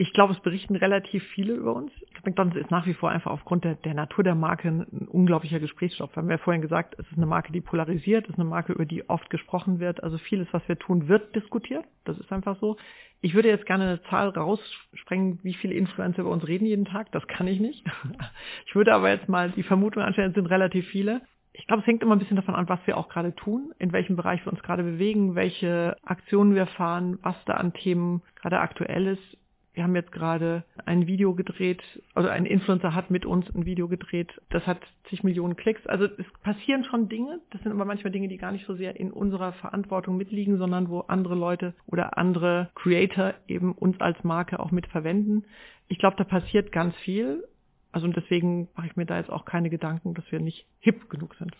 Ich 0.00 0.14
glaube, 0.14 0.32
es 0.32 0.40
berichten 0.40 0.76
relativ 0.76 1.22
viele 1.34 1.52
über 1.52 1.74
uns. 1.74 1.92
McDonald's 2.24 2.58
ist 2.58 2.70
nach 2.70 2.86
wie 2.86 2.94
vor 2.94 3.10
einfach 3.10 3.30
aufgrund 3.30 3.64
der, 3.64 3.74
der 3.74 3.92
Natur 3.92 4.24
der 4.24 4.34
Marke 4.34 4.68
ein 4.68 5.06
unglaublicher 5.08 5.60
Gesprächsstoff. 5.60 6.16
Wir 6.16 6.22
haben 6.22 6.30
ja 6.30 6.38
vorhin 6.38 6.62
gesagt, 6.62 6.94
es 6.98 7.06
ist 7.08 7.18
eine 7.18 7.26
Marke, 7.26 7.52
die 7.52 7.60
polarisiert, 7.60 8.24
es 8.24 8.30
ist 8.30 8.40
eine 8.40 8.48
Marke, 8.48 8.72
über 8.72 8.86
die 8.86 9.10
oft 9.10 9.28
gesprochen 9.28 9.78
wird. 9.78 10.02
Also 10.02 10.16
vieles, 10.16 10.48
was 10.52 10.66
wir 10.68 10.78
tun, 10.78 11.08
wird 11.08 11.36
diskutiert. 11.36 11.84
Das 12.06 12.18
ist 12.18 12.32
einfach 12.32 12.58
so. 12.60 12.78
Ich 13.20 13.34
würde 13.34 13.50
jetzt 13.50 13.66
gerne 13.66 13.84
eine 13.84 14.02
Zahl 14.04 14.30
raussprengen, 14.30 15.38
wie 15.42 15.52
viele 15.52 15.74
Influencer 15.74 16.22
über 16.22 16.30
uns 16.30 16.48
reden 16.48 16.64
jeden 16.64 16.86
Tag. 16.86 17.12
Das 17.12 17.26
kann 17.26 17.46
ich 17.46 17.60
nicht. 17.60 17.84
Ich 18.66 18.74
würde 18.74 18.94
aber 18.94 19.10
jetzt 19.10 19.28
mal 19.28 19.50
die 19.50 19.62
Vermutung 19.62 20.02
anstellen, 20.02 20.30
es 20.30 20.34
sind 20.34 20.46
relativ 20.46 20.86
viele. 20.88 21.20
Ich 21.52 21.66
glaube, 21.66 21.82
es 21.82 21.86
hängt 21.86 22.02
immer 22.02 22.16
ein 22.16 22.20
bisschen 22.20 22.36
davon 22.36 22.54
an, 22.54 22.70
was 22.70 22.80
wir 22.86 22.96
auch 22.96 23.10
gerade 23.10 23.34
tun, 23.34 23.74
in 23.78 23.92
welchem 23.92 24.16
Bereich 24.16 24.46
wir 24.46 24.52
uns 24.52 24.62
gerade 24.62 24.82
bewegen, 24.82 25.34
welche 25.34 25.96
Aktionen 26.04 26.54
wir 26.54 26.66
fahren, 26.66 27.18
was 27.22 27.34
da 27.44 27.54
an 27.54 27.74
Themen 27.74 28.22
gerade 28.36 28.60
aktuell 28.60 29.08
ist 29.08 29.39
wir 29.74 29.84
haben 29.84 29.94
jetzt 29.94 30.12
gerade 30.12 30.64
ein 30.84 31.06
Video 31.06 31.34
gedreht, 31.34 31.82
also 32.14 32.28
ein 32.28 32.44
Influencer 32.44 32.94
hat 32.94 33.10
mit 33.10 33.24
uns 33.24 33.46
ein 33.54 33.66
Video 33.66 33.88
gedreht, 33.88 34.28
das 34.50 34.66
hat 34.66 34.80
zig 35.08 35.22
Millionen 35.22 35.56
Klicks. 35.56 35.86
Also 35.86 36.06
es 36.06 36.26
passieren 36.42 36.84
schon 36.84 37.08
Dinge, 37.08 37.40
das 37.50 37.62
sind 37.62 37.72
aber 37.72 37.84
manchmal 37.84 38.12
Dinge, 38.12 38.28
die 38.28 38.36
gar 38.36 38.52
nicht 38.52 38.66
so 38.66 38.74
sehr 38.74 38.98
in 38.98 39.12
unserer 39.12 39.52
Verantwortung 39.52 40.16
mitliegen, 40.16 40.58
sondern 40.58 40.88
wo 40.88 41.00
andere 41.00 41.34
Leute 41.34 41.74
oder 41.86 42.18
andere 42.18 42.70
Creator 42.74 43.34
eben 43.46 43.72
uns 43.72 44.00
als 44.00 44.22
Marke 44.24 44.58
auch 44.58 44.70
mitverwenden. 44.70 45.44
Ich 45.88 45.98
glaube, 45.98 46.16
da 46.16 46.24
passiert 46.24 46.72
ganz 46.72 46.96
viel 46.98 47.44
also 47.92 48.06
und 48.06 48.16
deswegen 48.16 48.68
mache 48.76 48.86
ich 48.86 48.96
mir 48.96 49.06
da 49.06 49.18
jetzt 49.18 49.30
auch 49.30 49.44
keine 49.44 49.68
Gedanken, 49.68 50.14
dass 50.14 50.30
wir 50.30 50.40
nicht 50.40 50.66
hip 50.78 51.10
genug 51.10 51.34
sind. 51.34 51.56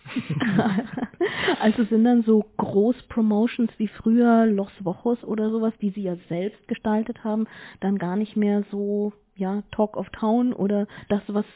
also 1.60 1.84
sind 1.84 2.04
dann 2.04 2.22
so 2.22 2.44
Groß-Promotions 2.56 3.70
wie 3.78 3.88
früher 3.88 4.46
Los 4.46 4.72
Wochos 4.84 5.22
oder 5.24 5.50
sowas, 5.50 5.72
die 5.80 5.90
Sie 5.90 6.02
ja 6.02 6.16
selbst 6.28 6.68
gestaltet 6.68 7.24
haben, 7.24 7.46
dann 7.80 7.98
gar 7.98 8.16
nicht 8.16 8.36
mehr 8.36 8.64
so, 8.70 9.12
ja, 9.34 9.62
Talk 9.72 9.96
of 9.96 10.08
Town 10.10 10.52
oder 10.52 10.86
das, 11.08 11.22
was 11.28 11.46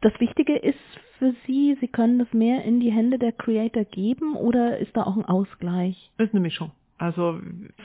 das 0.00 0.12
Wichtige 0.18 0.56
ist 0.56 0.78
für 1.18 1.34
Sie, 1.46 1.76
Sie 1.80 1.88
können 1.88 2.18
das 2.18 2.32
mehr 2.32 2.64
in 2.64 2.80
die 2.80 2.90
Hände 2.90 3.18
der 3.18 3.32
Creator 3.32 3.84
geben 3.84 4.34
oder 4.34 4.78
ist 4.78 4.96
da 4.96 5.04
auch 5.04 5.16
ein 5.16 5.24
Ausgleich? 5.24 6.10
Das 6.18 6.28
ist 6.28 6.34
eine 6.34 6.40
Mischung. 6.40 6.72
Also 6.98 7.40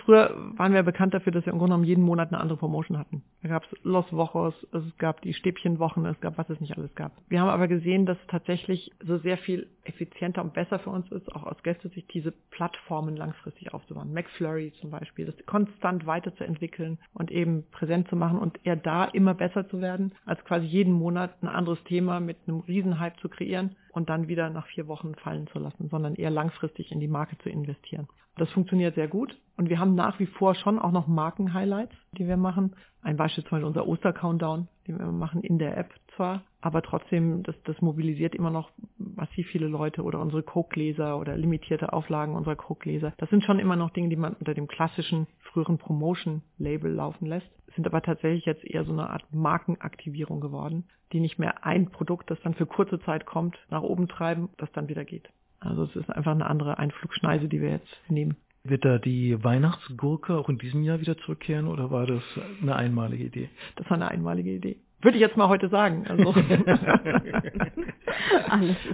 früher 0.05 0.33
waren 0.57 0.73
wir 0.73 0.83
bekannt 0.83 1.13
dafür, 1.13 1.33
dass 1.33 1.45
wir 1.45 1.51
im 1.51 1.59
Grunde 1.59 1.71
genommen 1.71 1.83
jeden 1.83 2.03
Monat 2.03 2.29
eine 2.29 2.39
andere 2.39 2.57
Promotion 2.57 2.97
hatten. 2.97 3.23
Da 3.41 3.49
gab 3.49 3.63
es 3.63 3.83
Los 3.83 4.05
Wochos, 4.11 4.53
es 4.71 4.83
gab 4.97 5.21
die 5.21 5.33
Stäbchenwochen, 5.33 6.05
es 6.05 6.19
gab 6.21 6.37
was 6.37 6.49
es 6.49 6.61
nicht 6.61 6.77
alles 6.77 6.93
gab. 6.95 7.11
Wir 7.27 7.41
haben 7.41 7.49
aber 7.49 7.67
gesehen, 7.67 8.05
dass 8.05 8.17
tatsächlich 8.27 8.91
so 9.03 9.17
sehr 9.17 9.37
viel 9.37 9.67
effizienter 9.83 10.41
und 10.41 10.53
besser 10.53 10.79
für 10.79 10.91
uns 10.91 11.11
ist, 11.11 11.29
auch 11.35 11.43
aus 11.43 11.61
Gästesicht 11.63 12.13
diese 12.13 12.31
Plattformen 12.51 13.17
langfristig 13.17 13.73
aufzubauen. 13.73 14.13
McFlurry 14.13 14.71
zum 14.79 14.91
Beispiel, 14.91 15.25
das 15.25 15.35
konstant 15.45 16.05
weiterzuentwickeln 16.05 16.97
und 17.13 17.31
eben 17.31 17.65
präsent 17.71 18.07
zu 18.07 18.15
machen 18.15 18.39
und 18.39 18.59
eher 18.63 18.77
da 18.77 19.05
immer 19.05 19.33
besser 19.33 19.67
zu 19.67 19.81
werden, 19.81 20.13
als 20.25 20.43
quasi 20.45 20.65
jeden 20.65 20.93
Monat 20.93 21.35
ein 21.41 21.47
anderes 21.47 21.83
Thema 21.83 22.19
mit 22.21 22.37
einem 22.47 22.61
Riesenhype 22.61 23.17
zu 23.21 23.27
kreieren 23.27 23.75
und 23.91 24.09
dann 24.09 24.29
wieder 24.29 24.49
nach 24.49 24.67
vier 24.67 24.87
Wochen 24.87 25.15
fallen 25.15 25.47
zu 25.47 25.59
lassen, 25.59 25.89
sondern 25.89 26.15
eher 26.15 26.29
langfristig 26.29 26.91
in 26.91 26.99
die 26.99 27.07
Marke 27.07 27.37
zu 27.39 27.49
investieren. 27.49 28.07
Das 28.37 28.49
funktioniert 28.51 28.95
sehr 28.95 29.07
gut. 29.07 29.37
Und 29.57 29.69
wir 29.69 29.79
haben 29.79 29.93
nach 29.93 30.19
wie 30.19 30.25
vor 30.25 30.55
schon 30.55 30.79
auch 30.79 30.91
noch 30.91 31.07
Marken-Highlights, 31.07 31.93
die 32.17 32.27
wir 32.27 32.37
machen. 32.37 32.75
Ein 33.03 33.17
Beispiel 33.17 33.43
zum 33.43 33.51
Beispiel 33.51 33.67
unser 33.67 33.87
Oster-Countdown, 33.87 34.67
den 34.87 34.97
wir 34.97 35.05
machen 35.07 35.41
in 35.41 35.59
der 35.59 35.77
App 35.77 35.93
zwar, 36.15 36.43
aber 36.61 36.81
trotzdem, 36.81 37.43
das, 37.43 37.55
das 37.63 37.79
mobilisiert 37.81 38.35
immer 38.35 38.51
noch 38.51 38.71
massiv 38.97 39.47
viele 39.47 39.67
Leute 39.67 40.03
oder 40.03 40.19
unsere 40.19 40.43
Coke-Gläser 40.43 41.17
oder 41.19 41.35
limitierte 41.37 41.93
Auflagen 41.93 42.35
unserer 42.35 42.55
Coke-Gläser. 42.55 43.13
Das 43.17 43.29
sind 43.29 43.43
schon 43.43 43.59
immer 43.59 43.75
noch 43.75 43.89
Dinge, 43.91 44.09
die 44.09 44.15
man 44.15 44.33
unter 44.33 44.53
dem 44.53 44.67
klassischen 44.67 45.27
früheren 45.39 45.77
Promotion-Label 45.77 46.91
laufen 46.91 47.25
lässt, 47.25 47.49
sind 47.75 47.85
aber 47.87 48.01
tatsächlich 48.01 48.45
jetzt 48.45 48.63
eher 48.63 48.85
so 48.85 48.91
eine 48.91 49.09
Art 49.09 49.25
Markenaktivierung 49.31 50.41
geworden, 50.41 50.85
die 51.13 51.19
nicht 51.19 51.39
mehr 51.39 51.65
ein 51.65 51.89
Produkt, 51.89 52.29
das 52.29 52.39
dann 52.41 52.53
für 52.53 52.65
kurze 52.65 52.99
Zeit 53.01 53.25
kommt, 53.25 53.57
nach 53.69 53.81
oben 53.81 54.07
treiben, 54.07 54.49
das 54.57 54.71
dann 54.71 54.87
wieder 54.87 55.05
geht. 55.05 55.29
Also 55.61 55.83
es 55.83 55.95
ist 55.95 56.09
einfach 56.09 56.31
eine 56.31 56.47
andere 56.47 56.79
Einflugschneise, 56.79 57.47
die 57.47 57.61
wir 57.61 57.69
jetzt 57.69 57.95
nehmen. 58.09 58.35
Wird 58.63 58.83
da 58.83 58.97
die 58.97 59.43
Weihnachtsgurke 59.43 60.35
auch 60.35 60.49
in 60.49 60.57
diesem 60.57 60.83
Jahr 60.83 60.99
wieder 60.99 61.17
zurückkehren 61.17 61.67
oder 61.67 61.89
war 61.89 62.05
das 62.05 62.21
eine 62.61 62.75
einmalige 62.75 63.23
Idee? 63.23 63.49
Das 63.75 63.89
war 63.89 63.95
eine 63.95 64.09
einmalige 64.09 64.51
Idee. 64.51 64.77
Würde 65.01 65.17
ich 65.17 65.21
jetzt 65.21 65.37
mal 65.37 65.47
heute 65.47 65.69
sagen. 65.69 66.05
Also. 66.07 66.29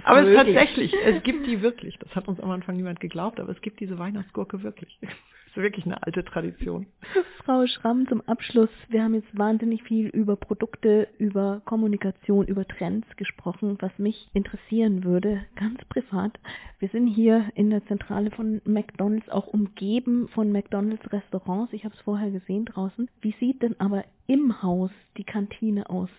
aber 0.04 0.22
es 0.22 0.34
tatsächlich, 0.36 0.94
es 1.04 1.22
gibt 1.22 1.46
die 1.46 1.60
wirklich. 1.60 1.98
Das 1.98 2.14
hat 2.14 2.28
uns 2.28 2.40
am 2.40 2.50
Anfang 2.50 2.76
niemand 2.76 3.00
geglaubt, 3.00 3.40
aber 3.40 3.52
es 3.52 3.60
gibt 3.60 3.80
diese 3.80 3.98
Weihnachtsgurke 3.98 4.62
wirklich 4.62 4.98
ist 5.47 5.47
wirklich 5.62 5.84
eine 5.84 6.02
alte 6.02 6.24
Tradition. 6.24 6.86
Frau 7.44 7.66
Schramm, 7.66 8.06
zum 8.08 8.20
Abschluss. 8.22 8.70
Wir 8.88 9.02
haben 9.02 9.14
jetzt 9.14 9.36
wahnsinnig 9.36 9.82
viel 9.82 10.08
über 10.08 10.36
Produkte, 10.36 11.08
über 11.18 11.62
Kommunikation, 11.64 12.46
über 12.46 12.66
Trends 12.66 13.06
gesprochen, 13.16 13.76
was 13.80 13.92
mich 13.98 14.28
interessieren 14.32 15.04
würde, 15.04 15.44
ganz 15.56 15.84
privat. 15.86 16.38
Wir 16.78 16.88
sind 16.88 17.06
hier 17.06 17.50
in 17.54 17.70
der 17.70 17.84
Zentrale 17.86 18.30
von 18.30 18.60
McDonald's 18.64 19.28
auch 19.28 19.46
umgeben 19.46 20.28
von 20.28 20.52
McDonald's 20.52 21.12
Restaurants. 21.12 21.72
Ich 21.72 21.84
habe 21.84 21.94
es 21.94 22.00
vorher 22.02 22.30
gesehen 22.30 22.64
draußen. 22.64 23.08
Wie 23.20 23.34
sieht 23.40 23.62
denn 23.62 23.78
aber 23.80 24.04
im 24.26 24.62
Haus 24.62 24.90
die 25.16 25.24
Kantine 25.24 25.90
aus? 25.90 26.10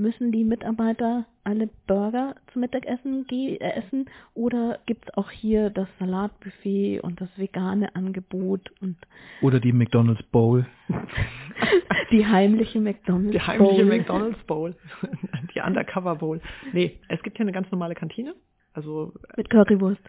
Müssen 0.00 0.32
die 0.32 0.44
Mitarbeiter 0.44 1.26
alle 1.44 1.68
Burger 1.86 2.34
zum 2.54 2.62
Mittagessen 2.62 3.26
äh, 3.28 3.58
essen 3.58 4.08
oder 4.32 4.78
gibt 4.86 5.04
es 5.04 5.14
auch 5.14 5.30
hier 5.30 5.68
das 5.68 5.88
Salatbuffet 5.98 7.00
und 7.00 7.20
das 7.20 7.28
vegane 7.36 7.94
Angebot 7.94 8.72
und 8.80 8.96
oder 9.42 9.60
die 9.60 9.74
McDonald's 9.74 10.22
Bowl? 10.32 10.64
die 12.10 12.26
heimliche 12.26 12.80
McDonald's 12.80 13.32
Bowl. 13.32 13.32
Die 13.32 13.46
heimliche 13.46 13.84
Bowl. 13.84 13.98
McDonald's 13.98 14.42
Bowl. 14.44 14.76
die 15.54 15.60
Undercover 15.60 16.16
Bowl. 16.16 16.40
Nee, 16.72 16.98
es 17.08 17.22
gibt 17.22 17.36
hier 17.36 17.44
eine 17.44 17.52
ganz 17.52 17.70
normale 17.70 17.94
Kantine. 17.94 18.34
Also 18.72 19.12
mit 19.36 19.50
Currywurst. 19.50 20.00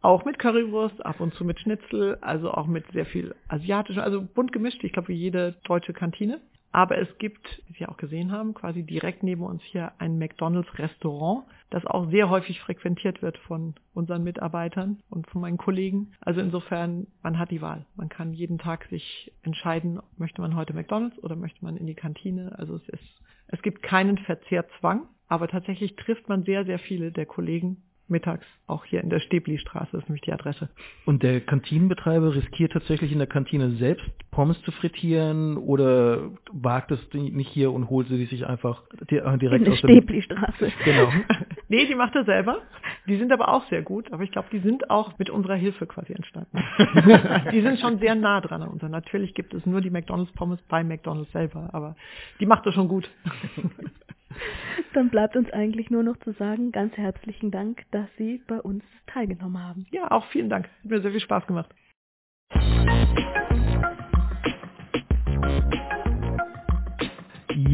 Auch 0.00 0.24
mit 0.24 0.38
Currywurst, 0.38 1.04
ab 1.04 1.20
und 1.20 1.34
zu 1.34 1.44
mit 1.44 1.60
Schnitzel, 1.60 2.16
also 2.22 2.50
auch 2.50 2.66
mit 2.66 2.90
sehr 2.92 3.04
viel 3.04 3.34
asiatisch, 3.48 3.98
also 3.98 4.22
bunt 4.22 4.52
gemischt, 4.52 4.82
ich 4.84 4.92
glaube 4.94 5.08
wie 5.08 5.16
jede 5.16 5.56
deutsche 5.64 5.92
Kantine. 5.92 6.40
Aber 6.74 6.98
es 6.98 7.06
gibt, 7.18 7.62
wie 7.68 7.74
Sie 7.74 7.86
auch 7.86 7.96
gesehen 7.96 8.32
haben, 8.32 8.52
quasi 8.52 8.82
direkt 8.82 9.22
neben 9.22 9.42
uns 9.44 9.62
hier 9.62 9.92
ein 9.98 10.18
McDonald's 10.18 10.76
Restaurant, 10.76 11.44
das 11.70 11.86
auch 11.86 12.10
sehr 12.10 12.28
häufig 12.28 12.58
frequentiert 12.58 13.22
wird 13.22 13.38
von 13.38 13.76
unseren 13.94 14.24
Mitarbeitern 14.24 14.98
und 15.08 15.28
von 15.28 15.40
meinen 15.40 15.56
Kollegen. 15.56 16.14
Also 16.20 16.40
insofern, 16.40 17.06
man 17.22 17.38
hat 17.38 17.52
die 17.52 17.62
Wahl. 17.62 17.86
Man 17.94 18.08
kann 18.08 18.32
jeden 18.32 18.58
Tag 18.58 18.86
sich 18.86 19.32
entscheiden, 19.44 20.00
möchte 20.16 20.40
man 20.40 20.56
heute 20.56 20.74
McDonald's 20.74 21.16
oder 21.22 21.36
möchte 21.36 21.64
man 21.64 21.76
in 21.76 21.86
die 21.86 21.94
Kantine. 21.94 22.58
Also 22.58 22.74
es 22.74 22.88
ist, 22.88 23.22
es 23.46 23.62
gibt 23.62 23.84
keinen 23.84 24.18
Verzehrzwang, 24.18 25.06
aber 25.28 25.46
tatsächlich 25.46 25.94
trifft 25.94 26.28
man 26.28 26.42
sehr, 26.42 26.64
sehr 26.64 26.80
viele 26.80 27.12
der 27.12 27.26
Kollegen 27.26 27.84
mittags 28.14 28.46
auch 28.66 28.84
hier 28.84 29.02
in 29.02 29.10
der 29.10 29.20
Stäbli-Straße 29.20 29.96
ist 29.96 30.08
nämlich 30.08 30.22
die 30.22 30.32
Adresse. 30.32 30.70
Und 31.04 31.22
der 31.22 31.40
Kantinenbetreiber 31.40 32.34
riskiert 32.34 32.72
tatsächlich 32.72 33.12
in 33.12 33.18
der 33.18 33.26
Kantine 33.26 33.72
selbst 33.72 34.06
Pommes 34.30 34.60
zu 34.62 34.70
frittieren 34.70 35.58
oder 35.58 36.30
wagt 36.52 36.90
es 36.92 37.00
nicht 37.12 37.50
hier 37.50 37.72
und 37.72 37.90
holt 37.90 38.08
sie 38.08 38.24
sich 38.24 38.46
einfach 38.46 38.82
äh, 39.06 39.38
direkt 39.38 39.66
in 39.66 39.72
aus 39.72 39.80
der 39.80 39.88
Stäbli-Straße. 39.88 40.72
Genau. 40.84 41.12
nee, 41.68 41.86
die 41.86 41.94
macht 41.94 42.14
er 42.14 42.24
selber. 42.24 42.62
Die 43.06 43.16
sind 43.16 43.32
aber 43.32 43.48
auch 43.48 43.66
sehr 43.68 43.82
gut, 43.82 44.12
aber 44.12 44.22
ich 44.22 44.30
glaube, 44.30 44.48
die 44.50 44.60
sind 44.60 44.90
auch 44.90 45.18
mit 45.18 45.30
unserer 45.30 45.56
Hilfe 45.56 45.86
quasi 45.86 46.12
entstanden. 46.12 46.58
die 47.52 47.60
sind 47.60 47.78
schon 47.80 47.98
sehr 47.98 48.14
nah 48.14 48.40
dran 48.40 48.62
an 48.62 48.68
uns. 48.68 48.82
Natürlich 48.82 49.34
gibt 49.34 49.54
es 49.54 49.66
nur 49.66 49.80
die 49.80 49.90
McDonald's 49.90 50.32
Pommes 50.32 50.60
bei 50.68 50.82
McDonald's 50.84 51.32
selber, 51.32 51.70
aber 51.72 51.96
die 52.40 52.46
macht 52.46 52.66
das 52.66 52.74
schon 52.74 52.88
gut. 52.88 53.10
Dann 54.94 55.10
bleibt 55.10 55.36
uns 55.36 55.50
eigentlich 55.52 55.90
nur 55.90 56.02
noch 56.02 56.16
zu 56.18 56.32
sagen, 56.32 56.72
ganz 56.72 56.96
herzlichen 56.96 57.50
Dank, 57.50 57.82
dass 57.90 58.08
Sie 58.16 58.42
bei 58.46 58.60
uns 58.60 58.82
teilgenommen 59.06 59.62
haben. 59.62 59.86
Ja, 59.90 60.10
auch 60.10 60.26
vielen 60.26 60.48
Dank. 60.48 60.68
Hat 60.82 60.90
mir 60.90 61.00
sehr 61.00 61.12
viel 61.12 61.20
Spaß 61.20 61.46
gemacht. 61.46 61.70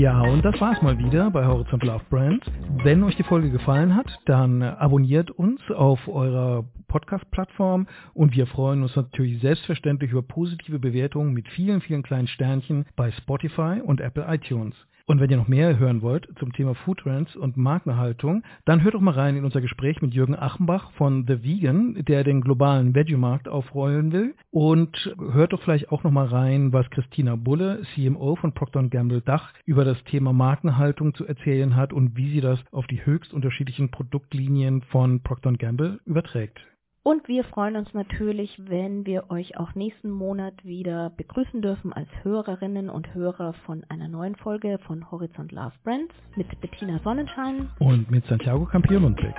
Ja, 0.00 0.22
und 0.22 0.42
das 0.46 0.58
war's 0.62 0.80
mal 0.80 0.96
wieder 0.96 1.30
bei 1.30 1.44
Horizont 1.44 1.82
Love 1.82 2.04
Brands. 2.08 2.46
Wenn 2.84 3.02
euch 3.02 3.16
die 3.16 3.22
Folge 3.22 3.50
gefallen 3.50 3.94
hat, 3.94 4.06
dann 4.24 4.62
abonniert 4.62 5.30
uns 5.30 5.60
auf 5.70 6.08
eurer 6.08 6.64
Podcast-Plattform 6.88 7.86
und 8.14 8.34
wir 8.34 8.46
freuen 8.46 8.82
uns 8.82 8.96
natürlich 8.96 9.42
selbstverständlich 9.42 10.12
über 10.12 10.22
positive 10.22 10.78
Bewertungen 10.78 11.34
mit 11.34 11.46
vielen, 11.48 11.82
vielen 11.82 12.02
kleinen 12.02 12.28
Sternchen 12.28 12.86
bei 12.96 13.10
Spotify 13.10 13.82
und 13.84 14.00
Apple 14.00 14.24
iTunes. 14.26 14.74
Und 15.10 15.18
wenn 15.18 15.28
ihr 15.28 15.38
noch 15.38 15.48
mehr 15.48 15.76
hören 15.76 16.02
wollt 16.02 16.28
zum 16.38 16.52
Thema 16.52 16.76
Food 16.76 17.00
Trends 17.00 17.34
und 17.34 17.56
Markenerhaltung, 17.56 18.44
dann 18.64 18.84
hört 18.84 18.94
doch 18.94 19.00
mal 19.00 19.12
rein 19.12 19.34
in 19.34 19.44
unser 19.44 19.60
Gespräch 19.60 20.00
mit 20.00 20.14
Jürgen 20.14 20.36
Achenbach 20.38 20.92
von 20.92 21.24
The 21.26 21.42
Vegan, 21.42 22.04
der 22.04 22.22
den 22.22 22.42
globalen 22.42 22.94
Veggie-Markt 22.94 23.48
aufrollen 23.48 24.12
will. 24.12 24.36
Und 24.52 25.12
hört 25.32 25.52
doch 25.52 25.60
vielleicht 25.62 25.90
auch 25.90 26.04
noch 26.04 26.12
mal 26.12 26.26
rein, 26.26 26.72
was 26.72 26.88
Christina 26.90 27.34
Bulle, 27.34 27.82
CMO 27.92 28.36
von 28.36 28.52
Procter 28.52 28.84
Gamble 28.84 29.20
Dach, 29.20 29.52
über 29.64 29.84
das 29.84 30.00
Thema 30.04 30.32
Markenhaltung 30.32 31.12
zu 31.14 31.26
erzählen 31.26 31.74
hat 31.74 31.92
und 31.92 32.16
wie 32.16 32.30
sie 32.30 32.40
das 32.40 32.60
auf 32.70 32.86
die 32.86 33.04
höchst 33.04 33.34
unterschiedlichen 33.34 33.90
Produktlinien 33.90 34.82
von 34.92 35.24
Procter 35.24 35.54
Gamble 35.54 35.98
überträgt. 36.06 36.60
Und 37.02 37.28
wir 37.28 37.44
freuen 37.44 37.76
uns 37.76 37.94
natürlich, 37.94 38.60
wenn 38.68 39.06
wir 39.06 39.30
euch 39.30 39.56
auch 39.56 39.74
nächsten 39.74 40.10
Monat 40.10 40.52
wieder 40.64 41.08
begrüßen 41.16 41.62
dürfen 41.62 41.94
als 41.94 42.08
Hörerinnen 42.22 42.90
und 42.90 43.14
Hörer 43.14 43.54
von 43.64 43.84
einer 43.88 44.06
neuen 44.06 44.36
Folge 44.36 44.78
von 44.86 45.10
Horizont 45.10 45.50
Love 45.50 45.72
Brands 45.82 46.14
mit 46.36 46.60
Bettina 46.60 47.00
Sonnenschein 47.02 47.70
und 47.78 48.10
mit 48.10 48.26
Santiago 48.26 48.66
Campio 48.66 48.98
Lundbeck. 48.98 49.34